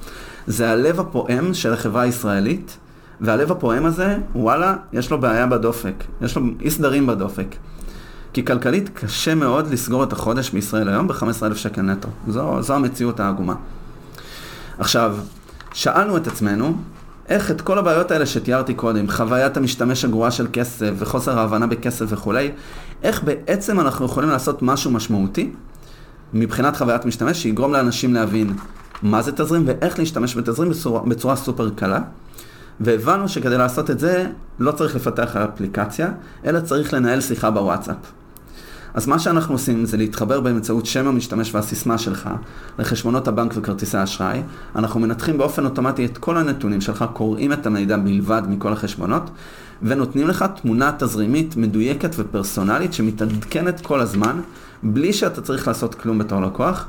זה 0.46 0.70
הלב 0.70 1.00
הפועם 1.00 1.54
של 1.54 1.72
החברה 1.72 2.02
הישראלית, 2.02 2.78
והלב 3.20 3.52
הפועם 3.52 3.86
הזה, 3.86 4.18
וואלה, 4.34 4.76
יש 4.92 5.10
לו 5.10 5.20
בעיה 5.20 5.46
בדופק, 5.46 6.04
יש 6.20 6.36
לו 6.36 6.42
אי 6.60 6.70
סדרים 6.70 7.06
בדופק. 7.06 7.56
כי 8.32 8.44
כלכלית 8.44 8.88
קשה 8.88 9.34
מאוד 9.34 9.70
לסגור 9.72 10.04
את 10.04 10.12
החודש 10.12 10.50
בישראל 10.50 10.88
היום 10.88 11.08
ב-15,000 11.08 11.54
שקל 11.54 11.82
נטו. 11.82 12.08
זו, 12.28 12.62
זו 12.62 12.74
המציאות 12.74 13.20
העגומה. 13.20 13.54
עכשיו, 14.78 15.16
שאלנו 15.72 16.16
את 16.16 16.26
עצמנו, 16.26 16.76
איך 17.28 17.50
את 17.50 17.60
כל 17.60 17.78
הבעיות 17.78 18.10
האלה 18.10 18.26
שתיארתי 18.26 18.74
קודם, 18.74 19.10
חוויית 19.10 19.56
המשתמש 19.56 20.04
הגרועה 20.04 20.30
של 20.30 20.46
כסף 20.52 20.90
וחוסר 20.98 21.38
ההבנה 21.38 21.66
בכסף 21.66 22.06
וכולי, 22.08 22.50
איך 23.02 23.22
בעצם 23.22 23.80
אנחנו 23.80 24.04
יכולים 24.04 24.30
לעשות 24.30 24.62
משהו 24.62 24.90
משמעותי 24.90 25.52
מבחינת 26.34 26.76
חוויית 26.76 27.04
משתמש 27.04 27.42
שיגרום 27.42 27.72
לאנשים 27.72 28.14
להבין 28.14 28.52
מה 29.02 29.22
זה 29.22 29.32
תזרים 29.32 29.62
ואיך 29.66 29.98
להשתמש 29.98 30.36
בתזרים 30.36 30.70
בצורה, 30.70 31.02
בצורה 31.02 31.36
סופר 31.36 31.70
קלה. 31.70 32.00
והבנו 32.80 33.28
שכדי 33.28 33.58
לעשות 33.58 33.90
את 33.90 33.98
זה 33.98 34.26
לא 34.58 34.72
צריך 34.72 34.96
לפתח 34.96 35.36
אפליקציה, 35.36 36.10
אלא 36.44 36.60
צריך 36.60 36.94
לנהל 36.94 37.20
שיחה 37.20 37.50
בוואטסאפ. 37.50 37.96
אז 38.94 39.06
מה 39.06 39.18
שאנחנו 39.18 39.54
עושים 39.54 39.84
זה 39.84 39.96
להתחבר 39.96 40.40
באמצעות 40.40 40.86
שם 40.86 41.06
המשתמש 41.06 41.54
והסיסמה 41.54 41.98
שלך 41.98 42.28
לחשבונות 42.78 43.28
הבנק 43.28 43.52
וכרטיסי 43.56 43.96
האשראי. 43.96 44.42
אנחנו 44.76 45.00
מנתחים 45.00 45.38
באופן 45.38 45.64
אוטומטי 45.64 46.04
את 46.04 46.18
כל 46.18 46.36
הנתונים 46.36 46.80
שלך, 46.80 47.04
קוראים 47.12 47.52
את 47.52 47.66
המידע 47.66 47.96
בלבד 47.96 48.42
מכל 48.48 48.72
החשבונות, 48.72 49.30
ונותנים 49.82 50.28
לך 50.28 50.44
תמונה 50.62 50.92
תזרימית 50.98 51.56
מדויקת 51.56 52.10
ופרסונלית 52.18 52.92
שמתעדכנת 52.92 53.80
כל 53.80 54.00
הזמן, 54.00 54.40
בלי 54.82 55.12
שאתה 55.12 55.40
צריך 55.40 55.68
לעשות 55.68 55.94
כלום 55.94 56.18
בתור 56.18 56.40
לקוח. 56.40 56.86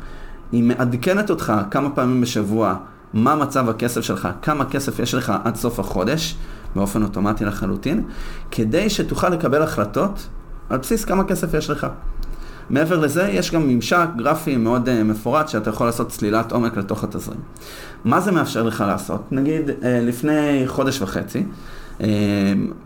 היא 0.51 0.63
מעדכנת 0.63 1.29
אותך 1.29 1.53
כמה 1.71 1.89
פעמים 1.89 2.21
בשבוע 2.21 2.75
מה 3.13 3.35
מצב 3.35 3.69
הכסף 3.69 4.01
שלך, 4.01 4.27
כמה 4.41 4.65
כסף 4.65 4.99
יש 4.99 5.13
לך 5.13 5.33
עד 5.43 5.55
סוף 5.55 5.79
החודש, 5.79 6.35
באופן 6.75 7.03
אוטומטי 7.03 7.45
לחלוטין, 7.45 8.03
כדי 8.51 8.89
שתוכל 8.89 9.29
לקבל 9.29 9.61
החלטות 9.61 10.27
על 10.69 10.77
בסיס 10.77 11.05
כמה 11.05 11.23
כסף 11.23 11.53
יש 11.53 11.69
לך. 11.69 11.87
מעבר 12.69 12.97
לזה, 12.97 13.23
יש 13.23 13.51
גם 13.51 13.67
ממשק 13.67 14.07
גרפי 14.17 14.57
מאוד 14.57 14.89
uh, 14.89 15.03
מפורט 15.03 15.47
שאתה 15.47 15.69
יכול 15.69 15.87
לעשות 15.87 16.09
צלילת 16.09 16.51
עומק 16.51 16.77
לתוך 16.77 17.03
התזרים. 17.03 17.39
מה 18.05 18.19
זה 18.19 18.31
מאפשר 18.31 18.63
לך 18.63 18.83
לעשות? 18.87 19.31
נגיד, 19.31 19.69
uh, 19.69 19.73
לפני 19.83 20.63
חודש 20.65 21.01
וחצי, 21.01 21.43
uh, 21.99 22.03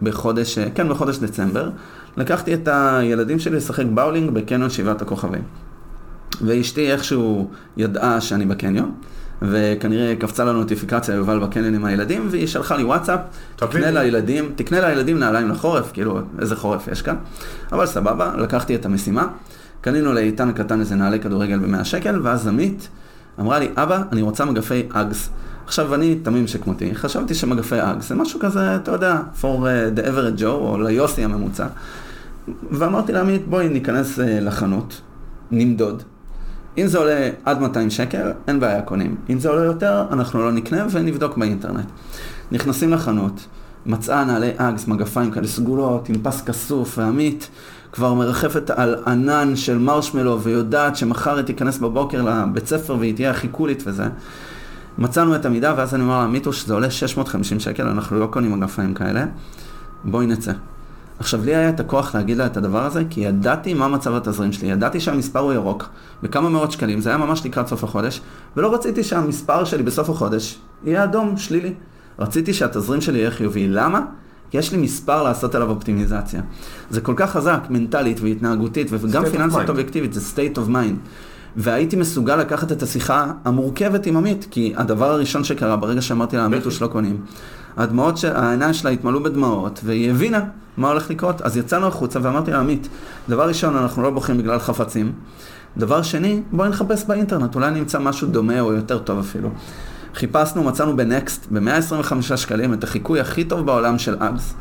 בחודש, 0.02 0.58
uh, 0.58 0.62
כן, 0.76 0.90
בחודש 0.90 1.18
דצמבר, 1.18 1.70
לקחתי 2.18 2.54
את 2.54 2.68
הילדים 2.72 3.40
שלי 3.40 3.56
לשחק 3.56 3.86
באולינג 3.86 4.30
בקניון 4.30 4.70
שבעת 4.70 5.02
הכוכבים. 5.02 5.42
ואשתי 6.46 6.92
איכשהו 6.92 7.50
ידעה 7.78 8.22
שאני 8.22 8.46
בקניון, 8.46 8.92
וכנראה 9.42 10.16
קפצה 10.20 10.44
לה 10.44 10.52
נוטיפיקציה 10.52 11.16
יובל 11.16 11.40
בקניון 11.40 11.76
עם 11.76 11.86
הילדים, 11.86 12.28
והיא 12.30 12.48
שלחה 12.48 12.78
לי 12.78 12.84
וואטסאפ, 12.84 13.20
תקנה 13.56 13.92
לי. 13.92 14.00
לילדים, 14.00 14.52
תקנה 14.56 14.80
לילדים 14.82 15.20
נעליים 15.20 15.50
לחורף, 15.50 15.92
כאילו, 15.94 16.20
איזה 16.40 16.56
חורף 16.56 16.88
יש 16.88 17.02
כאן. 17.02 17.16
אבל 17.72 17.86
סבבה, 17.86 18.34
לקחתי 18.38 18.76
את 18.76 18.86
המשימה, 18.86 19.28
קנינו 19.82 20.14
לאיתן 20.14 20.50
הקטן 20.50 20.80
איזה 20.80 20.96
נעלי 20.96 21.20
כדורגל 21.20 21.60
ב-100 21.60 21.84
שקל, 21.84 22.20
ואז 22.24 22.48
עמית 22.48 22.90
אמרה 23.40 23.60
לי, 23.60 23.70
אבא, 23.76 24.04
אני 24.12 24.22
רוצה 24.22 24.46
מגפי 24.46 24.84
אגס. 24.94 25.30
עכשיו, 25.66 25.96
אני 25.96 26.16
תמים 26.24 26.48
שכמותי, 26.48 26.96
חשבתי 26.96 27.34
שמגפי 27.34 27.82
אגס 27.82 28.10
זה 28.10 28.16
משהו 28.16 28.40
כזה, 28.40 28.76
אתה 28.76 28.92
יודע, 28.92 29.22
for 29.42 29.44
uh, 29.44 30.00
the 30.00 30.04
average 30.04 30.42
Joe, 30.42 30.46
או 30.46 30.78
ליוסי 30.78 31.24
הממוצע. 31.24 31.68
ואמרתי 32.72 33.12
לעמית, 33.12 33.48
בואי 33.48 33.70
ניכנס 33.70 34.20
uh, 34.20 34.22
לחנות, 34.22 35.02
נמדוד. 35.52 36.04
אם 36.78 36.88
זה 36.88 36.98
עולה 36.98 37.30
עד 37.46 37.62
200 37.62 37.90
שקל, 37.90 38.32
אין 38.48 38.60
בעיה, 38.60 38.82
קונים. 38.82 39.16
אם 39.30 39.40
זה 39.40 39.50
עולה 39.50 39.64
יותר, 39.64 40.06
אנחנו 40.12 40.40
לא 40.40 40.52
נקנה 40.52 40.86
ונבדוק 40.92 41.38
באינטרנט. 41.38 41.86
נכנסים 42.52 42.94
לחנות, 42.94 43.48
מצאה 43.86 44.24
נעלי 44.26 44.52
אגס, 44.58 44.88
מגפיים 44.88 45.32
כאלה 45.32 45.48
סגולות, 45.48 46.10
עם 46.10 46.16
פס 46.24 46.42
כסוף, 46.42 46.98
ועמית 46.98 47.50
כבר 47.92 48.14
מרחפת 48.14 48.70
על 48.70 48.96
ענן 49.08 49.56
של 49.56 49.78
מרשמלו, 49.78 50.42
ויודעת 50.42 50.96
שמחר 50.96 51.36
היא 51.36 51.46
תיכנס 51.46 51.78
בבוקר 51.78 52.22
לבית 52.22 52.68
ספר 52.68 52.96
והיא 53.00 53.16
תהיה 53.16 53.32
הכי 53.32 53.48
קולית 53.48 53.84
וזה. 53.86 54.08
מצאנו 54.98 55.36
את 55.36 55.46
המידה, 55.46 55.74
ואז 55.78 55.96
אני 55.96 56.04
אומר 56.04 56.20
לה, 56.20 56.28
מיטו, 56.28 56.54
שזה 56.54 56.74
עולה 56.74 56.92
650 56.92 57.60
שקל, 57.60 57.88
אנחנו 57.88 58.20
לא 58.20 58.26
קונים 58.26 58.60
מגפיים 58.60 58.94
כאלה, 58.94 59.26
בואי 60.04 60.26
נצא. 60.26 60.52
עכשיו, 61.22 61.46
לי 61.46 61.56
היה 61.56 61.70
את 61.70 61.80
הכוח 61.80 62.16
להגיד 62.16 62.38
לה 62.38 62.46
את 62.46 62.58
הדבר 62.58 62.86
הזה, 62.86 63.04
כי 63.10 63.22
ידעתי 63.22 63.74
מה 63.74 63.88
מצב 63.88 64.16
התזרים 64.16 64.52
שלי, 64.52 64.68
ידעתי 64.68 65.00
שהמספר 65.00 65.40
הוא 65.40 65.54
ירוק, 65.54 65.90
בכמה 66.24 66.50
מאות 66.50 66.72
שקלים, 66.72 67.02
זה 67.02 67.10
היה 67.10 67.18
ממש 67.18 67.46
לקראת 67.46 67.68
סוף 67.68 67.84
החודש, 67.84 68.22
ולא 68.58 68.74
רציתי 68.74 69.04
שהמספר 69.04 69.66
שלי 69.66 69.84
בסוף 69.84 70.10
החודש 70.10 70.60
יהיה 70.84 71.04
אדום, 71.04 71.38
שלילי. 71.38 71.74
רציתי 72.20 72.54
שהתזרים 72.54 73.02
שלי 73.02 73.20
יהיה 73.20 73.32
חיובי. 73.32 73.68
למה? 73.68 74.02
כי 74.52 74.58
יש 74.58 74.72
לי 74.72 74.78
מספר 74.78 75.24
לעשות 75.24 75.56
עליו 75.56 75.70
אופטימיזציה. 75.70 76.42
זה 76.90 77.02
כל 77.02 77.14
כך 77.16 77.32
חזק, 77.32 77.60
מנטלית 77.70 78.20
והתנהגותית, 78.22 78.88
וגם 78.90 79.26
פיננסית 79.26 79.70
אובייקטיבית, 79.70 80.14
זה 80.14 80.22
state 80.36 80.58
of 80.58 80.70
mind. 80.70 81.08
והייתי 81.56 81.96
מסוגל 81.96 82.36
לקחת 82.36 82.72
את 82.72 82.84
השיחה 82.84 83.32
המורכבת 83.46 84.06
עם 84.06 84.18
עמית, 84.18 84.48
כי 84.52 84.74
הדבר 84.78 85.12
הראשון 85.12 85.44
שקרה 85.44 85.76
ברגע 85.76 86.02
שאמרתי 86.02 86.38
לה, 86.38 86.46
עמית 86.46 86.64
הוא 86.64 86.72
שלא 86.72 86.88
קונים. 86.88 87.22
הדמעות, 87.78 88.18
ש... 88.18 88.26
העיניים 88.26 88.74
שלה 88.74 88.90
התמלאו 88.92 89.24
בדמעות, 89.24 89.82
והיא 89.84 90.12
הבינה 90.12 90.40
מה 90.78 90.88
הולך 90.88 91.10
לקרות. 91.10 91.42
אז 91.42 91.58
יצאנו 91.58 91.88
החוצה 91.88 92.20
ואמרתי 92.22 92.52
לה, 92.52 92.60
עמית, 92.60 92.88
דבר 93.30 93.48
ראשון, 93.48 93.78
אנחנו 93.78 94.04
לא 94.04 94.10
בוכים 94.10 94.38
בגלל 94.38 94.60
חפצים. 94.60 95.12
דבר 95.78 96.02
שני, 96.02 96.42
בואי 96.52 96.70
נחפש 96.70 97.06
באינטרנט, 97.06 97.56
אולי 97.56 97.72
נמצא 97.72 98.00
משהו 98.00 98.28
דומה 98.28 98.60
או 98.60 98.74
יותר 98.74 99.00
טוב 99.00 99.20
אפילו. 99.20 99.50
חיפשנו, 100.16 100.64
מצאנו 100.64 100.98
ב 100.98 101.06
Next, 101.06 101.48
ב-125 101.52 102.36
שקלים, 102.36 102.74
את 102.74 102.84
החיקוי 102.84 103.20
הכי 103.20 103.44
טוב 103.44 103.66
בעולם 103.66 103.98
של 103.98 104.16
Uggs, 104.20 104.54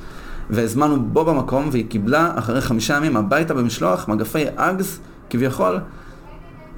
והזמנו 0.51 1.03
בו 1.03 1.25
במקום, 1.25 1.69
והיא 1.73 1.87
קיבלה 1.89 2.33
אחרי 2.35 2.61
חמישה 2.61 2.97
ימים 2.97 3.17
הביתה 3.17 3.55
במשלוח 3.55 4.09
מגפי 4.09 4.45
Uggs, 4.57 4.99
כביכול, 5.31 5.79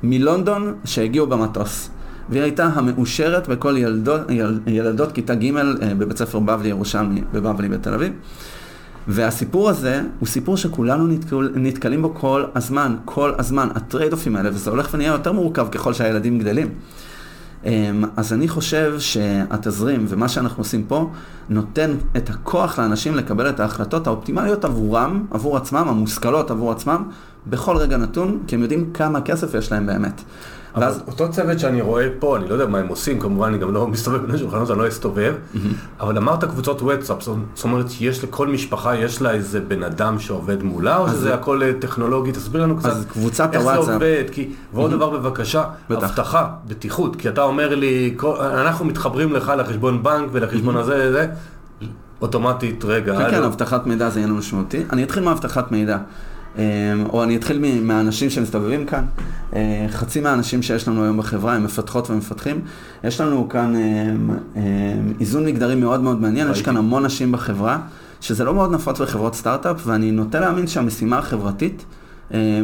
מלונדון, 0.03 0.75
שהגיעו 0.85 1.27
במטוס. 1.27 1.91
והיא 2.29 2.43
הייתה 2.43 2.65
המאושרת 2.65 3.49
בכל 3.49 3.75
ילדות, 3.79 4.21
יל, 4.31 4.61
ילדות 4.67 5.13
כיתה 5.13 5.35
ג' 5.35 5.57
אה, 5.57 5.95
בבית 5.99 6.17
ספר 6.17 6.39
בבלי 6.39 6.69
ירושלמי 6.69 7.23
בבבלי 7.33 7.69
בתל 7.69 7.95
אביב. 7.95 8.13
והסיפור 9.09 9.71
הזה 9.71 10.03
הוא 10.19 10.29
סיפור 10.29 10.57
שכולנו 10.57 11.07
נתקל, 11.07 11.51
נתקלים 11.55 12.03
בו 12.03 12.15
כל 12.15 12.45
הזמן, 12.55 12.97
כל 13.05 13.33
הזמן, 13.39 13.69
ה 13.75 13.78
trade-off 13.78 14.13
ים 14.13 14.37
האלה, 14.37 14.51
וזה 14.53 14.71
הולך 14.71 14.89
ונהיה 14.95 15.13
יותר 15.13 15.33
מורכב 15.33 15.67
ככל 15.71 15.93
שהילדים 15.93 16.39
גדלים. 16.39 16.69
אמ, 17.65 18.05
אז 18.17 18.33
אני 18.33 18.49
חושב 18.49 18.95
שהתזרים 18.99 20.05
ומה 20.09 20.29
שאנחנו 20.29 20.61
עושים 20.61 20.85
פה 20.85 21.11
נותן 21.49 21.91
את 22.17 22.31
הכוח 22.31 22.79
לאנשים 22.79 23.15
לקבל 23.15 23.49
את 23.49 23.61
ההחלטות 23.61 24.07
האופטימליות 24.07 24.65
עבורם, 24.65 25.27
עבור 25.31 25.57
עצמם, 25.57 25.89
המושכלות 25.89 26.51
עבור 26.51 26.73
עצמם, 26.73 27.03
בכל 27.47 27.77
רגע 27.77 27.97
נתון, 27.97 28.39
כי 28.47 28.55
הם 28.55 28.63
יודעים 28.63 28.91
כמה 28.95 29.21
כסף 29.21 29.55
יש 29.55 29.73
להם 29.73 29.87
באמת. 29.87 30.23
אבל 30.75 30.85
ואז... 30.85 31.03
אותו 31.07 31.31
צוות 31.31 31.59
שאני 31.59 31.81
רואה 31.81 32.09
פה, 32.19 32.37
אני 32.37 32.49
לא 32.49 32.55
יודע 32.55 32.67
מה 32.67 32.79
הם 32.79 32.89
עושים, 32.89 33.21
כמובן 33.21 33.49
אני 33.49 33.59
גם 33.59 33.75
לא 33.75 33.89
מסתובב 33.89 34.27
בין 34.27 34.35
השולחנות, 34.35 34.71
אני 34.71 34.79
לא 34.79 34.89
אסתובב. 34.89 35.35
אבל 36.01 36.17
אמרת 36.17 36.45
קבוצות 36.45 36.83
וואטסאפ, 36.83 37.23
זאת 37.23 37.65
אומרת 37.65 37.87
יש 38.01 38.25
לכל 38.25 38.49
משפחה, 38.49 38.97
יש 38.97 39.23
לה 39.23 39.31
איזה 39.31 39.61
בן 39.61 39.83
אדם 39.83 40.19
שעובד 40.19 40.63
מולה, 40.63 40.97
או 40.97 41.09
שזה 41.09 41.35
הכל 41.35 41.63
אה, 41.63 41.73
טכנולוגי? 41.79 42.33
תסביר 42.33 42.63
לנו 42.63 42.77
קצת 42.77 42.91
אז 42.91 43.07
קבוצת 43.13 43.49
איך 43.53 43.63
הוואטסאפ. 43.63 43.85
זה 43.85 43.93
עובד, 43.93 44.25
כי, 44.33 44.51
ועוד. 44.75 44.91
דבר 44.91 45.11
בבקשה, 45.11 45.65
בטח. 45.91 46.03
אבטחה, 46.03 46.49
בטיחות, 46.69 47.17
כי 47.17 47.29
אתה 47.29 47.43
אומר 47.43 47.75
לי, 47.75 48.15
אנחנו 48.41 48.85
מתחברים 48.85 49.33
לך 49.33 49.53
לחשבון 49.59 50.03
בנק 50.03 50.29
ולחשבון. 50.33 50.77
הזה, 50.77 51.13
זה, 51.13 51.27
אוטומטית, 52.23 52.85
רגע. 52.85 53.19
כן, 53.19 53.31
כן, 53.31 53.43
אבטחת 53.43 53.87
מידע 53.87 54.11
זה 54.11 54.21
עניין 54.21 54.37
משמעותי. 54.37 54.85
אני 54.93 55.03
אתחיל 55.03 55.23
מאבטחת 55.23 55.73
מידע. 55.73 55.99
אמ, 56.59 56.63
או 57.13 57.23
אני 57.23 57.37
אתחיל 57.37 57.81
מהאנשים 57.83 58.31
שמסתובבים 58.31 58.87
כאן. 58.87 59.05
אה, 59.57 59.87
חצי 59.89 60.21
מהאנשים 60.21 60.63
שיש 60.63 60.89
לנו 60.89 61.05
היום 61.05 61.19
בחברה 61.19 61.55
הם 61.55 61.65
מפתחות 61.65 62.11
ומפתחים. 62.11 62.61
יש 63.05 63.21
לנו 63.21 63.49
כאן 63.49 63.75
אמ, 63.77 64.31
אמ, 64.57 64.63
איזון 65.21 65.47
מגדרי 65.47 65.75
מאוד 65.75 66.01
מאוד 66.01 66.21
מעניין, 66.21 66.51
יש 66.51 66.63
כאן 66.63 66.77
המון 66.77 67.07
נשים 67.07 67.33
בחברה, 67.33 67.79
שזה 68.21 68.45
לא 68.45 68.55
מאוד 68.55 68.73
נפוץ 68.73 69.01
בחברות 69.01 69.35
סטארט-אפ, 69.35 69.87
ואני 69.87 70.11
נוטה 70.11 70.41
להאמין 70.41 70.67
שהמשימה 70.67 71.19
החברתית 71.19 71.85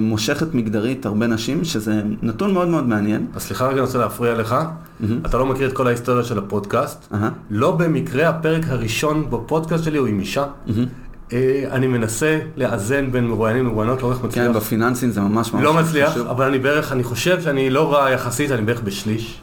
מושכת 0.00 0.54
מגדרית 0.54 1.06
הרבה 1.06 1.26
נשים, 1.26 1.64
שזה 1.64 2.02
נתון 2.22 2.54
מאוד 2.54 2.68
מאוד 2.68 2.88
מעניין. 2.88 3.26
אז 3.34 3.42
סליחה 3.42 3.64
רגע, 3.64 3.72
אני 3.72 3.80
רוצה 3.80 3.98
להפריע 3.98 4.34
לך. 4.34 4.52
Mm-hmm. 4.52 5.04
אתה 5.26 5.38
לא 5.38 5.46
מכיר 5.46 5.68
את 5.68 5.72
כל 5.72 5.86
ההיסטוריה 5.86 6.24
של 6.24 6.38
הפודקאסט. 6.38 7.12
Uh-huh. 7.12 7.16
לא 7.50 7.70
במקרה 7.70 8.28
הפרק 8.28 8.62
הראשון 8.68 9.30
בפודקאסט 9.30 9.84
שלי 9.84 9.98
הוא 9.98 10.06
עם 10.06 10.20
אישה. 10.20 10.44
Mm-hmm. 10.44 11.07
אה, 11.32 11.64
אני 11.70 11.86
מנסה 11.86 12.38
לאזן 12.56 13.12
בין 13.12 13.26
מרואיינים 13.26 13.66
למרואיינות, 13.66 14.02
לא 14.02 14.12
איך 14.12 14.24
מצליח. 14.24 14.46
כן, 14.46 14.52
בפיננסים 14.52 15.10
זה 15.10 15.20
ממש 15.20 15.52
ממש 15.52 15.62
לא 15.62 15.74
מצליח, 15.74 16.16
אבל 16.16 16.44
אני 16.44 16.58
בערך, 16.58 16.92
אני 16.92 17.04
חושב 17.04 17.42
שאני 17.42 17.70
לא 17.70 17.92
רע 17.92 18.10
יחסית, 18.10 18.50
אני 18.50 18.62
בערך 18.62 18.80
בשליש, 18.80 19.40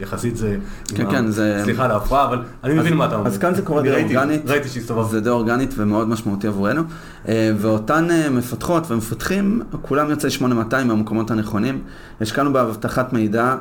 יחסית 0.00 0.36
זה... 0.36 0.56
כן, 0.94 1.10
כן, 1.10 1.30
זה... 1.30 1.60
סליחה 1.64 1.84
על 1.84 1.90
ההפרעה, 1.90 2.24
אבל 2.24 2.38
אני 2.64 2.74
מבין 2.74 2.94
מה 2.94 3.06
אתה 3.06 3.14
אומר. 3.14 3.26
אז 3.26 3.38
כאן 3.38 3.54
זה 3.54 3.62
קורה 3.62 3.82
די 3.82 4.02
אורגנית. 4.02 4.42
ראיתי 4.46 4.68
שהסתובבת. 4.68 5.10
זה 5.10 5.20
די 5.20 5.28
אורגנית 5.28 5.74
ומאוד 5.76 6.08
משמעותי 6.08 6.46
עבורנו. 6.46 6.82
אה, 7.28 7.50
ואותן 7.56 8.10
אה, 8.10 8.30
מפתחות 8.30 8.90
ומפתחים, 8.90 9.62
כולם 9.82 10.10
יוצאי 10.10 10.30
8200 10.30 10.88
מהמקומות 10.88 11.30
הנכונים. 11.30 11.82
השקענו 12.20 12.52
באבטחת 12.52 13.12
מידע 13.12 13.54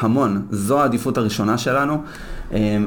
המון, 0.00 0.42
זו 0.50 0.80
העדיפות 0.80 1.18
הראשונה 1.18 1.58
שלנו, 1.58 2.02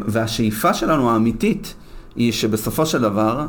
והשאיפה 0.06 0.74
שלנו 0.74 1.12
האמיתית, 1.12 1.76
היא 2.18 2.32
שבסופו 2.32 2.86
של 2.86 3.02
דבר, 3.02 3.46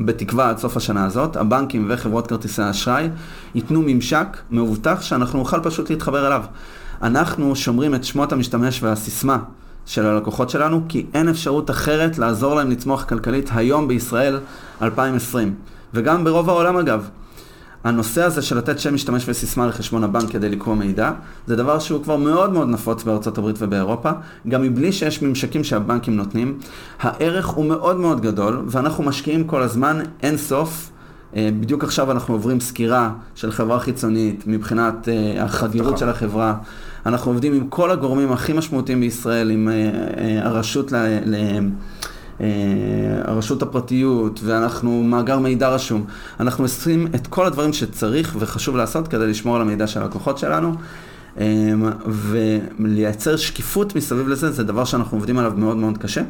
בתקווה 0.00 0.48
עד 0.48 0.58
סוף 0.58 0.76
השנה 0.76 1.04
הזאת, 1.04 1.36
הבנקים 1.36 1.86
וחברות 1.90 2.26
כרטיסי 2.26 2.62
האשראי 2.62 3.08
ייתנו 3.54 3.82
ממשק 3.86 4.26
מאובטח 4.50 5.02
שאנחנו 5.02 5.38
נוכל 5.38 5.60
פשוט 5.62 5.90
להתחבר 5.90 6.26
אליו. 6.26 6.42
אנחנו 7.02 7.56
שומרים 7.56 7.94
את 7.94 8.04
שמות 8.04 8.32
המשתמש 8.32 8.82
והסיסמה 8.82 9.38
של 9.86 10.06
הלקוחות 10.06 10.50
שלנו, 10.50 10.82
כי 10.88 11.06
אין 11.14 11.28
אפשרות 11.28 11.70
אחרת 11.70 12.18
לעזור 12.18 12.54
להם 12.54 12.70
לצמוח 12.70 13.04
כלכלית 13.04 13.50
היום 13.54 13.88
בישראל 13.88 14.40
2020. 14.82 15.54
וגם 15.94 16.24
ברוב 16.24 16.48
העולם 16.48 16.76
אגב. 16.76 17.08
הנושא 17.84 18.22
הזה 18.22 18.42
של 18.42 18.58
לתת 18.58 18.78
שם 18.78 18.94
משתמש 18.94 19.28
וסיסמה 19.28 19.66
לחשבון 19.66 20.04
הבנק 20.04 20.30
כדי 20.30 20.48
לקרוא 20.48 20.74
מידע, 20.74 21.10
זה 21.46 21.56
דבר 21.56 21.78
שהוא 21.78 22.02
כבר 22.02 22.16
מאוד 22.16 22.52
מאוד 22.52 22.68
נפוץ 22.68 23.02
בארצות 23.04 23.38
הברית 23.38 23.56
ובאירופה, 23.58 24.10
גם 24.48 24.62
מבלי 24.62 24.92
שיש 24.92 25.22
ממשקים 25.22 25.64
שהבנקים 25.64 26.16
נותנים. 26.16 26.58
הערך 27.00 27.46
הוא 27.46 27.64
מאוד 27.64 27.96
מאוד 27.96 28.20
גדול, 28.20 28.64
ואנחנו 28.66 29.04
משקיעים 29.04 29.44
כל 29.44 29.62
הזמן 29.62 29.98
אין 30.22 30.36
סוף. 30.36 30.90
אה, 31.36 31.48
בדיוק 31.60 31.84
עכשיו 31.84 32.10
אנחנו 32.10 32.34
עוברים 32.34 32.60
סקירה 32.60 33.10
של 33.34 33.50
חברה 33.50 33.80
חיצונית 33.80 34.44
מבחינת 34.46 35.08
אה, 35.08 35.44
החדירות 35.44 35.98
של 35.98 36.08
החברה. 36.08 36.54
אנחנו 37.06 37.30
עובדים 37.30 37.52
עם 37.52 37.66
כל 37.68 37.90
הגורמים 37.90 38.32
הכי 38.32 38.52
משמעותיים 38.52 39.00
בישראל, 39.00 39.50
עם 39.50 39.68
אה, 39.68 40.46
הרשות 40.46 40.92
ל... 40.92 40.96
אה, 42.42 42.48
הרשות 43.24 43.62
הפרטיות, 43.62 44.40
ואנחנו 44.44 45.02
מאגר 45.02 45.38
מידע 45.38 45.68
רשום. 45.68 46.04
אנחנו 46.40 46.64
עושים 46.64 47.06
את 47.14 47.26
כל 47.26 47.46
הדברים 47.46 47.72
שצריך 47.72 48.36
וחשוב 48.38 48.76
לעשות 48.76 49.08
כדי 49.08 49.26
לשמור 49.26 49.56
על 49.56 49.62
המידע 49.62 49.86
של 49.86 50.02
הלקוחות 50.02 50.38
שלנו. 50.38 50.74
אה, 51.40 51.72
ולייצר 52.06 53.36
שקיפות 53.36 53.96
מסביב 53.96 54.28
לזה, 54.28 54.50
זה 54.50 54.64
דבר 54.64 54.84
שאנחנו 54.84 55.16
עובדים 55.16 55.38
עליו 55.38 55.52
מאוד 55.56 55.76
מאוד 55.76 55.98
קשה. 55.98 56.22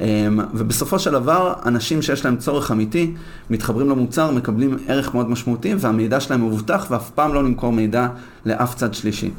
אה, 0.00 0.28
ובסופו 0.54 0.98
של 0.98 1.12
דבר, 1.12 1.54
אנשים 1.66 2.02
שיש 2.02 2.24
להם 2.24 2.36
צורך 2.36 2.70
אמיתי, 2.70 3.14
מתחברים 3.50 3.90
למוצר, 3.90 4.30
מקבלים 4.30 4.76
ערך 4.88 5.14
מאוד 5.14 5.30
משמעותי, 5.30 5.74
והמידע 5.78 6.20
שלהם 6.20 6.46
מבוטח, 6.46 6.86
ואף 6.90 7.10
פעם 7.10 7.34
לא 7.34 7.42
נמכור 7.42 7.72
מידע 7.72 8.08
לאף 8.46 8.74
צד 8.74 8.94
שלישי. 8.94 9.30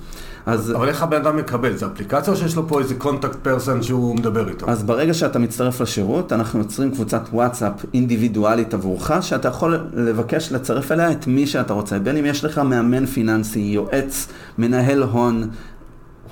אז... 0.48 0.76
אבל 0.76 0.90
איך 0.90 1.04
הבן 1.04 1.18
אדם 1.18 1.38
מקבל? 1.38 1.76
זה 1.76 1.86
אפליקציה 1.86 2.34
או 2.34 2.38
שיש 2.38 2.56
לו 2.56 2.68
פה 2.68 2.80
איזה 2.80 2.96
contact 2.96 3.36
person 3.42 3.82
שהוא 3.84 4.16
מדבר 4.16 4.50
איתו? 4.50 4.70
אז 4.70 4.84
ברגע 4.84 5.14
שאתה 5.14 5.40
מצטרף 5.40 5.82
לשירות, 5.82 6.34
אנחנו 6.34 6.60
יוצרים 6.60 6.92
קבוצת 6.92 7.22
וואטסאפ 7.34 7.86
אינדיבידואלית 7.94 8.74
עבורך, 8.74 9.12
שאתה 9.22 9.48
יכול 9.48 9.80
לבקש 9.94 10.52
לצרף 10.52 10.92
אליה 10.92 11.12
את 11.12 11.28
מי 11.28 11.48
שאתה 11.48 11.74
רוצה. 11.74 12.00
בין 12.00 12.18
אם 12.18 12.26
יש 12.26 12.46
לך 12.46 12.58
מאמן 12.58 13.06
פיננסי, 13.06 13.60
יועץ, 13.60 14.28
מנהל 14.58 15.04
הון, 15.04 15.50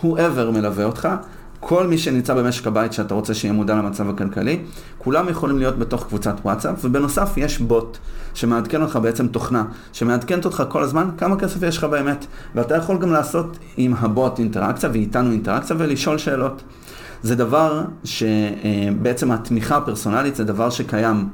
whoever 0.02 0.52
מלווה 0.54 0.86
אותך, 0.86 1.10
כל 1.68 1.88
מי 1.88 1.98
שנמצא 1.98 2.34
במשק 2.34 2.68
הבית 2.68 2.94
שאתה 2.94 3.14
רוצה 3.14 3.34
שיהיה 3.34 3.54
מודע 3.54 3.76
למצב 3.76 4.10
הכלכלי, 4.10 4.60
כולם 4.98 5.30
יכולים 5.30 5.58
להיות 5.58 5.80
בתוך 5.80 6.08
קבוצת 6.08 6.36
וואטסאפ, 6.46 6.76
ובנוסף 6.84 7.30
יש 7.38 7.60
בוט 7.60 7.98
שמעדכן 8.34 8.82
אותך 8.82 9.00
בעצם 9.02 9.28
תוכנה, 9.28 9.64
שמעדכנת 9.94 10.46
אותך 10.46 10.64
כל 10.70 10.84
הזמן 10.84 11.10
כמה 11.18 11.36
כסף 11.36 11.64
יש 11.64 11.78
לך 11.78 11.84
באמת, 11.84 12.26
ואתה 12.56 12.76
יכול 12.76 12.98
גם 12.98 13.12
לעשות 13.12 13.58
עם 13.78 13.94
הבוט 14.00 14.40
אינטראקציה 14.40 14.90
ואיתנו 14.94 15.32
אינטראקציה 15.32 15.76
ולשאול 15.80 16.18
שאלות. 16.18 16.64
זה 17.24 17.36
דבר 17.36 17.84
שבעצם 18.04 19.32
התמיכה 19.32 19.78
הפרסונלית 19.78 20.36
זה 20.36 20.44
דבר 20.44 20.70
שקיים 20.70 21.28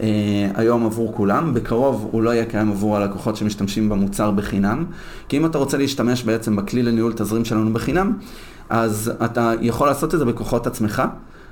אה, 0.00 0.06
היום 0.54 0.86
עבור 0.86 1.12
כולם, 1.14 1.54
בקרוב 1.54 2.08
הוא 2.10 2.22
לא 2.22 2.30
יהיה 2.30 2.44
קיים 2.44 2.70
עבור 2.70 2.96
הלקוחות 2.96 3.36
שמשתמשים 3.36 3.88
במוצר 3.88 4.30
בחינם, 4.30 4.84
כי 5.28 5.36
אם 5.36 5.46
אתה 5.46 5.58
רוצה 5.58 5.78
להשתמש 5.78 6.22
בעצם 6.22 6.56
בכלי 6.56 6.82
לניהול 6.82 7.12
תזרים 7.12 7.44
שלנו 7.44 7.72
בחינם, 7.72 8.12
אז 8.70 9.12
אתה 9.24 9.52
יכול 9.60 9.88
לעשות 9.88 10.14
את 10.14 10.18
זה 10.18 10.24
בכוחות 10.24 10.66
עצמך, 10.66 11.02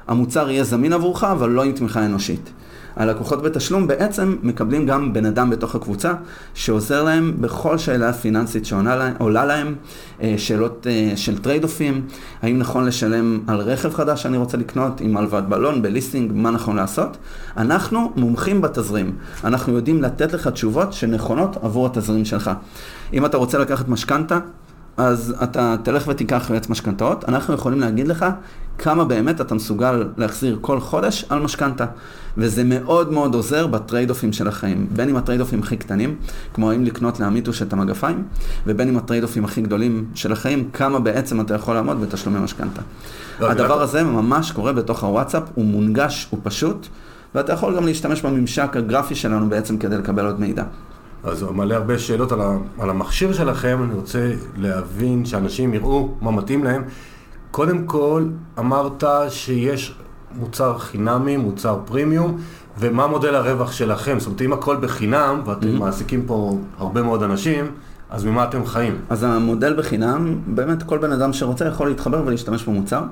המוצר 0.08 0.50
יהיה 0.50 0.64
זמין 0.64 0.92
עבורך, 0.92 1.24
אבל 1.24 1.50
לא 1.50 1.64
עם 1.64 1.72
תמיכה 1.72 2.04
אנושית. 2.04 2.50
הלקוחות 2.96 3.42
בתשלום 3.42 3.86
בעצם 3.86 4.36
מקבלים 4.42 4.86
גם 4.86 5.12
בן 5.12 5.26
אדם 5.26 5.50
בתוך 5.50 5.74
הקבוצה 5.74 6.14
שעוזר 6.54 7.02
להם 7.02 7.34
בכל 7.40 7.78
שאלה 7.78 8.12
פיננסית 8.12 8.66
שעולה 8.66 9.44
להם, 9.44 9.74
אה, 10.22 10.34
שאלות 10.36 10.86
אה, 10.90 11.16
של 11.16 11.38
trade-off 11.38 11.64
ים, 11.64 12.06
האם 12.42 12.58
נכון 12.58 12.84
לשלם 12.84 13.40
על 13.46 13.60
רכב 13.60 13.94
חדש 13.94 14.22
שאני 14.22 14.36
רוצה 14.36 14.56
לקנות, 14.56 15.00
עם 15.00 15.16
הלוואת 15.16 15.48
בלון, 15.48 15.82
בליסינג, 15.82 16.32
מה 16.34 16.50
נכון 16.50 16.76
לעשות. 16.76 17.16
אנחנו 17.56 18.12
מומחים 18.16 18.60
בתזרים, 18.60 19.12
אנחנו 19.44 19.72
יודעים 19.72 20.02
לתת 20.02 20.32
לך 20.32 20.48
תשובות 20.48 20.92
שנכונות 20.92 21.56
עבור 21.62 21.86
התזרים 21.86 22.24
שלך. 22.24 22.50
אם 23.12 23.26
אתה 23.26 23.36
רוצה 23.36 23.58
לקחת 23.58 23.88
משכנתה, 23.88 24.38
אז 24.96 25.34
אתה 25.42 25.76
תלך 25.82 26.08
ותיקח 26.08 26.46
יועץ 26.50 26.68
משכנתאות, 26.68 27.24
אנחנו 27.28 27.54
יכולים 27.54 27.80
להגיד 27.80 28.08
לך 28.08 28.26
כמה 28.78 29.04
באמת 29.04 29.40
אתה 29.40 29.54
מסוגל 29.54 30.08
להחזיר 30.16 30.58
כל 30.60 30.80
חודש 30.80 31.24
על 31.28 31.40
משכנתה. 31.40 31.86
וזה 32.36 32.64
מאוד 32.64 33.12
מאוד 33.12 33.34
עוזר 33.34 33.66
ב 33.66 33.71
trade-off 33.71 34.10
ים 34.10 34.32
של 34.32 34.48
החיים. 34.48 34.86
בין 34.92 35.08
אם 35.08 35.16
ה 35.16 35.19
trade-off 35.19 35.40
ים 35.40 35.60
הכי 35.62 35.76
קטנים, 35.76 36.16
כמו 36.54 36.70
האם 36.70 36.84
לקנות 36.84 37.20
לעמיתוש 37.20 37.62
את 37.62 37.72
המגפיים, 37.72 38.24
ובין 38.66 38.88
אם 38.88 38.96
ה 38.96 38.99
trade-off 38.99 39.22
ים 39.22 39.44
הכי 39.44 39.62
גדולים 39.62 40.04
של 40.14 40.32
החיים, 40.32 40.70
כמה 40.72 41.00
בעצם 41.00 41.40
אתה 41.40 41.54
יכול 41.54 41.74
לעמוד 41.74 42.00
בתשלומי 42.00 42.38
משכנתה. 42.38 42.82
לא, 43.40 43.50
הדבר 43.50 43.82
הזה 43.82 44.02
ממש 44.02 44.52
קורה 44.52 44.72
בתוך 44.72 45.04
הוואטסאפ, 45.04 45.42
הוא 45.54 45.64
מונגש, 45.64 46.28
הוא 46.30 46.40
פשוט, 46.42 46.86
ואתה 47.34 47.52
יכול 47.52 47.76
גם 47.76 47.86
להשתמש 47.86 48.22
בממשק 48.22 48.76
הגרפי 48.76 49.14
שלנו 49.14 49.48
בעצם 49.48 49.78
כדי 49.78 49.96
לקבל 49.96 50.26
עוד 50.26 50.40
מידע. 50.40 50.64
אז 51.26 51.42
הוא 51.42 51.54
מעלה 51.54 51.76
הרבה 51.76 51.98
שאלות 51.98 52.32
על, 52.32 52.40
ה, 52.40 52.56
על 52.78 52.90
המכשיר 52.90 53.32
שלכם, 53.32 53.78
אני 53.84 53.94
רוצה 53.94 54.32
להבין 54.56 55.24
שאנשים 55.24 55.74
יראו 55.74 56.08
מה 56.20 56.30
מתאים 56.30 56.64
להם. 56.64 56.84
קודם 57.50 57.86
כל, 57.86 58.24
אמרת 58.58 59.04
שיש 59.28 59.94
מוצר 60.34 60.78
חינמי, 60.78 61.36
מוצר 61.36 61.78
פרימיום, 61.84 62.38
ומה 62.78 63.06
מודל 63.06 63.34
הרווח 63.34 63.72
שלכם? 63.72 64.18
זאת 64.18 64.26
אומרת, 64.26 64.42
אם 64.42 64.52
הכל 64.52 64.76
בחינם, 64.76 65.40
ואתם 65.44 65.76
mm-hmm. 65.76 65.80
מעסיקים 65.80 66.26
פה 66.26 66.58
הרבה 66.78 67.02
מאוד 67.02 67.22
אנשים, 67.22 67.66
אז 68.10 68.24
ממה 68.24 68.44
אתם 68.44 68.66
חיים? 68.66 68.98
אז 69.10 69.22
המודל 69.22 69.76
בחינם, 69.76 70.40
באמת 70.46 70.82
כל 70.82 70.98
בן 70.98 71.12
אדם 71.12 71.32
שרוצה 71.32 71.66
יכול 71.66 71.88
להתחבר 71.88 72.22
ולהשתמש 72.26 72.64
במוצר. 72.64 73.02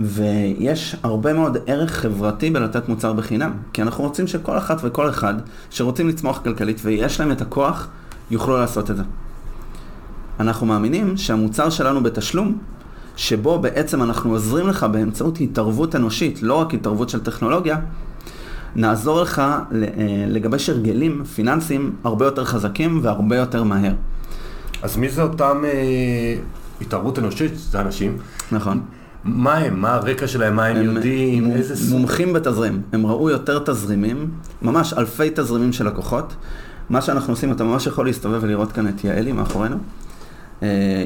ויש 0.00 0.96
הרבה 1.02 1.32
מאוד 1.32 1.56
ערך 1.66 1.90
חברתי 1.90 2.50
בלתת 2.50 2.88
מוצר 2.88 3.12
בחינם, 3.12 3.52
כי 3.72 3.82
אנחנו 3.82 4.04
רוצים 4.04 4.26
שכל 4.26 4.58
אחת 4.58 4.78
וכל 4.82 5.08
אחד 5.08 5.34
שרוצים 5.70 6.08
לצמוח 6.08 6.40
כלכלית 6.44 6.80
ויש 6.84 7.20
להם 7.20 7.32
את 7.32 7.40
הכוח, 7.40 7.88
יוכלו 8.30 8.56
לעשות 8.56 8.90
את 8.90 8.96
זה. 8.96 9.02
אנחנו 10.40 10.66
מאמינים 10.66 11.16
שהמוצר 11.16 11.70
שלנו 11.70 12.02
בתשלום, 12.02 12.58
שבו 13.16 13.58
בעצם 13.58 14.02
אנחנו 14.02 14.30
עוזרים 14.30 14.68
לך 14.68 14.84
באמצעות 14.84 15.40
התערבות 15.40 15.96
אנושית, 15.96 16.42
לא 16.42 16.54
רק 16.54 16.74
התערבות 16.74 17.08
של 17.08 17.20
טכנולוגיה, 17.20 17.78
נעזור 18.76 19.20
לך 19.22 19.38
אה, 19.38 19.64
לגבש 20.28 20.68
הרגלים 20.68 21.24
פיננסיים 21.24 21.96
הרבה 22.04 22.24
יותר 22.24 22.44
חזקים 22.44 23.00
והרבה 23.02 23.36
יותר 23.36 23.62
מהר. 23.62 23.92
אז 24.82 24.96
מי 24.96 25.08
זה 25.08 25.22
אותם 25.22 25.62
אה, 25.64 26.36
התערבות 26.80 27.18
אנושית? 27.18 27.52
זה 27.56 27.80
אנשים. 27.80 28.18
נכון. 28.52 28.80
מה 29.26 29.54
הם? 29.54 29.80
מה 29.80 29.94
הרקע 29.94 30.26
שלהם? 30.26 30.56
מה 30.56 30.66
הם, 30.66 30.76
הם 30.76 30.84
יודעים? 30.84 31.48
מ- 31.48 31.50
איזה 31.50 31.76
סוג? 31.76 31.98
מומחים 31.98 32.32
בתזרים. 32.32 32.82
הם 32.92 33.06
ראו 33.06 33.30
יותר 33.30 33.58
תזרימים, 33.58 34.30
ממש 34.62 34.92
אלפי 34.92 35.30
תזרימים 35.34 35.72
של 35.72 35.86
לקוחות. 35.86 36.34
מה 36.90 37.00
שאנחנו 37.02 37.32
עושים, 37.32 37.52
אתה 37.52 37.64
ממש 37.64 37.86
יכול 37.86 38.06
להסתובב 38.06 38.38
ולראות 38.42 38.72
כאן 38.72 38.88
את 38.88 39.04
יעלי 39.04 39.32
מאחורינו. 39.32 39.76
אה, 40.62 41.04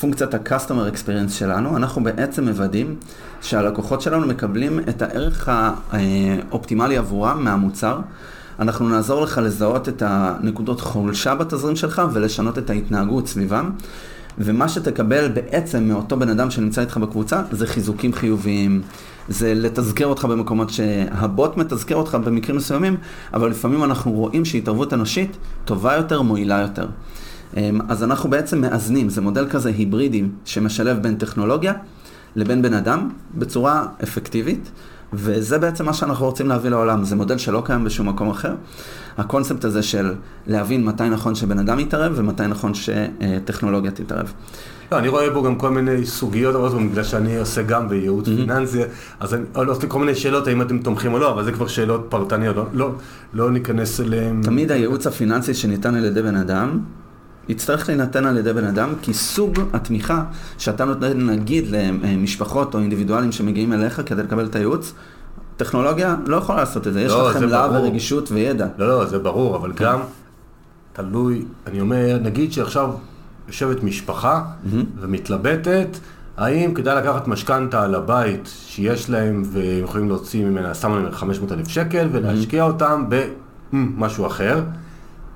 פונקציית 0.00 0.34
ה-customer 0.34 0.94
experience 0.94 1.30
שלנו, 1.30 1.76
אנחנו 1.76 2.04
בעצם 2.04 2.48
מוודאים 2.48 2.96
שהלקוחות 3.40 4.00
שלנו 4.00 4.26
מקבלים 4.26 4.80
את 4.88 5.02
הערך 5.02 5.48
האופטימלי 5.48 6.96
עבורם 6.98 7.44
מהמוצר. 7.44 7.98
אנחנו 8.58 8.88
נעזור 8.88 9.22
לך 9.22 9.40
לזהות 9.44 9.88
את 9.88 10.02
הנקודות 10.06 10.80
חולשה 10.80 11.34
בתזרים 11.34 11.76
שלך 11.76 12.02
ולשנות 12.12 12.58
את 12.58 12.70
ההתנהגות 12.70 13.26
סביבם. 13.28 13.70
ומה 14.38 14.68
שתקבל 14.68 15.28
בעצם 15.28 15.84
מאותו 15.84 16.16
בן 16.16 16.28
אדם 16.28 16.50
שנמצא 16.50 16.80
איתך 16.80 16.96
בקבוצה, 16.96 17.42
זה 17.50 17.66
חיזוקים 17.66 18.12
חיוביים, 18.12 18.82
זה 19.28 19.54
לתזכר 19.54 20.06
אותך 20.06 20.24
במקומות 20.24 20.70
שהבוט 20.70 21.56
מתזכר 21.56 21.96
אותך 21.96 22.14
במקרים 22.14 22.56
מסוימים, 22.56 22.96
אבל 23.34 23.50
לפעמים 23.50 23.84
אנחנו 23.84 24.12
רואים 24.12 24.44
שהתערבות 24.44 24.92
אנושית 24.92 25.36
טובה 25.64 25.94
יותר, 25.94 26.22
מועילה 26.22 26.60
יותר. 26.60 26.86
אמ, 27.56 27.80
אז 27.88 28.02
אנחנו 28.02 28.30
בעצם 28.30 28.60
מאזנים, 28.60 29.08
זה 29.08 29.20
מודל 29.20 29.46
כזה 29.50 29.68
היברידי 29.68 30.24
שמשלב 30.44 31.02
בין 31.02 31.14
טכנולוגיה 31.14 31.72
לבין 32.36 32.62
בן 32.62 32.74
אדם 32.74 33.10
בצורה 33.34 33.86
אפקטיבית. 34.02 34.70
וזה 35.12 35.58
בעצם 35.58 35.86
מה 35.86 35.92
שאנחנו 35.92 36.26
רוצים 36.26 36.48
להביא 36.48 36.70
לעולם, 36.70 37.04
זה 37.04 37.16
מודל 37.16 37.38
שלא 37.38 37.62
קיים 37.66 37.84
בשום 37.84 38.08
מקום 38.08 38.30
אחר. 38.30 38.54
הקונספט 39.18 39.64
הזה 39.64 39.82
של 39.82 40.14
להבין 40.46 40.84
מתי 40.84 41.08
נכון 41.08 41.34
שבן 41.34 41.58
אדם 41.58 41.78
יתערב 41.78 42.12
ומתי 42.16 42.46
נכון 42.46 42.72
שטכנולוגיה 42.74 43.90
תתערב. 43.90 44.32
לא, 44.92 44.98
אני 44.98 45.08
רואה 45.08 45.30
בו 45.30 45.42
גם 45.42 45.56
כל 45.56 45.70
מיני 45.70 46.06
סוגיות, 46.06 46.54
אבל 46.54 46.88
בגלל 46.88 47.04
שאני 47.04 47.36
עושה 47.36 47.62
גם 47.62 47.88
בייעוץ 47.88 48.28
mm-hmm. 48.28 48.30
פיננסי, 48.30 48.80
אז 49.20 49.34
אני 49.34 49.44
עושה 49.54 49.84
לא, 49.84 49.88
כל 49.88 49.98
מיני 49.98 50.14
שאלות 50.14 50.46
האם 50.46 50.62
אתם 50.62 50.78
תומכים 50.78 51.12
או 51.12 51.18
לא, 51.18 51.30
אבל 51.30 51.44
זה 51.44 51.52
כבר 51.52 51.66
שאלות 51.66 52.06
פרטניות, 52.08 52.56
לא, 52.56 52.66
לא, 52.72 52.90
לא 53.34 53.50
ניכנס 53.50 54.00
אליהן. 54.00 54.42
תמיד 54.42 54.72
הייעוץ 54.72 55.06
הפיננסי 55.06 55.54
שניתן 55.54 55.94
על 55.94 56.04
ידי 56.04 56.22
בן 56.22 56.36
אדם, 56.36 56.80
יצטרך 57.48 57.88
להינתן 57.88 58.26
על 58.26 58.38
ידי 58.38 58.52
בן 58.52 58.64
אדם, 58.64 58.92
כי 59.02 59.14
סוג 59.14 59.60
התמיכה 59.72 60.24
שאתה 60.58 60.84
נותן 60.84 61.26
נגיד 61.26 61.64
למשפחות 61.70 62.74
או 62.74 62.80
אינדיבידואלים 62.80 63.32
שמגיעים 63.32 63.72
אליך 63.72 64.02
כדי 64.06 64.22
לקבל 64.22 64.46
את 64.46 64.56
הייעוץ, 64.56 64.92
טכנולוגיה 65.56 66.16
לא 66.26 66.36
יכולה 66.36 66.58
לעשות 66.58 66.86
את 66.86 66.92
זה, 66.92 67.00
יש 67.00 67.12
לא, 67.12 67.30
לך 67.30 67.36
חמלה 67.36 67.68
ורגישות 67.72 68.32
וידע. 68.32 68.66
לא, 68.78 68.88
לא, 68.88 69.06
זה 69.06 69.18
ברור, 69.18 69.56
אבל 69.56 69.72
כן. 69.76 69.84
גם 69.84 70.00
תלוי, 70.92 71.44
אני 71.66 71.80
אומר, 71.80 72.18
נגיד 72.22 72.52
שעכשיו 72.52 72.90
יושבת 73.48 73.82
משפחה 73.82 74.42
mm-hmm. 74.44 74.76
ומתלבטת, 75.00 75.88
האם 76.36 76.74
כדאי 76.74 76.96
לקחת 76.96 77.28
משכנתה 77.28 77.82
על 77.82 77.94
הבית 77.94 78.50
שיש 78.66 79.10
להם 79.10 79.42
ויכולים 79.52 80.08
להוציא 80.08 80.44
ממנה, 80.44 80.74
שמה 80.74 80.96
להם 80.96 81.12
500 81.12 81.52
אלף 81.52 81.68
שקל 81.68 82.08
ולהשקיע 82.12 82.64
mm-hmm. 82.64 82.66
אותם 82.66 83.04
במשהו 83.72 84.26
אחר. 84.26 84.60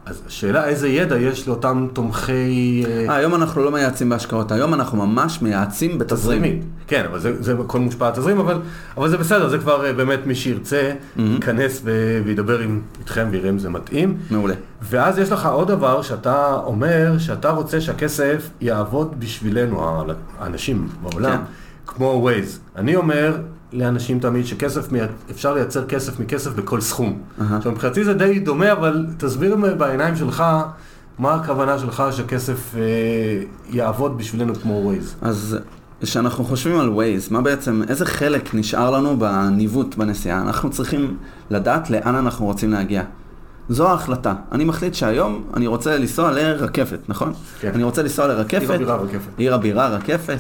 אז 0.07 0.23
השאלה 0.27 0.65
איזה 0.65 0.89
ידע 0.89 1.17
יש 1.19 1.49
לאותם 1.49 1.87
תומכי... 1.93 2.85
아, 2.85 3.11
אה, 3.11 3.17
היום 3.17 3.35
אנחנו 3.35 3.65
לא 3.65 3.71
מייעצים 3.71 4.09
בהשקעות, 4.09 4.53
היום 4.53 4.75
אנחנו 4.75 5.07
ממש 5.07 5.43
מייעצים 5.43 5.99
בתזרימים. 5.99 6.63
כן, 6.87 7.05
אבל 7.11 7.19
זה, 7.19 7.43
זה 7.43 7.55
הכל 7.65 7.79
מושפע 7.79 8.09
התזרים, 8.09 8.39
אבל, 8.39 8.61
אבל 8.97 9.09
זה 9.09 9.17
בסדר, 9.17 9.49
זה 9.49 9.59
כבר 9.59 9.87
אה, 9.87 9.93
באמת 9.93 10.27
מי 10.27 10.35
שירצה, 10.35 10.93
mm-hmm. 10.93 11.21
ייכנס 11.21 11.81
ו- 11.85 12.21
וידבר 12.25 12.59
עם, 12.59 12.81
איתכם 12.99 13.29
ויראה 13.31 13.51
אם 13.51 13.59
זה 13.59 13.69
מתאים. 13.69 14.17
מעולה. 14.31 14.55
ואז 14.83 15.19
יש 15.19 15.33
לך 15.33 15.47
עוד 15.47 15.69
דבר 15.69 16.03
שאתה 16.03 16.61
אומר, 16.65 17.19
שאתה 17.19 17.51
רוצה 17.51 17.81
שהכסף 17.81 18.51
יעבוד 18.61 19.21
בשבילנו, 19.21 20.05
האנשים 20.39 20.89
בעולם, 21.03 21.37
כן. 21.37 21.43
כמו 21.87 22.29
Waze. 22.29 22.79
אני 22.79 22.97
אומר, 22.97 23.37
לאנשים 23.77 24.19
תמיד 24.19 24.47
שכסף, 24.47 24.89
אפשר 25.31 25.55
לייצר 25.55 25.87
כסף 25.87 26.21
מכסף 26.21 26.51
בכל 26.53 26.81
סכום. 26.81 27.19
עכשיו 27.57 27.73
מבחינתי 27.73 28.05
זה 28.05 28.15
די 28.15 28.39
דומה, 28.39 28.73
אבל 28.73 29.07
תסביר 29.19 29.57
בעיניים 29.79 30.17
שלך 30.17 30.45
מה 31.19 31.35
הכוונה 31.35 31.79
שלך 31.79 32.03
שכסף 32.13 32.75
אה, 32.77 32.81
יעבוד 33.71 34.19
בשבילנו 34.19 34.55
כמו 34.55 34.93
Waze. 34.93 35.27
אז 35.27 35.59
כשאנחנו 36.01 36.45
חושבים 36.45 36.81
על 36.81 36.89
Waze, 36.89 37.33
מה 37.33 37.41
בעצם, 37.41 37.83
איזה 37.89 38.07
חלק 38.07 38.55
נשאר 38.55 38.91
לנו 38.91 39.19
בניווט 39.19 39.95
בנסיעה? 39.95 40.43
אנחנו 40.43 40.71
צריכים 40.71 41.17
לדעת 41.51 41.91
לאן 41.91 42.15
אנחנו 42.15 42.47
רוצים 42.47 42.73
להגיע. 42.73 43.03
זו 43.69 43.89
ההחלטה. 43.89 44.35
אני 44.53 44.65
מחליט 44.65 44.95
שהיום 44.95 45.45
אני 45.55 45.67
רוצה 45.67 45.99
לנסוע 45.99 46.31
לרקפת, 46.33 46.99
נכון? 47.09 47.33
כן. 47.61 47.71
אני 47.75 47.83
רוצה 47.83 48.03
לנסוע 48.03 48.27
לרקפת. 48.27 48.61
עיר 48.63 48.73
הבירה 48.73 48.97
רקפת. 48.97 49.31
עיר 49.37 49.55
הבירה 49.55 49.89
רקפת. 49.89 50.39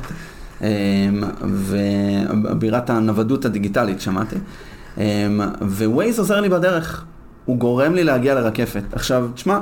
אמ, 0.62 0.66
ובירת 1.40 2.90
הנוודות 2.90 3.44
הדיגיטלית, 3.44 4.00
שמעתי. 4.00 4.36
אמ, 4.98 5.40
ווייז 5.60 6.18
עוזר 6.18 6.40
לי 6.40 6.48
בדרך, 6.48 7.04
הוא 7.44 7.56
גורם 7.56 7.94
לי 7.94 8.04
להגיע 8.04 8.34
לרקפת. 8.34 8.82
עכשיו, 8.92 9.28
תשמע, 9.34 9.58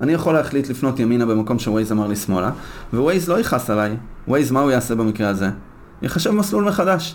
אני 0.00 0.12
יכול 0.12 0.34
להחליט 0.34 0.68
לפנות 0.68 1.00
ימינה 1.00 1.26
במקום 1.26 1.58
שווייז 1.58 1.92
אמר 1.92 2.06
לי 2.06 2.16
שמאלה, 2.16 2.50
ווייז 2.92 3.28
לא 3.28 3.40
יכעס 3.40 3.70
עליי. 3.70 3.96
ווייז, 4.28 4.50
מה 4.50 4.60
הוא 4.60 4.70
יעשה 4.70 4.94
במקרה 4.94 5.28
הזה? 5.28 5.50
יחשב 6.02 6.30
מסלול 6.30 6.64
מחדש. 6.64 7.14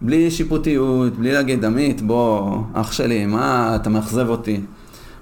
בלי 0.00 0.30
שיפוטיות, 0.30 1.16
בלי 1.16 1.32
להגיד, 1.32 1.64
עמית, 1.64 2.02
בוא, 2.02 2.58
אח 2.74 2.92
שלי, 2.92 3.26
מה, 3.26 3.76
אתה 3.76 3.90
מאכזב 3.90 4.28
אותי. 4.28 4.60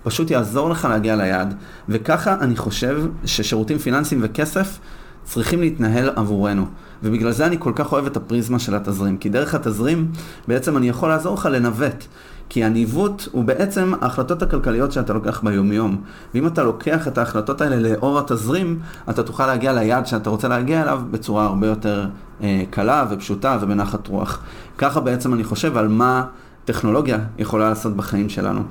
פשוט 0.03 0.31
יעזור 0.31 0.71
לך 0.71 0.85
להגיע 0.91 1.17
ליעד, 1.17 1.55
וככה 1.89 2.37
אני 2.41 2.57
חושב 2.57 3.07
ששירותים 3.25 3.79
פיננסיים 3.79 4.21
וכסף 4.25 4.79
צריכים 5.25 5.61
להתנהל 5.61 6.11
עבורנו. 6.17 6.67
ובגלל 7.03 7.31
זה 7.33 7.47
אני 7.47 7.57
כל 7.59 7.73
כך 7.75 7.93
אוהב 7.93 8.07
את 8.07 8.17
הפריזמה 8.17 8.59
של 8.59 8.75
התזרים, 8.75 9.17
כי 9.17 9.29
דרך 9.29 9.55
התזרים 9.55 10.09
בעצם 10.49 10.77
אני 10.77 10.89
יכול 10.89 11.09
לעזור 11.09 11.35
לך 11.35 11.49
לנווט. 11.53 12.05
כי 12.49 12.65
הניווט 12.65 13.23
הוא 13.33 13.45
בעצם 13.45 13.93
ההחלטות 14.01 14.43
הכלכליות 14.43 14.93
שאתה 14.93 15.13
לוקח 15.13 15.41
ביומיום. 15.45 15.97
ואם 16.35 16.47
אתה 16.47 16.63
לוקח 16.63 17.09
את 17.09 17.19
ההחלטות 17.19 17.61
האלה 17.61 17.77
לאור 17.77 18.19
התזרים, 18.19 18.79
אתה 19.11 19.23
תוכל 19.23 19.47
להגיע 19.47 19.73
ליעד 19.73 20.07
שאתה 20.07 20.31
רוצה 20.31 20.49
להגיע 20.49 20.83
אליו 20.83 21.03
בצורה 21.11 21.45
הרבה 21.45 21.67
יותר 21.67 22.07
אה, 22.43 22.63
קלה 22.71 23.07
ופשוטה 23.11 23.59
ובנחת 23.61 24.07
רוח. 24.07 24.43
ככה 24.79 25.01
בעצם 25.01 25.35
אני 25.35 25.45
חושב 25.45 25.77
על 25.77 25.89
מה 25.89 26.25
טכנולוגיה 26.65 27.19
יכולה 27.39 27.69
לעשות 27.69 27.97
בחיים 27.97 28.29
שלנו. 28.29 28.63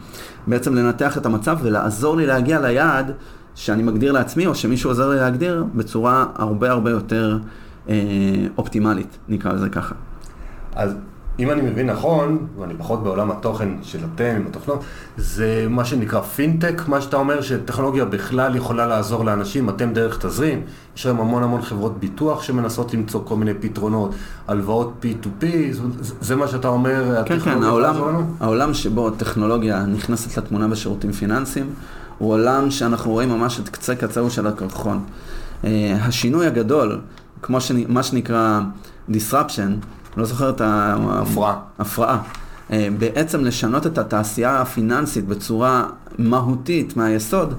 בעצם 0.48 0.76
לנתח 0.76 1.18
את 1.18 1.26
המצב 1.26 1.58
ולעזור 1.62 2.18
לי 2.18 2.26
להגיע 2.26 2.62
ליעד 2.62 3.12
שאני 3.56 3.84
מגדיר 3.84 4.12
לעצמי, 4.12 4.48
או 4.48 4.56
שמישהו 4.56 4.90
עוזר 4.90 5.10
לי 5.10 5.16
להגדיר, 5.16 5.66
בצורה 5.76 6.26
הרבה 6.36 6.72
הרבה 6.72 6.92
יותר 6.92 7.38
אה, 7.90 7.96
אופטימלית, 8.58 9.18
נקרא 9.30 9.54
לזה 9.54 9.70
ככה. 9.70 9.96
אז 10.76 10.96
אם 11.40 11.52
אני 11.52 11.62
מבין 11.62 11.90
נכון, 11.90 12.48
ואני 12.60 12.74
פחות 12.78 13.04
בעולם 13.04 13.32
התוכן 13.32 13.70
של 13.82 14.00
אתם, 14.16 14.34
עם 14.36 14.48
התוכנות, 14.48 14.84
זה 15.18 15.66
מה 15.70 15.86
שנקרא 15.86 16.22
פינטק, 16.22 16.82
מה 16.88 17.02
שאתה 17.02 17.18
אומר 17.18 17.42
שטכנולוגיה 17.42 18.06
בכלל 18.06 18.56
יכולה 18.56 18.88
לעזור 18.88 19.26
לאנשים, 19.26 19.70
אתם 19.70 19.94
דרך 19.94 20.26
תזרים, 20.26 20.62
יש 20.98 21.06
היום 21.06 21.20
המון 21.20 21.44
המון 21.44 21.62
חברות 21.62 22.00
ביטוח 22.00 22.44
שמנסות 22.44 22.94
למצוא 22.94 23.22
כל 23.26 23.36
מיני 23.36 23.54
פתרונות, 23.54 24.16
הלוואות 24.48 24.94
P2P, 25.04 25.46
זה, 25.72 25.84
זה 26.22 26.36
מה 26.36 26.48
שאתה 26.48 26.68
אומר, 26.68 27.24
כן, 27.26 27.40
כן, 27.40 27.64
העולם, 27.64 27.96
העולם 28.40 28.74
שבו 28.74 29.08
הטכנולוגיה 29.08 29.86
נכנסת 29.86 30.38
לתמונה 30.38 30.68
בשירותים 30.68 31.12
פיננסיים, 31.12 31.66
הוא 32.18 32.32
עולם 32.32 32.72
שאנחנו 32.72 33.12
רואים 33.12 33.30
ממש 33.30 33.60
את 33.60 33.70
קצה 33.70 33.96
קצהו 33.96 34.30
של 34.30 34.48
הקרחון. 34.48 35.04
אה, 35.64 35.98
השינוי 36.02 36.48
הגדול, 36.48 37.00
כמו 37.42 37.58
מה 37.88 38.04
שנקרא 38.04 38.62
disruption, 39.10 39.86
לא 40.18 40.26
זוכר 40.26 40.50
את 40.50 40.62
ההפרעה. 40.62 41.56
הפרעה. 41.80 42.22
אה, 42.72 42.88
בעצם 43.00 43.44
לשנות 43.46 43.88
את 43.88 43.98
התעשייה 43.98 44.62
הפיננסית 44.62 45.28
בצורה 45.28 45.86
מהותית 46.18 46.98
מהיסוד, 46.98 47.54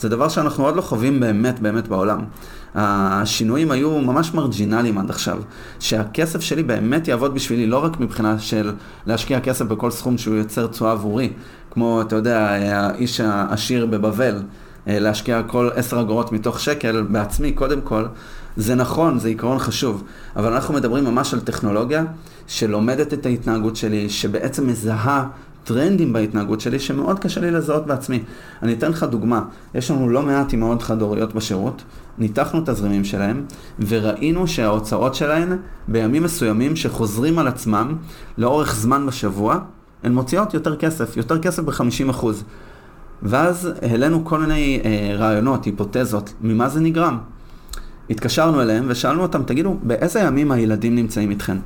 זה 0.00 0.08
דבר 0.08 0.28
שאנחנו 0.28 0.64
עוד 0.64 0.76
לא 0.76 0.80
חווים 0.80 1.20
באמת 1.20 1.60
באמת 1.60 1.88
בעולם. 1.88 2.24
השינויים 2.74 3.70
היו 3.70 4.00
ממש 4.00 4.34
מרג'ינליים 4.34 4.98
עד 4.98 5.10
עכשיו. 5.10 5.38
שהכסף 5.80 6.40
שלי 6.40 6.62
באמת 6.62 7.08
יעבוד 7.08 7.34
בשבילי, 7.34 7.66
לא 7.66 7.84
רק 7.84 8.00
מבחינה 8.00 8.38
של 8.38 8.72
להשקיע 9.06 9.40
כסף 9.40 9.64
בכל 9.64 9.90
סכום 9.90 10.18
שהוא 10.18 10.34
יוצר 10.34 10.66
תשואה 10.66 10.92
עבורי, 10.92 11.32
כמו, 11.70 12.02
אתה 12.02 12.16
יודע, 12.16 12.48
האיש 12.48 13.20
העשיר 13.20 13.86
בבבל, 13.86 14.42
אה, 14.88 14.98
להשקיע 14.98 15.42
כל 15.42 15.70
עשר 15.74 16.00
אגורות 16.00 16.32
מתוך 16.32 16.60
שקל 16.60 17.02
בעצמי, 17.02 17.52
קודם 17.52 17.80
כל. 17.80 18.04
זה 18.56 18.74
נכון, 18.74 19.18
זה 19.18 19.28
עיקרון 19.28 19.58
חשוב, 19.58 20.04
אבל 20.36 20.52
אנחנו 20.52 20.74
מדברים 20.74 21.04
ממש 21.04 21.34
על 21.34 21.40
טכנולוגיה 21.40 22.04
שלומדת 22.46 23.12
את 23.12 23.26
ההתנהגות 23.26 23.76
שלי, 23.76 24.08
שבעצם 24.08 24.66
מזהה 24.66 25.28
טרנדים 25.64 26.12
בהתנהגות 26.12 26.60
שלי 26.60 26.78
שמאוד 26.78 27.18
קשה 27.18 27.40
לי 27.40 27.50
לזהות 27.50 27.86
בעצמי. 27.86 28.22
אני 28.62 28.72
אתן 28.72 28.90
לך 28.90 29.02
דוגמה, 29.02 29.42
יש 29.74 29.90
לנו 29.90 30.08
לא 30.08 30.22
מעט 30.22 30.52
אימהות 30.52 30.82
חד-הוריות 30.82 31.34
בשירות, 31.34 31.82
ניתחנו 32.18 32.60
תזרימים 32.66 33.04
שלהם, 33.04 33.44
וראינו 33.78 34.46
שההוצאות 34.46 35.14
שלהן 35.14 35.56
בימים 35.88 36.22
מסוימים 36.22 36.76
שחוזרים 36.76 37.38
על 37.38 37.48
עצמם 37.48 37.96
לאורך 38.38 38.74
זמן 38.74 39.06
בשבוע, 39.06 39.58
הן 40.02 40.12
מוציאות 40.12 40.54
יותר 40.54 40.76
כסף, 40.76 41.16
יותר 41.16 41.38
כסף 41.38 41.62
ב-50%. 41.62 42.26
ואז 43.22 43.70
העלינו 43.82 44.24
כל 44.24 44.40
מיני 44.40 44.80
אה, 44.84 45.16
רעיונות, 45.16 45.64
היפותזות, 45.64 46.34
ממה 46.40 46.68
זה 46.68 46.80
נגרם. 46.80 47.18
התקשרנו 48.10 48.62
אליהם 48.62 48.84
ושאלנו 48.88 49.22
אותם, 49.22 49.42
תגידו, 49.42 49.76
באיזה 49.82 50.20
ימים 50.20 50.52
הילדים 50.52 50.94
נמצאים 50.94 51.30
איתכם? 51.30 51.56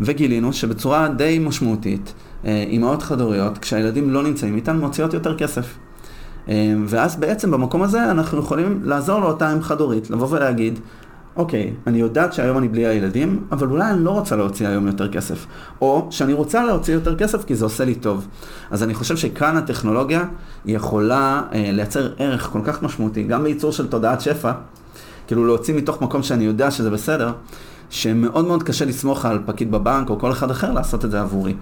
וגילינו 0.00 0.52
שבצורה 0.52 1.08
די 1.08 1.38
משמעותית, 1.38 2.14
אימהות 2.44 3.02
חד-הוריות, 3.02 3.58
כשהילדים 3.58 4.10
לא 4.10 4.22
נמצאים 4.22 4.56
איתן, 4.56 4.78
מוציאות 4.78 5.14
יותר 5.14 5.36
כסף. 5.36 5.78
אה, 6.48 6.74
ואז 6.86 7.16
בעצם 7.16 7.50
במקום 7.50 7.82
הזה 7.82 8.10
אנחנו 8.10 8.38
יכולים 8.38 8.80
לעזור 8.84 9.20
לאותה 9.20 9.52
אם 9.52 9.62
חד-הורית, 9.62 10.10
לבוא 10.10 10.28
ולהגיד, 10.30 10.78
אוקיי, 11.38 11.74
אני 11.86 11.98
יודעת 11.98 12.32
שהיום 12.32 12.58
אני 12.58 12.68
בלי 12.68 12.86
הילדים, 12.86 13.44
אבל 13.52 13.66
אולי 13.66 13.90
אני 13.90 14.04
לא 14.04 14.10
רוצה 14.10 14.36
להוציא 14.36 14.68
היום 14.68 14.86
יותר 14.86 15.12
כסף. 15.12 15.46
או 15.80 16.06
שאני 16.10 16.32
רוצה 16.32 16.64
להוציא 16.64 16.94
יותר 16.94 17.16
כסף 17.16 17.44
כי 17.44 17.54
זה 17.54 17.64
עושה 17.64 17.84
לי 17.84 17.94
טוב. 17.94 18.26
אז 18.70 18.82
אני 18.82 18.94
חושב 18.94 19.16
שכאן 19.16 19.56
הטכנולוגיה 19.56 20.24
יכולה 20.66 21.42
אה, 21.52 21.70
לייצר 21.72 22.12
ערך 22.18 22.48
כל 22.52 22.60
כך 22.64 22.82
משמעותי, 22.82 23.22
גם 23.22 23.42
בייצור 23.42 23.72
של 23.72 23.86
תודעת 23.88 24.20
שפע, 24.20 24.52
כאילו 25.26 25.46
להוציא 25.46 25.74
מתוך 25.74 26.02
מקום 26.02 26.22
שאני 26.22 26.44
יודע 26.44 26.70
שזה 26.70 26.90
בסדר, 26.90 27.32
שמאוד 27.90 28.44
מאוד 28.44 28.62
קשה 28.62 28.84
לסמוך 28.84 29.24
על 29.24 29.38
פקיד 29.46 29.70
בבנק 29.70 30.10
או 30.10 30.18
כל 30.18 30.32
אחד 30.32 30.50
אחר 30.50 30.72
לעשות 30.72 31.04
את 31.04 31.10
זה 31.10 31.20
עבורי. 31.20 31.54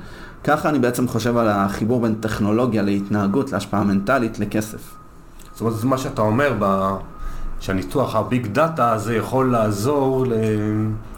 ככה 0.45 0.69
אני 0.69 0.79
בעצם 0.79 1.09
חושב 1.09 1.37
על 1.37 1.49
החיבור 1.49 2.01
בין 2.01 2.15
טכנולוגיה 2.15 2.83
להתנהגות, 2.83 3.53
להשפעה 3.53 3.85
מנטלית, 3.85 4.39
לכסף. 4.39 4.95
זאת 5.53 5.61
אומרת, 5.61 5.77
זה 5.77 5.87
מה 5.87 5.99
שאתה 5.99 6.23
אומר, 6.23 6.53
ב... 6.59 6.95
שהניתוח 7.67 8.17
ה 8.17 8.24
big 8.24 8.47
data 8.47 8.93
הזה 8.93 9.17
יכול 9.17 9.53
לעזור 9.53 10.27
ל... 10.27 10.33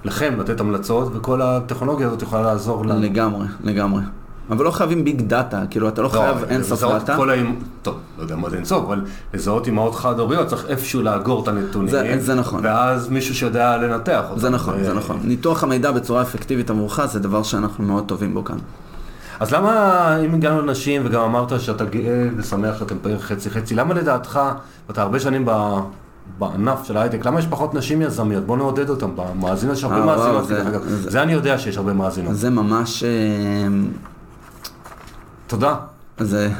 לכם 0.05 0.40
לתת 0.40 0.61
המלצות, 0.61 1.16
וכל 1.16 1.42
הטכנולוגיה 1.42 2.07
הזאת 2.07 2.22
יכולה 2.22 2.42
לעזור 2.42 2.86
לנו. 2.86 3.01
לגמרי, 3.01 3.46
לגמרי. 3.64 4.03
אבל 4.51 4.64
לא 4.64 4.70
חייבים 4.70 5.05
big 5.04 5.20
data, 5.20 5.62
כאילו 5.70 5.88
אתה 5.88 6.03
לא, 6.03 6.09
לא 6.09 6.12
חייב 6.12 6.44
אינסוף 6.44 6.80
data. 6.80 7.16
כל 7.16 7.30
האם... 7.30 7.55
טוב, 7.82 7.94
לא 8.18 8.22
יודע 8.22 8.36
מה 8.36 8.51
זה 8.51 8.57
אינסוף, 8.57 8.84
אבל 8.84 9.05
לזהות 9.34 9.66
אימהות 9.66 9.94
חד-הוריות 9.94 10.46
צריך 10.46 10.66
איפשהו 10.68 11.03
לאגור 11.03 11.42
את 11.42 11.49
הנתונים. 11.49 11.88
זה, 11.88 12.16
זה 12.18 12.34
נכון. 12.34 12.61
ואז 12.64 13.09
מישהו 13.09 13.34
שיודע 13.34 13.76
לנתח 13.76 14.24
אותם. 14.30 14.40
זה 14.40 14.51
נכון, 14.51 14.74
ו... 14.80 14.84
זה 14.84 14.94
נכון. 14.94 15.20
ניתוח 15.24 15.64
המידע 15.64 15.90
בצורה 15.90 16.22
אפקטיבית 16.22 16.70
עבורך 16.70 17.07
זה 17.07 17.20
דבר 17.20 17.42
שאנחנו 17.42 17.84
מאוד 17.84 18.05
טובים 18.07 18.34
בו 18.34 18.44
כאן. 18.44 18.59
אז 19.40 19.53
למה, 19.53 20.16
אם 20.24 20.34
הגענו 20.34 20.62
לנשים 20.62 21.03
וגם 21.05 21.22
אמרת 21.22 21.61
שאתה 21.61 21.84
גאה 21.84 22.28
ושמח 22.36 22.78
שאתם 22.78 22.96
בערך 23.03 23.24
חצי 23.24 23.51
חצי, 23.51 23.74
למה 23.74 23.94
לדעתך, 23.94 24.40
ואתה 24.88 25.03
הרבה 25.03 25.20
שנים 25.20 25.42
ב... 25.46 25.51
בענף 26.38 26.84
של 26.84 26.96
ההייטק, 26.96 27.26
למה 27.26 27.38
יש 27.38 27.46
פחות 27.46 27.74
נשים 27.74 28.02
יזמיות? 28.02 28.46
בוא 28.46 28.56
נעודד 28.56 28.90
אותם, 28.90 29.10
במאזינות 29.16 29.76
יש 29.76 29.84
הרבה 29.84 30.00
אה, 30.00 30.06
מאזינות, 30.06 30.46
זה, 30.48 30.80
זה, 30.88 31.10
זה 31.10 31.22
אני 31.22 31.32
יודע 31.32 31.58
שיש 31.58 31.76
הרבה 31.76 31.92
מאזינות. 31.92 32.34
זה 32.36 32.50
ממש... 32.50 33.04
אה, 33.04 33.08
תודה. 35.46 35.74
זה, 36.20 36.50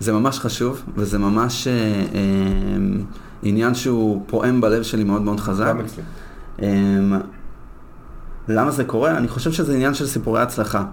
זה 0.00 0.12
ממש 0.12 0.38
חשוב, 0.38 0.82
וזה 0.96 1.18
ממש 1.18 1.66
אה, 1.66 1.72
אה, 1.72 3.00
עניין 3.42 3.74
שהוא 3.74 4.22
פועם 4.26 4.60
בלב 4.60 4.82
שלי 4.82 5.04
מאוד 5.04 5.22
מאוד 5.22 5.40
חזק. 5.40 5.66
גם 5.68 5.80
אצלי. 5.80 6.02
אה, 6.62 6.68
למה 8.48 8.70
זה 8.70 8.84
קורה? 8.84 9.16
אני 9.16 9.28
חושב 9.28 9.52
שזה 9.52 9.74
עניין 9.74 9.94
של 9.94 10.06
סיפורי 10.06 10.42
הצלחה. 10.42 10.84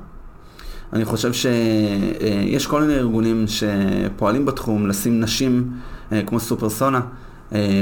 אני 0.93 1.05
חושב 1.05 1.31
שיש 1.33 2.67
כל 2.67 2.81
מיני 2.81 2.95
ארגונים 2.95 3.45
שפועלים 3.47 4.45
בתחום 4.45 4.87
לשים 4.87 5.19
נשים 5.19 5.71
אה, 6.11 6.21
כמו 6.25 6.39
סופרסונה 6.39 6.97
אה, 6.97 7.03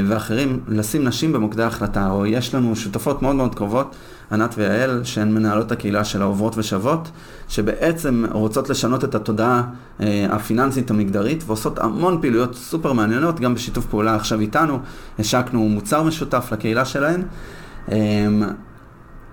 ואחרים, 0.07 0.59
לשים 0.67 1.03
נשים 1.03 1.33
במוקדי 1.33 1.63
ההחלטה, 1.63 2.11
או 2.11 2.25
יש 2.25 2.55
לנו 2.55 2.75
שותפות 2.75 3.21
מאוד 3.21 3.35
מאוד 3.35 3.55
קרובות, 3.55 3.95
ענת 4.31 4.55
ויעל, 4.57 5.03
שהן 5.03 5.33
מנהלות 5.33 5.71
הקהילה 5.71 6.03
של 6.03 6.21
העוברות 6.21 6.57
ושוות, 6.57 7.11
שבעצם 7.47 8.25
רוצות 8.31 8.69
לשנות 8.69 9.03
את 9.03 9.15
התודעה 9.15 9.63
אה, 10.01 10.27
הפיננסית 10.29 10.91
המגדרית, 10.91 11.43
ועושות 11.47 11.79
המון 11.79 12.21
פעילויות 12.21 12.55
סופר 12.55 12.93
מעניינות, 12.93 13.39
גם 13.39 13.55
בשיתוף 13.55 13.85
פעולה 13.85 14.15
עכשיו 14.15 14.39
איתנו, 14.39 14.79
השקנו 15.19 15.69
מוצר 15.69 16.03
משותף 16.03 16.49
לקהילה 16.51 16.85
שלהן. 16.85 17.21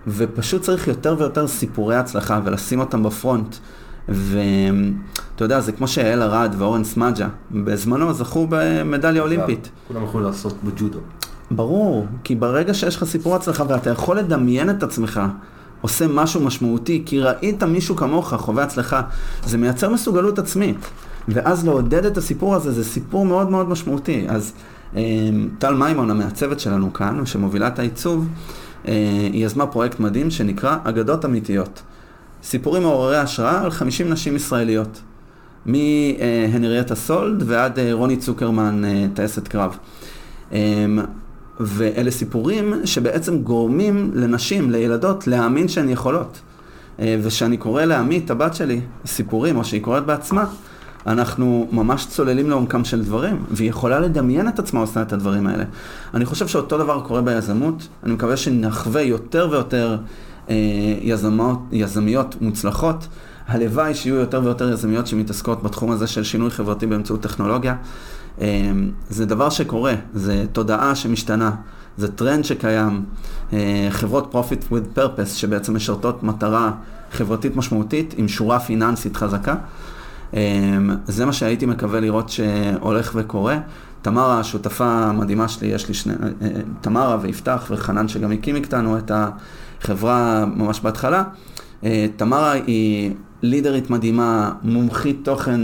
ופשוט 0.06 0.62
צריך 0.62 0.88
יותר 0.88 1.16
ויותר 1.18 1.48
סיפורי 1.48 1.96
הצלחה 1.96 2.40
ולשים 2.44 2.80
אותם 2.80 3.02
בפרונט. 3.02 3.56
ואתה 4.08 5.44
יודע, 5.44 5.60
זה 5.60 5.72
כמו 5.72 5.88
שיעל 5.88 6.22
ארד 6.22 6.54
ואורן 6.58 6.84
סמאג'ה, 6.84 7.28
בזמנו 7.50 8.14
זכו 8.14 8.46
במדליה 8.50 9.22
אולימפית. 9.22 9.70
כולם 9.88 10.04
יכולים 10.04 10.26
לעשות 10.26 10.56
בג'ודו. 10.64 10.98
ברור, 11.50 12.06
כי 12.24 12.34
ברגע 12.34 12.74
שיש 12.74 12.96
לך 12.96 13.04
סיפור 13.04 13.36
הצלחה 13.36 13.64
ואתה 13.68 13.90
יכול 13.90 14.18
לדמיין 14.18 14.70
את 14.70 14.82
עצמך 14.82 15.20
עושה 15.80 16.06
משהו 16.08 16.40
משמעותי, 16.40 17.02
כי 17.06 17.20
ראית 17.20 17.62
מישהו 17.62 17.96
כמוך 17.96 18.34
חווה 18.34 18.64
הצלחה, 18.64 19.02
זה 19.44 19.58
מייצר 19.58 19.88
מסוגלות 19.88 20.38
עצמית. 20.38 20.76
ואז 21.28 21.66
לעודד 21.66 22.06
את 22.06 22.16
הסיפור 22.16 22.54
הזה, 22.54 22.72
זה 22.72 22.84
סיפור 22.84 23.26
מאוד 23.26 23.50
מאוד 23.50 23.68
משמעותי. 23.68 24.26
אז 24.28 24.52
אה, 24.96 25.02
טל 25.58 25.74
מימון, 25.74 26.10
המעצבת 26.10 26.60
שלנו 26.60 26.92
כאן, 26.92 27.26
שמובילה 27.26 27.68
את 27.68 27.78
העיצוב, 27.78 28.28
אה, 28.88 28.92
היא 29.32 29.44
יזמה 29.44 29.66
פרויקט 29.66 30.00
מדהים 30.00 30.30
שנקרא 30.30 30.76
אגדות 30.84 31.24
אמיתיות. 31.24 31.82
סיפורים 32.46 32.82
מעוררי 32.82 33.16
השראה 33.16 33.62
על 33.62 33.70
50 33.70 34.08
נשים 34.08 34.36
ישראליות. 34.36 35.00
מהנרייטה 35.66 36.94
סולד 36.94 37.42
ועד 37.46 37.78
אה, 37.78 37.92
רוני 37.92 38.16
צוקרמן, 38.16 38.84
אה, 38.84 39.06
טייסת 39.14 39.48
קרב. 39.48 39.76
ואלה 41.60 42.10
סיפורים 42.10 42.74
שבעצם 42.84 43.38
גורמים 43.38 44.10
לנשים, 44.14 44.70
לילדות, 44.70 45.26
להאמין 45.26 45.68
שהן 45.68 45.88
יכולות. 45.88 46.40
וכשאני 46.98 47.56
קורא 47.56 47.84
לעמית, 47.84 48.30
הבת 48.30 48.54
שלי, 48.54 48.80
סיפורים, 49.06 49.56
או 49.56 49.64
שהיא 49.64 49.82
קוראת 49.82 50.06
בעצמה, 50.06 50.44
אנחנו 51.06 51.68
ממש 51.72 52.06
צוללים 52.06 52.50
לעומקם 52.50 52.84
של 52.84 53.04
דברים, 53.04 53.44
והיא 53.50 53.70
יכולה 53.70 54.00
לדמיין 54.00 54.48
את 54.48 54.58
עצמה 54.58 54.80
עושה 54.80 55.02
את 55.02 55.12
הדברים 55.12 55.46
האלה. 55.46 55.64
אני 56.14 56.24
חושב 56.24 56.46
שאותו 56.46 56.78
דבר 56.78 57.00
קורה 57.00 57.22
ביזמות, 57.22 57.88
אני 58.04 58.12
מקווה 58.12 58.36
שנחווה 58.36 59.02
יותר 59.02 59.48
ויותר 59.50 59.90
אה, 59.90 59.96
יזמות, 61.02 61.58
יזמיות 61.72 62.36
מוצלחות. 62.40 63.08
הלוואי 63.48 63.94
שיהיו 63.94 64.14
יותר 64.14 64.40
ויותר 64.44 64.72
יזמיות 64.72 65.06
שמתעסקות 65.06 65.62
בתחום 65.62 65.90
הזה 65.90 66.06
של 66.06 66.24
שינוי 66.24 66.50
חברתי 66.50 66.86
באמצעות 66.86 67.20
טכנולוגיה. 67.20 67.76
אה, 68.40 68.72
זה 69.08 69.26
דבר 69.26 69.50
שקורה, 69.50 69.94
זה 70.14 70.44
תודעה 70.52 70.94
שמשתנה, 70.94 71.50
זה 71.96 72.12
טרנד 72.12 72.44
שקיים. 72.44 73.04
אה, 73.52 73.86
חברות 73.90 74.34
Profit 74.34 74.72
with 74.72 74.98
Purpose 74.98 75.26
שבעצם 75.34 75.76
משרתות 75.76 76.22
מטרה 76.22 76.72
חברתית 77.12 77.56
משמעותית 77.56 78.14
עם 78.16 78.28
שורה 78.28 78.60
פיננסית 78.60 79.16
חזקה. 79.16 79.54
זה 81.06 81.24
מה 81.26 81.32
שהייתי 81.32 81.66
מקווה 81.66 82.00
לראות 82.00 82.28
שהולך 82.28 83.12
וקורה. 83.14 83.58
תמרה, 84.02 84.40
השותפה 84.40 84.86
המדהימה 84.86 85.48
שלי, 85.48 85.68
יש 85.68 85.88
לי 85.88 85.94
שני, 85.94 86.12
אה, 86.12 86.28
אה, 86.42 86.60
תמרה 86.80 87.18
ויפתח 87.20 87.66
וחנן 87.70 88.08
שגם 88.08 88.32
הקים 88.32 88.56
איתנו 88.56 88.98
את 88.98 89.10
החברה 89.82 90.44
ממש 90.56 90.80
בהתחלה. 90.80 91.24
אה, 91.84 92.06
תמרה 92.16 92.52
היא 92.52 93.12
לידרית 93.42 93.90
מדהימה, 93.90 94.52
מומחית 94.62 95.20
תוכן 95.22 95.60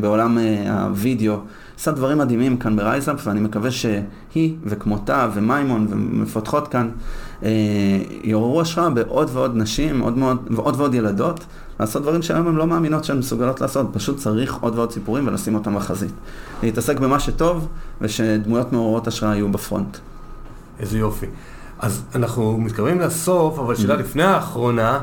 בעולם 0.00 0.38
הווידאו, 0.68 1.36
עושה 1.74 1.90
דברים 1.90 2.18
מדהימים 2.18 2.56
כאן 2.56 2.76
ב 2.76 2.82
RiseUp, 2.82 3.26
ואני 3.26 3.40
מקווה 3.40 3.70
שהיא 3.70 4.54
וכמותה 4.64 5.28
והמון 5.34 5.86
מפתחות 5.90 6.68
כאן 6.68 6.88
יעוררו 8.24 8.60
השראה 8.60 8.90
בעוד 8.90 9.30
ועוד 9.32 9.56
נשים, 9.56 10.00
עוד 10.00 10.18
מאוד, 10.18 10.48
ועוד 10.50 10.76
ועוד 10.76 10.94
ילדות. 10.94 11.44
לעשות 11.80 12.02
דברים 12.02 12.22
שהיום 12.22 12.46
הן 12.46 12.54
לא 12.54 12.66
מאמינות 12.66 13.04
שהן 13.04 13.18
מסוגלות 13.18 13.60
לעשות, 13.60 13.86
פשוט 13.92 14.16
צריך 14.16 14.54
עוד 14.60 14.74
ועוד 14.76 14.92
סיפורים 14.92 15.26
ולשים 15.26 15.54
אותם 15.54 15.74
בחזית. 15.74 16.12
להתעסק 16.62 16.98
במה 16.98 17.20
שטוב, 17.20 17.68
ושדמויות 18.00 18.72
מעוררות 18.72 19.06
השראה 19.06 19.34
יהיו 19.34 19.48
ב 19.48 19.55
front. 19.55 19.96
איזה 20.80 20.98
יופי. 20.98 21.26
אז 21.78 22.02
אנחנו 22.14 22.58
מתקרבים 22.58 23.00
לסוף, 23.00 23.58
אבל 23.58 23.74
שאלה 23.74 23.94
mm-hmm. 23.94 23.98
לפני 23.98 24.22
האחרונה, 24.22 25.00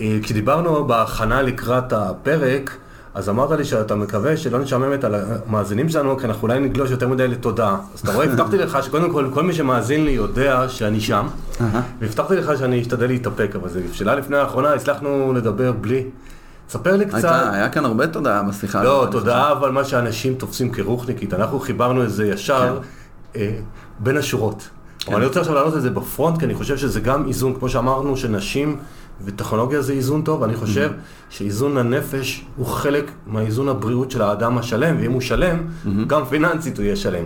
אה, 0.00 0.18
כשדיברנו 0.22 0.84
בהכנה 0.84 1.42
לקראת 1.42 1.92
הפרק, 1.92 2.76
אז 3.14 3.28
אמרת 3.28 3.50
לי 3.50 3.64
שאתה 3.64 3.94
מקווה 3.94 4.36
שלא 4.36 4.58
נשעמם 4.58 4.92
את 4.92 5.04
המאזינים 5.04 5.88
שלנו, 5.88 6.18
כי 6.18 6.26
אנחנו 6.26 6.42
אולי 6.42 6.60
נגלוש 6.60 6.90
יותר 6.90 7.08
מדי 7.08 7.28
לתודעה. 7.28 7.76
אז 7.94 8.00
אתה 8.00 8.12
רואה, 8.12 8.26
הבטחתי 8.32 8.58
לך 8.58 8.78
שקודם 8.82 9.12
כל, 9.12 9.30
כל 9.34 9.42
מי 9.42 9.52
שמאזין 9.52 10.04
לי 10.04 10.10
יודע 10.10 10.68
שאני 10.68 11.00
שם, 11.00 11.26
והבטחתי 12.00 12.36
לך 12.36 12.58
שאני 12.58 12.80
אשתדל 12.80 13.06
להתאפק, 13.06 13.50
אבל 13.54 13.68
זו 13.68 13.80
שאלה 13.92 14.14
לפני 14.14 14.36
האחרונה, 14.36 14.72
הצלחנו 14.72 15.32
לדבר 15.32 15.72
בלי. 15.72 16.04
ספר 16.68 16.96
לי 16.96 17.06
קצת. 17.06 17.14
הייתה, 17.14 17.52
היה 17.52 17.68
כאן 17.68 17.84
הרבה 17.84 18.06
תודעה 18.06 18.42
בשיחה. 18.42 18.82
לא, 18.82 19.08
תודעה, 19.10 19.52
אבל 19.52 19.70
מה 19.70 19.84
שאנשים 19.84 20.34
תופסים 20.34 20.70
כרוחניקית. 20.72 21.34
אנחנו 21.34 21.60
חיברנו 21.60 22.04
את 22.04 22.10
זה 22.10 22.26
ישר 22.26 22.80
כן. 23.32 23.40
אה, 23.40 23.58
בין 23.98 24.16
השורות. 24.16 24.68
כן. 25.08 25.14
אבל 25.14 25.20
אני 25.20 25.26
רוצה 25.26 25.40
עכשיו 25.40 25.54
להעלות 25.54 25.76
את 25.76 25.82
זה 25.82 25.90
בפרונט, 25.90 26.38
כי 26.38 26.44
אני 26.44 26.54
חושב 26.54 26.76
שזה 26.76 27.00
גם 27.00 27.28
איזון, 27.28 27.54
כמו 27.54 27.68
שאמרנו, 27.68 28.16
שנשים 28.16 28.76
וטכנולוגיה 29.24 29.82
זה 29.82 29.92
איזון 29.92 30.22
טוב, 30.22 30.42
אני 30.42 30.56
חושב 30.56 30.90
mm-hmm. 30.90 31.34
שאיזון 31.34 31.76
הנפש 31.78 32.44
הוא 32.56 32.66
חלק 32.66 33.10
מהאיזון 33.26 33.68
הבריאות 33.68 34.10
של 34.10 34.22
האדם 34.22 34.58
השלם, 34.58 34.96
ואם 35.00 35.12
הוא 35.12 35.20
שלם, 35.20 35.56
mm-hmm. 35.56 35.88
גם 36.06 36.24
פיננסית 36.24 36.78
הוא 36.78 36.84
יהיה 36.84 36.96
שלם. 36.96 37.24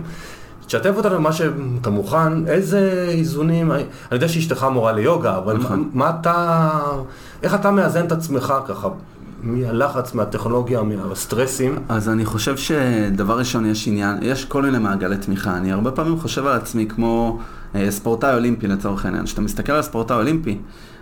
תשתף 0.65 0.93
אותנו 0.97 1.15
במה 1.15 1.31
שאתה 1.31 1.89
מוכן, 1.89 2.47
איזה 2.47 3.05
איזונים, 3.09 3.71
אני 3.71 3.83
יודע 4.11 4.27
שאשתך 4.27 4.67
מורה 4.71 4.91
ליוגה, 4.91 5.37
אבל 5.37 5.57
מה, 5.57 5.63
נכון. 5.63 5.89
מה 5.93 6.09
אתה, 6.09 6.69
איך 7.43 7.55
אתה 7.55 7.71
מאזן 7.71 8.05
את 8.05 8.11
עצמך 8.11 8.53
ככה? 8.67 8.89
מהלחץ, 9.43 10.13
מהטכנולוגיה, 10.13 10.81
מהסטרסים? 10.81 11.79
אז 11.89 12.09
אני 12.09 12.25
חושב 12.25 12.57
שדבר 12.57 13.37
ראשון 13.37 13.65
יש 13.65 13.87
עניין, 13.87 14.17
יש 14.21 14.45
כל 14.45 14.61
מיני 14.61 14.77
מעגלי 14.79 15.17
תמיכה. 15.17 15.57
אני 15.57 15.71
הרבה 15.71 15.91
פעמים 15.91 16.19
חושב 16.19 16.45
על 16.45 16.57
עצמי 16.57 16.87
כמו 16.87 17.39
ספורטאי 17.89 18.33
אולימפי 18.33 18.67
לצורך 18.67 19.05
העניין. 19.05 19.25
כשאתה 19.25 19.41
מסתכל 19.41 19.71
על 19.71 19.81
ספורטאי 19.81 20.17
אולימפי, 20.17 20.57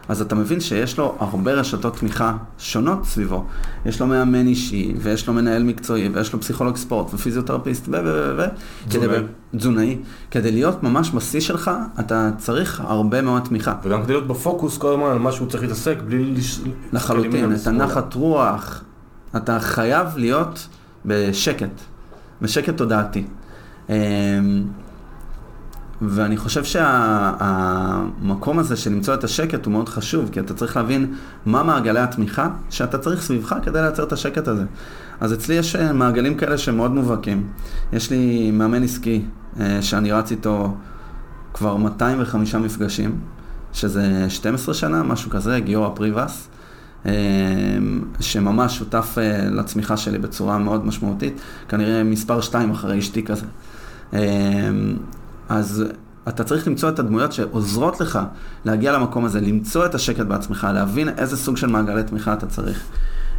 אז 0.09 0.21
אתה 0.21 0.35
מבין 0.35 0.59
שיש 0.59 0.97
לו 0.97 1.15
הרבה 1.19 1.53
רשתות 1.53 1.97
תמיכה 1.97 2.37
שונות 2.57 3.05
סביבו. 3.05 3.45
יש 3.85 4.01
לו 4.01 4.07
מאמן 4.07 4.47
אישי, 4.47 4.93
ויש 4.97 5.27
לו 5.27 5.33
מנהל 5.33 5.63
מקצועי, 5.63 6.09
ויש 6.13 6.33
לו 6.33 6.41
פסיכולוג 6.41 6.77
ספורט, 6.77 7.13
ופיזיותרפיסט, 7.13 7.87
ו... 7.87 7.91
ו... 7.91 8.33
ו... 8.37 8.43
תזונאי. 8.87 9.17
תזונאי. 9.55 9.97
כדי 10.31 10.51
להיות 10.51 10.83
ממש 10.83 11.11
בשיא 11.11 11.39
שלך, 11.39 11.71
אתה 11.99 12.31
צריך 12.37 12.81
הרבה 12.85 13.21
מאוד 13.21 13.41
תמיכה. 13.41 13.75
וגם 13.83 14.03
כדי 14.03 14.13
להיות 14.13 14.27
בפוקוס 14.27 14.77
כל 14.77 14.93
הזמן 14.93 15.11
על 15.11 15.19
מה 15.19 15.31
שהוא 15.31 15.47
צריך 15.47 15.63
להתעסק, 15.63 15.97
בלי... 16.07 16.33
לחלוטין, 16.93 17.55
את 17.55 17.67
הנחת 17.67 18.13
רוח. 18.13 18.83
אתה 19.35 19.59
חייב 19.59 20.07
להיות 20.15 20.67
בשקט, 21.05 21.81
בשקט 22.41 22.77
תודעתי. 22.77 23.23
ואני 26.01 26.37
חושב 26.37 26.63
שהמקום 26.63 28.55
שה, 28.55 28.61
הזה 28.61 28.75
של 28.75 28.91
למצוא 28.91 29.13
את 29.13 29.23
השקט 29.23 29.65
הוא 29.65 29.71
מאוד 29.71 29.89
חשוב, 29.89 30.29
כי 30.31 30.39
אתה 30.39 30.53
צריך 30.53 30.77
להבין 30.77 31.13
מה 31.45 31.63
מעגלי 31.63 31.99
התמיכה 31.99 32.49
שאתה 32.69 32.97
צריך 32.97 33.21
סביבך 33.21 33.55
כדי 33.63 33.81
לייצר 33.81 34.03
את 34.03 34.13
השקט 34.13 34.47
הזה. 34.47 34.63
אז 35.19 35.33
אצלי 35.33 35.55
יש 35.55 35.75
אה, 35.75 35.93
מעגלים 35.93 36.35
כאלה 36.35 36.57
שהם 36.57 36.77
מאוד 36.77 36.91
מובהקים. 36.91 37.47
יש 37.93 38.11
לי 38.11 38.51
מאמן 38.51 38.83
עסקי 38.83 39.25
אה, 39.59 39.81
שאני 39.81 40.11
רץ 40.11 40.31
איתו 40.31 40.75
כבר 41.53 41.77
205 41.77 42.55
מפגשים, 42.55 43.19
שזה 43.73 44.29
12 44.29 44.73
שנה, 44.73 45.03
משהו 45.03 45.29
כזה, 45.29 45.59
גיורא 45.59 45.89
פריבס. 45.95 46.47
אה, 47.05 47.11
שממש 48.19 48.77
שותף 48.77 49.17
לצמיחה 49.51 49.97
שלי 49.97 50.17
בצורה 50.17 50.57
מאוד 50.57 50.85
משמעותית, 50.85 51.41
כנראה 51.69 52.03
מספר 52.03 52.41
2 52.41 52.71
אחרי 52.71 52.99
אשתי 52.99 53.23
כזה. 53.23 53.45
אז 55.51 55.83
אתה 56.27 56.43
צריך 56.43 56.67
למצוא 56.67 56.89
את 56.89 56.99
הדמויות 56.99 57.33
שעוזרות 57.33 58.01
לך 58.01 58.19
להגיע 58.65 58.91
למקום 58.91 59.25
הזה, 59.25 59.41
למצוא 59.41 59.85
את 59.85 59.95
השקט 59.95 60.25
בעצמך, 60.25 60.67
להבין 60.73 61.09
איזה 61.09 61.37
סוג 61.37 61.57
של 61.57 61.67
מעגלי 61.67 62.03
תמיכה 62.03 62.33
אתה 62.33 62.45
צריך. 62.45 62.83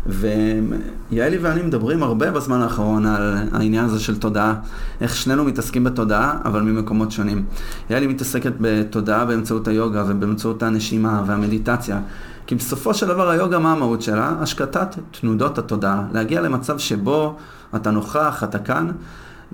ויעלי 0.07 1.39
ואני 1.39 1.63
מדברים 1.63 2.03
הרבה 2.03 2.31
בזמן 2.31 2.61
האחרון 2.61 3.07
על 3.07 3.37
העניין 3.53 3.85
הזה 3.85 4.01
של 4.01 4.19
תודעה, 4.19 4.55
איך 5.01 5.17
שנינו 5.17 5.45
מתעסקים 5.45 5.85
בתודעה, 5.85 6.39
אבל 6.45 6.63
ממקומות 6.63 7.13
שונים. 7.13 7.45
יעלי 7.91 8.07
מתעסקת 8.07 8.53
בתודעה 8.61 9.25
באמצעות 9.25 9.69
היוגה 9.69 10.05
ובאמצעות 10.09 10.63
הנשימה 10.63 11.23
והמדיטציה. 11.27 12.01
כי 12.47 12.55
בסופו 12.55 12.95
של 12.95 13.07
דבר 13.07 13.29
היוגה, 13.29 13.59
מה 13.59 13.73
המהות 13.73 14.03
שלה? 14.03 14.35
השקטת 14.41 14.97
תנודות 15.21 15.59
התודעה. 15.59 16.05
להגיע 16.13 16.41
למצב 16.41 16.79
שבו 16.79 17.37
אתה 17.77 17.91
נוכח, 17.91 18.45
אתה 18.45 18.59
כאן, 18.59 18.91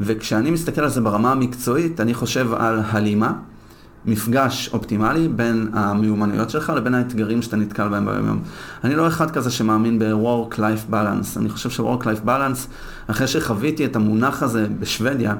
וכשאני 0.00 0.50
מסתכל 0.50 0.80
על 0.80 0.88
זה 0.88 1.00
ברמה 1.00 1.32
המקצועית, 1.32 2.00
אני 2.00 2.14
חושב 2.14 2.52
על 2.54 2.80
הלימה, 2.90 3.32
מפגש 4.06 4.70
אופטימלי 4.72 5.28
בין 5.28 5.68
המיומנויות 5.72 6.50
שלך 6.50 6.72
לבין 6.76 6.94
האתגרים 6.94 7.42
שאתה 7.42 7.56
נתקל 7.56 7.88
בהם 7.88 8.06
ביום 8.06 8.26
יום. 8.26 8.42
אני 8.84 8.94
לא 8.96 9.08
אחד 9.08 9.30
כזה 9.30 9.50
שמאמין 9.50 9.98
ב-work-life 9.98 10.92
balance. 10.92 11.38
אני 11.38 11.48
חושב 11.48 11.70
ש-work-life 11.70 12.26
balance, 12.26 12.66
אחרי 13.06 13.26
שחוויתי 13.26 13.84
את 13.84 13.96
המונח 13.96 14.42
הזה 14.42 14.66
בשוודיה, 14.80 15.34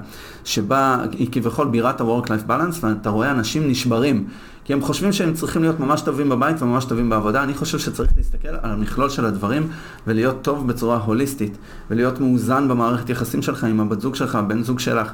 שבה 0.44 0.98
היא 1.12 1.28
כביכול 1.32 1.68
בירת 1.68 2.00
ה-work-life 2.00 2.50
balance, 2.50 2.76
ואתה 2.80 3.10
רואה 3.10 3.30
אנשים 3.30 3.68
נשברים. 3.68 4.24
כי 4.68 4.72
הם 4.72 4.82
חושבים 4.82 5.12
שהם 5.12 5.34
צריכים 5.34 5.62
להיות 5.62 5.80
ממש 5.80 6.00
טובים 6.00 6.28
בבית 6.28 6.62
וממש 6.62 6.84
טובים 6.84 7.10
בעבודה. 7.10 7.42
אני 7.42 7.54
חושב 7.54 7.78
שצריך 7.78 8.12
להסתכל 8.16 8.48
על 8.48 8.70
המכלול 8.70 9.10
של 9.10 9.24
הדברים 9.24 9.68
ולהיות 10.06 10.42
טוב 10.42 10.68
בצורה 10.68 10.96
הוליסטית, 10.96 11.58
ולהיות 11.90 12.20
מאוזן 12.20 12.68
במערכת 12.68 13.10
יחסים 13.10 13.42
שלך 13.42 13.64
עם 13.64 13.80
הבת 13.80 14.00
זוג 14.00 14.14
שלך, 14.14 14.34
הבן 14.34 14.62
זוג 14.62 14.78
שלך. 14.78 15.12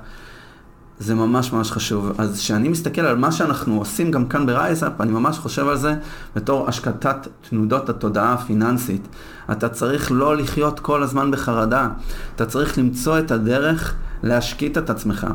זה 0.99 1.15
ממש 1.15 1.53
ממש 1.53 1.73
חשוב. 1.73 2.13
אז 2.19 2.39
כשאני 2.39 2.69
מסתכל 2.69 3.01
על 3.01 3.17
מה 3.17 3.33
שאנחנו 3.33 3.79
עושים 3.79 4.11
גם 4.11 4.27
כאן 4.27 4.47
ב 4.47 4.53
RiseUp, 4.53 5.01
אני 5.01 5.13
ממש 5.13 5.39
חושב 5.39 5.69
על 5.69 5.77
זה 5.77 5.95
בתור 6.37 6.69
השקטת 6.69 7.29
תנודות 7.51 7.89
התודעה 7.89 8.33
הפיננסית. 8.33 9.09
אתה 9.53 9.69
צריך 9.69 10.13
לא 10.13 10.37
לחיות 10.37 10.81
כל 10.81 11.03
הזמן 11.03 11.31
בחרדה, 11.31 11.89
אתה 12.35 12.47
צריך 12.47 12.79
למצוא 12.79 13.19
את 13.19 13.31
הדרך 13.31 13.95
להשקיט 14.23 14.79
את 14.79 14.91
עצמך. 14.91 15.27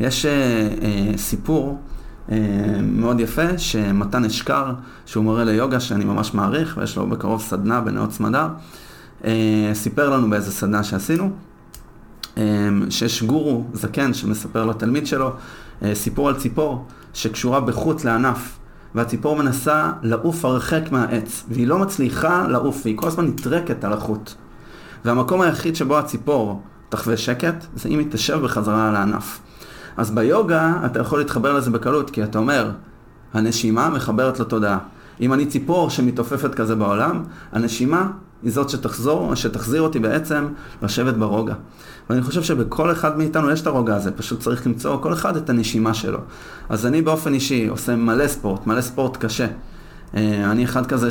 יש 0.00 0.26
אה, 0.26 0.30
אה, 0.82 1.12
סיפור 1.16 1.80
מאוד 2.82 3.20
יפה, 3.20 3.58
שמתן 3.58 4.24
אשכר, 4.24 4.72
שהוא 5.06 5.24
מורה 5.24 5.44
ליוגה 5.44 5.80
שאני 5.80 6.04
ממש 6.04 6.34
מעריך, 6.34 6.76
ויש 6.76 6.96
לו 6.96 7.06
בקרוב 7.06 7.40
סדנה 7.40 7.80
בנאות 7.80 8.12
סמדר, 8.12 8.48
אה, 9.24 9.70
סיפר 9.74 10.10
לנו 10.10 10.30
באיזה 10.30 10.52
סדנה 10.52 10.84
שעשינו, 10.84 11.30
אה, 12.38 12.42
שיש 12.90 13.22
גורו 13.22 13.64
זקן 13.72 14.14
שמספר 14.14 14.64
לתלמיד 14.64 15.06
שלו 15.06 15.32
סיפור 15.94 16.28
על 16.28 16.34
ציפור 16.34 16.86
שקשורה 17.14 17.60
בחוט 17.60 18.04
לענף. 18.04 18.60
והציפור 18.94 19.36
מנסה 19.36 19.92
לעוף 20.02 20.44
הרחק 20.44 20.82
מהעץ, 20.92 21.44
והיא 21.48 21.66
לא 21.66 21.78
מצליחה 21.78 22.46
לעוף, 22.48 22.80
והיא 22.84 22.96
כל 22.98 23.06
הזמן 23.06 23.26
נטרקת 23.26 23.84
על 23.84 23.92
החוט. 23.92 24.32
והמקום 25.04 25.40
היחיד 25.40 25.76
שבו 25.76 25.98
הציפור 25.98 26.62
תחווה 26.88 27.16
שקט, 27.16 27.66
זה 27.76 27.88
אם 27.88 27.98
היא 27.98 28.06
תשב 28.10 28.40
בחזרה 28.42 28.88
על 28.88 28.96
הענף. 28.96 29.40
אז 29.96 30.10
ביוגה 30.10 30.72
אתה 30.86 31.00
יכול 31.00 31.18
להתחבר 31.18 31.52
לזה 31.52 31.70
בקלות, 31.70 32.10
כי 32.10 32.22
אתה 32.24 32.38
אומר, 32.38 32.70
הנשימה 33.34 33.90
מחברת 33.90 34.40
לתודעה. 34.40 34.78
אם 35.20 35.32
אני 35.32 35.46
ציפור 35.46 35.90
שמתעופפת 35.90 36.54
כזה 36.54 36.74
בעולם, 36.74 37.22
הנשימה 37.52 38.10
היא 38.42 38.52
זאת 38.52 38.70
שתחזור, 38.70 39.34
שתחזיר 39.34 39.82
אותי 39.82 39.98
בעצם 39.98 40.48
לשבת 40.82 41.14
ברוגע. 41.14 41.54
ואני 42.10 42.22
חושב 42.22 42.42
שבכל 42.42 42.92
אחד 42.92 43.18
מאיתנו 43.18 43.50
יש 43.50 43.60
את 43.60 43.66
הרוגע 43.66 43.96
הזה, 43.96 44.10
פשוט 44.10 44.40
צריך 44.40 44.66
למצוא 44.66 44.96
כל 45.02 45.12
אחד 45.12 45.36
את 45.36 45.50
הנשימה 45.50 45.94
שלו. 45.94 46.18
אז 46.68 46.86
אני 46.86 47.02
באופן 47.02 47.34
אישי 47.34 47.66
עושה 47.66 47.96
מלא 47.96 48.28
ספורט, 48.28 48.66
מלא 48.66 48.80
ספורט 48.80 49.16
קשה. 49.16 49.46
אה, 50.14 50.50
אני 50.50 50.64
אחד 50.64 50.86
כזה 50.86 51.08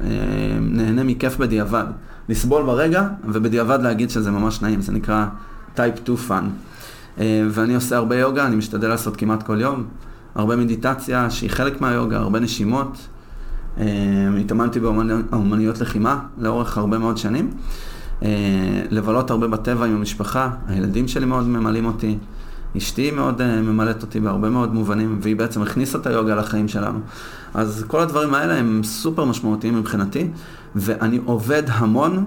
שנהנה 0.00 1.04
מכיף 1.04 1.36
בדיעבד. 1.36 1.84
לסבול 2.28 2.62
ברגע 2.62 3.08
ובדיעבד 3.24 3.82
להגיד 3.82 4.10
שזה 4.10 4.30
ממש 4.30 4.62
נעים, 4.62 4.80
זה 4.80 4.92
נקרא 4.92 5.26
type 5.74 5.94
2 5.96 6.16
fun. 6.16 6.48
ואני 7.18 7.74
עושה 7.74 7.96
הרבה 7.96 8.16
יוגה, 8.16 8.46
אני 8.46 8.56
משתדל 8.56 8.88
לעשות 8.88 9.16
כמעט 9.16 9.42
כל 9.42 9.60
יום. 9.60 9.84
הרבה 10.34 10.56
מדיטציה 10.56 11.30
שהיא 11.30 11.50
חלק 11.50 11.80
מהיוגה, 11.80 12.18
הרבה 12.18 12.40
נשימות. 12.40 13.08
אה, 13.78 13.84
התאמנתי 14.40 14.80
באומנויות 14.80 15.80
לחימה 15.80 16.20
לאורך 16.38 16.78
הרבה 16.78 16.98
מאוד 16.98 17.18
שנים. 17.18 17.50
אה, 18.22 18.28
לבלות 18.90 19.30
הרבה 19.30 19.48
בטבע 19.48 19.86
עם 19.86 19.96
המשפחה, 19.96 20.50
הילדים 20.68 21.08
שלי 21.08 21.26
מאוד 21.26 21.48
ממלאים 21.48 21.84
אותי. 21.84 22.18
אשתי 22.76 23.10
מאוד 23.10 23.42
ממלאת 23.62 24.02
אותי 24.02 24.20
בהרבה 24.20 24.50
מאוד 24.50 24.74
מובנים, 24.74 25.18
והיא 25.22 25.36
בעצם 25.36 25.62
הכניסה 25.62 25.98
את 25.98 26.06
היוגה 26.06 26.34
לחיים 26.34 26.68
שלנו. 26.68 26.98
אז 27.54 27.84
כל 27.88 28.00
הדברים 28.00 28.34
האלה 28.34 28.54
הם 28.54 28.80
סופר 28.84 29.24
משמעותיים 29.24 29.78
מבחינתי, 29.78 30.28
ואני 30.74 31.20
עובד 31.24 31.62
המון 31.66 32.24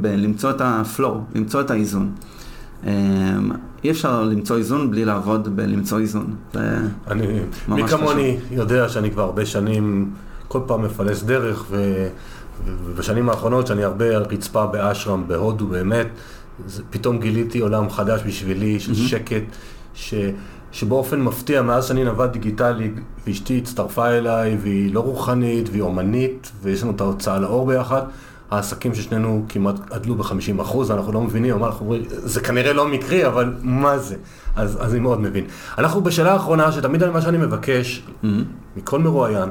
בלמצוא 0.00 0.50
את 0.50 0.60
הפלואו, 0.60 1.20
למצוא 1.34 1.60
את 1.60 1.70
האיזון. 1.70 2.10
Um, 2.84 2.88
אי 3.84 3.90
אפשר 3.90 4.22
למצוא 4.22 4.56
איזון 4.56 4.90
בלי 4.90 5.04
לעבוד 5.04 5.56
בלמצוא 5.56 5.98
איזון. 5.98 6.36
אני, 7.10 7.40
מי 7.68 7.88
כמוני 7.88 8.36
יודע 8.50 8.88
שאני 8.88 9.10
כבר 9.10 9.22
הרבה 9.22 9.46
שנים, 9.46 10.10
כל 10.48 10.60
פעם 10.66 10.82
מפלס 10.82 11.22
דרך, 11.22 11.64
ו... 11.70 12.08
ובשנים 12.84 13.28
האחרונות 13.28 13.66
שאני 13.66 13.84
הרבה 13.84 14.16
על 14.16 14.22
רצפה 14.22 14.66
באשרם 14.66 15.28
בהודו 15.28 15.66
באמת, 15.66 16.06
זה, 16.66 16.82
פתאום 16.90 17.18
גיליתי 17.18 17.60
עולם 17.60 17.90
חדש 17.90 18.20
בשבילי 18.26 18.80
של 18.80 18.92
mm-hmm. 18.92 19.08
שקט, 19.08 19.42
ש, 19.94 20.14
שבאופן 20.72 21.20
מפתיע, 21.20 21.62
מאז 21.62 21.86
שאני 21.86 22.04
נווד 22.04 22.32
דיגיטלי, 22.32 22.90
ואשתי 23.26 23.58
הצטרפה 23.58 24.08
אליי, 24.08 24.56
והיא 24.60 24.94
לא 24.94 25.00
רוחנית, 25.00 25.68
והיא 25.68 25.82
אומנית, 25.82 26.52
ויש 26.62 26.82
לנו 26.82 26.92
את 26.92 27.00
ההוצאה 27.00 27.38
לאור 27.38 27.66
ביחד, 27.66 28.02
העסקים 28.50 28.94
ששנינו 28.94 29.44
כמעט 29.48 29.74
גדלו 29.90 30.14
ב-50 30.14 30.62
אחוז, 30.62 30.90
אנחנו 30.90 31.12
לא 31.12 31.20
מבינים, 31.20 31.54
אבל 31.54 31.64
אנחנו 31.66 31.86
אומרים, 31.86 32.02
זה 32.08 32.40
כנראה 32.40 32.72
לא 32.72 32.88
מקרי, 32.88 33.26
אבל 33.26 33.54
מה 33.62 33.98
זה? 33.98 34.16
אז, 34.56 34.78
אז 34.80 34.92
אני 34.92 35.00
מאוד 35.00 35.20
מבין. 35.20 35.44
אנחנו 35.78 36.00
בשאלה 36.00 36.32
האחרונה, 36.32 36.72
שתמיד 36.72 37.02
על 37.02 37.10
מה 37.10 37.20
שאני 37.20 37.38
מבקש, 37.38 38.02
mm-hmm. 38.06 38.26
מכל 38.76 38.98
מרואיין, 38.98 39.48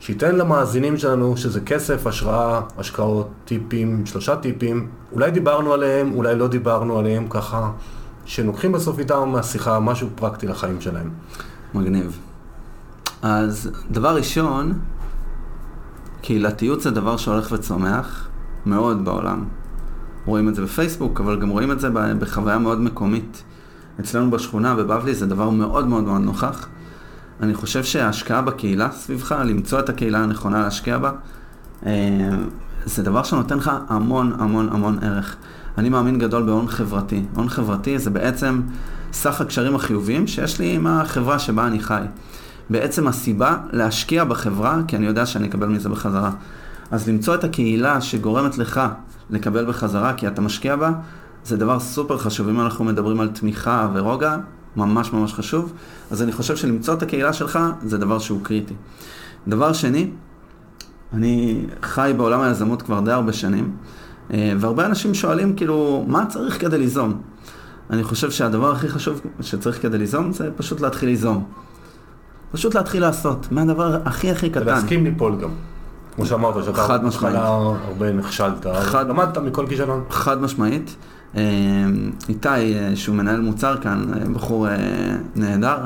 שייתן 0.00 0.36
למאזינים 0.36 0.96
שלנו, 0.96 1.36
שזה 1.36 1.60
כסף, 1.60 2.06
השראה, 2.06 2.60
השקעות, 2.78 3.28
טיפים, 3.44 4.06
שלושה 4.06 4.36
טיפים, 4.36 4.88
אולי 5.12 5.30
דיברנו 5.30 5.72
עליהם, 5.72 6.12
אולי 6.14 6.36
לא 6.36 6.48
דיברנו 6.48 6.98
עליהם, 6.98 7.28
ככה, 7.28 7.70
שלוקחים 8.24 8.72
בסוף 8.72 8.98
איתם 8.98 9.28
מהשיחה 9.28 9.80
משהו 9.80 10.08
פרקטי 10.14 10.46
לחיים 10.46 10.80
שלהם. 10.80 11.10
מגניב. 11.74 12.18
אז 13.22 13.70
דבר 13.90 14.16
ראשון, 14.16 14.78
קהילתיות 16.20 16.80
זה 16.80 16.90
דבר 16.90 17.16
שהולך 17.16 17.52
וצומח 17.52 18.27
מאוד 18.68 19.04
בעולם. 19.04 19.44
רואים 20.26 20.48
את 20.48 20.54
זה 20.54 20.62
בפייסבוק, 20.62 21.20
אבל 21.20 21.40
גם 21.40 21.48
רואים 21.48 21.72
את 21.72 21.80
זה 21.80 21.88
בחוויה 21.90 22.58
מאוד 22.58 22.80
מקומית. 22.80 23.42
אצלנו 24.00 24.30
בשכונה, 24.30 24.74
בבבלי, 24.74 25.14
זה 25.14 25.26
דבר 25.26 25.50
מאוד 25.50 25.86
מאוד 25.86 26.04
מאוד 26.04 26.20
נוכח. 26.20 26.68
אני 27.40 27.54
חושב 27.54 27.84
שההשקעה 27.84 28.42
בקהילה 28.42 28.90
סביבך, 28.90 29.32
למצוא 29.44 29.80
את 29.80 29.88
הקהילה 29.88 30.18
הנכונה 30.18 30.60
להשקיע 30.60 30.98
בה, 30.98 31.12
אה, 31.86 31.92
זה 32.84 33.02
דבר 33.02 33.22
שנותן 33.22 33.58
לך 33.58 33.70
המון 33.88 34.32
המון 34.38 34.68
המון 34.72 34.98
ערך. 35.02 35.36
אני 35.78 35.88
מאמין 35.88 36.18
גדול 36.18 36.42
בהון 36.42 36.68
חברתי. 36.68 37.22
הון 37.34 37.48
חברתי 37.48 37.98
זה 37.98 38.10
בעצם 38.10 38.60
סך 39.12 39.40
הקשרים 39.40 39.74
החיוביים 39.74 40.26
שיש 40.26 40.58
לי 40.58 40.74
עם 40.74 40.86
החברה 40.86 41.38
שבה 41.38 41.66
אני 41.66 41.80
חי. 41.80 42.02
בעצם 42.70 43.08
הסיבה 43.08 43.56
להשקיע 43.72 44.24
בחברה, 44.24 44.80
כי 44.88 44.96
אני 44.96 45.06
יודע 45.06 45.26
שאני 45.26 45.48
אקבל 45.48 45.68
מזה 45.68 45.88
בחזרה. 45.88 46.30
אז 46.90 47.08
למצוא 47.08 47.34
את 47.34 47.44
הקהילה 47.44 48.00
שגורמת 48.00 48.58
לך 48.58 48.80
לקבל 49.30 49.66
בחזרה, 49.66 50.14
כי 50.14 50.28
אתה 50.28 50.40
משקיע 50.40 50.76
בה, 50.76 50.92
זה 51.44 51.56
דבר 51.56 51.80
סופר 51.80 52.18
חשוב. 52.18 52.48
אם 52.48 52.60
אנחנו 52.60 52.84
מדברים 52.84 53.20
על 53.20 53.28
תמיכה 53.28 53.88
ורוגע, 53.94 54.36
ממש 54.76 55.12
ממש 55.12 55.34
חשוב. 55.34 55.72
אז 56.10 56.22
אני 56.22 56.32
חושב 56.32 56.56
שלמצוא 56.56 56.94
את 56.94 57.02
הקהילה 57.02 57.32
שלך 57.32 57.58
זה 57.82 57.98
דבר 57.98 58.18
שהוא 58.18 58.40
קריטי. 58.42 58.74
דבר 59.48 59.72
שני, 59.72 60.10
אני 61.12 61.66
חי 61.82 62.12
בעולם 62.16 62.40
היזמות 62.40 62.82
כבר 62.82 63.00
די 63.00 63.12
הרבה 63.12 63.32
שנים, 63.32 63.76
אה, 64.32 64.52
והרבה 64.58 64.86
אנשים 64.86 65.14
שואלים 65.14 65.56
כאילו, 65.56 66.04
מה 66.08 66.26
צריך 66.26 66.60
כדי 66.60 66.78
ליזום? 66.78 67.20
אני 67.90 68.04
חושב 68.04 68.30
שהדבר 68.30 68.72
הכי 68.72 68.88
חשוב 68.88 69.20
שצריך 69.40 69.82
כדי 69.82 69.98
ליזום 69.98 70.32
זה 70.32 70.50
פשוט 70.56 70.80
להתחיל 70.80 71.08
ליזום. 71.08 71.44
פשוט 72.52 72.74
להתחיל 72.74 73.02
לעשות, 73.02 73.52
מהדבר 73.52 73.98
הכי 74.04 74.30
הכי 74.30 74.50
קטן. 74.50 74.62
ולהסכים 74.62 75.04
ליפול 75.04 75.36
גם. 75.40 75.50
כמו 76.18 76.26
שאמרת, 76.26 76.64
שאתה 76.64 76.82
חד 76.82 77.04
משמעית. 77.04 77.36
הרבה 77.36 78.12
נכשלת, 78.12 78.66
חד... 78.80 79.08
למדת 79.08 79.38
מכל 79.38 79.66
כישלון. 79.68 80.04
חד 80.10 80.42
משמעית. 80.42 80.96
אה, 81.36 81.42
איתי, 82.28 82.48
אה, 82.48 82.90
שהוא 82.94 83.16
מנהל 83.16 83.40
מוצר 83.40 83.76
כאן, 83.76 84.04
אה, 84.14 84.28
בחור 84.32 84.66
נהדר, 85.36 85.76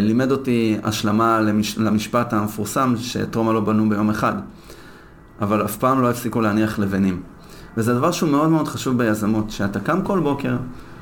לימד 0.00 0.30
אותי 0.30 0.78
השלמה 0.84 1.40
למשפט 1.76 2.32
המפורסם 2.32 2.94
שטרומה 2.96 3.52
לא 3.52 3.60
בנו 3.60 3.88
ביום 3.88 4.10
אחד, 4.10 4.32
אבל 5.40 5.64
אף 5.64 5.76
פעם 5.76 6.02
לא 6.02 6.10
הפסיקו 6.10 6.40
להניח 6.40 6.78
לבנים. 6.78 7.22
וזה 7.76 7.94
דבר 7.94 8.10
שהוא 8.10 8.30
מאוד 8.30 8.48
מאוד 8.48 8.68
חשוב 8.68 8.98
ביזמות, 8.98 9.50
שאתה 9.50 9.80
קם 9.80 10.02
כל 10.02 10.20
בוקר 10.20 10.56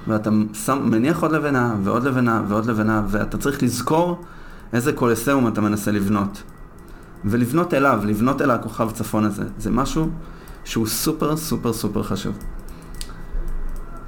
ואתה 0.08 0.30
שם, 0.52 0.78
מניח 0.84 1.22
עוד 1.22 1.32
לבנה 1.32 1.74
ועוד 1.82 2.04
לבנה 2.04 2.42
ועוד 2.48 2.66
לבנה, 2.66 3.02
ואתה 3.08 3.38
צריך 3.38 3.62
לזכור 3.62 4.24
איזה 4.72 4.92
קולסיאום 4.92 5.48
אתה 5.48 5.60
מנסה 5.60 5.90
לבנות. 5.92 6.42
ולבנות 7.26 7.74
אליו, 7.74 8.00
לבנות 8.06 8.42
אל 8.42 8.50
הכוכב 8.50 8.90
צפון 8.90 9.24
הזה, 9.24 9.44
זה 9.58 9.70
משהו 9.70 10.08
שהוא 10.64 10.86
סופר 10.86 11.36
סופר 11.36 11.72
סופר 11.72 12.02
חשוב. 12.02 12.38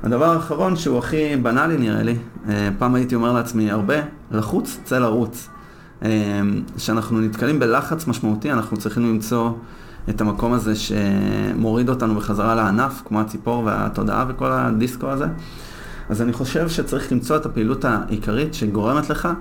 הדבר 0.03 0.25
האחרון 0.25 0.77
שהוא 0.77 0.99
הכי 0.99 1.37
בנאלי 1.37 1.77
נראה 1.77 2.03
לי, 2.03 2.17
אה, 2.49 2.69
פעם 2.79 2.95
הייתי 2.95 3.15
אומר 3.15 3.33
לעצמי 3.33 3.71
הרבה, 3.71 3.95
לחוץ, 4.31 4.79
צא 4.85 4.99
לרוץ. 4.99 5.49
כשאנחנו 6.77 7.21
נתקלים 7.21 7.59
בלחץ 7.59 8.07
משמעותי, 8.07 8.53
אנחנו 8.53 8.77
צריכים 8.77 9.03
למצוא 9.03 9.51
את 10.09 10.21
המקום 10.21 10.53
הזה 10.53 10.73
שמוריד 10.77 11.89
אותנו 11.89 12.15
בחזרה 12.15 12.55
לענף, 12.55 13.03
כמו 13.05 13.21
הציפור 13.21 13.65
והתודעה 13.65 14.25
וכל 14.29 14.53
הדיסקו 14.53 15.07
הזה. 15.07 15.27
אז 16.09 16.23
אני 16.23 16.33
חושב 16.33 16.69
שצריך 16.69 17.13
למצוא 17.13 17.37
את 17.37 17.47
הפעילות 17.47 17.85
העיקרית 17.85 18.55
שגורמת 18.55 19.11
לך 19.11 19.27
אה, 19.27 19.33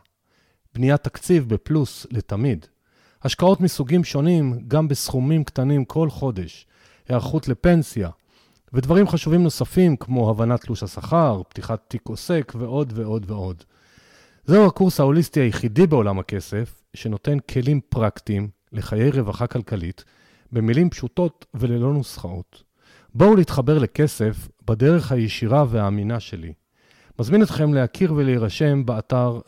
בניית 0.75 1.01
תקציב 1.03 1.49
בפלוס 1.49 2.07
לתמיד. 2.11 2.67
השקעות 3.25 3.61
מסוגים 3.61 4.05
שונים, 4.05 4.59
גם 4.69 4.89
בסכומים 4.89 5.45
קטנים 5.45 5.85
כל 5.85 6.11
חודש. 6.11 6.67
היערכות 7.09 7.49
לפנסיה. 7.49 8.11
ודברים 8.73 9.09
חשובים 9.09 9.43
נוספים 9.43 9.97
כמו 9.97 10.31
הבנת 10.31 10.61
תלוש 10.61 10.83
השכר, 10.83 11.43
פתיחת 11.49 11.81
תיק 11.89 12.09
עוסק 12.09 12.53
ועוד 12.59 12.93
ועוד 12.97 13.31
ועוד. 13.31 13.65
זהו 14.45 14.67
הקורס 14.67 15.01
ההוליסטי 15.01 15.41
היחידי 15.41 15.87
בעולם 15.87 16.19
הכסף, 16.19 16.83
שנותן 16.95 17.39
כלים 17.39 17.81
פרקטיים 17.89 18.49
לחיי 18.73 19.11
רווחה 19.11 19.47
כלכלית, 19.47 20.05
במילים 20.53 20.91
פשוטות 20.91 21.47
וללא 21.55 21.93
נוסחאות. 21.93 22.63
בואו 23.15 23.37
להתחבר 23.37 23.79
לכסף 23.79 24.49
בדרך 24.67 25.13
הישירה 25.13 25.65
והאמינה 25.69 26.21
שלי. 26.21 26.53
מזמין 27.19 27.43
אתכם 27.43 27.75
להכיר 27.75 28.15
ולהירשם 28.15 28.87
באתר 28.87 29.41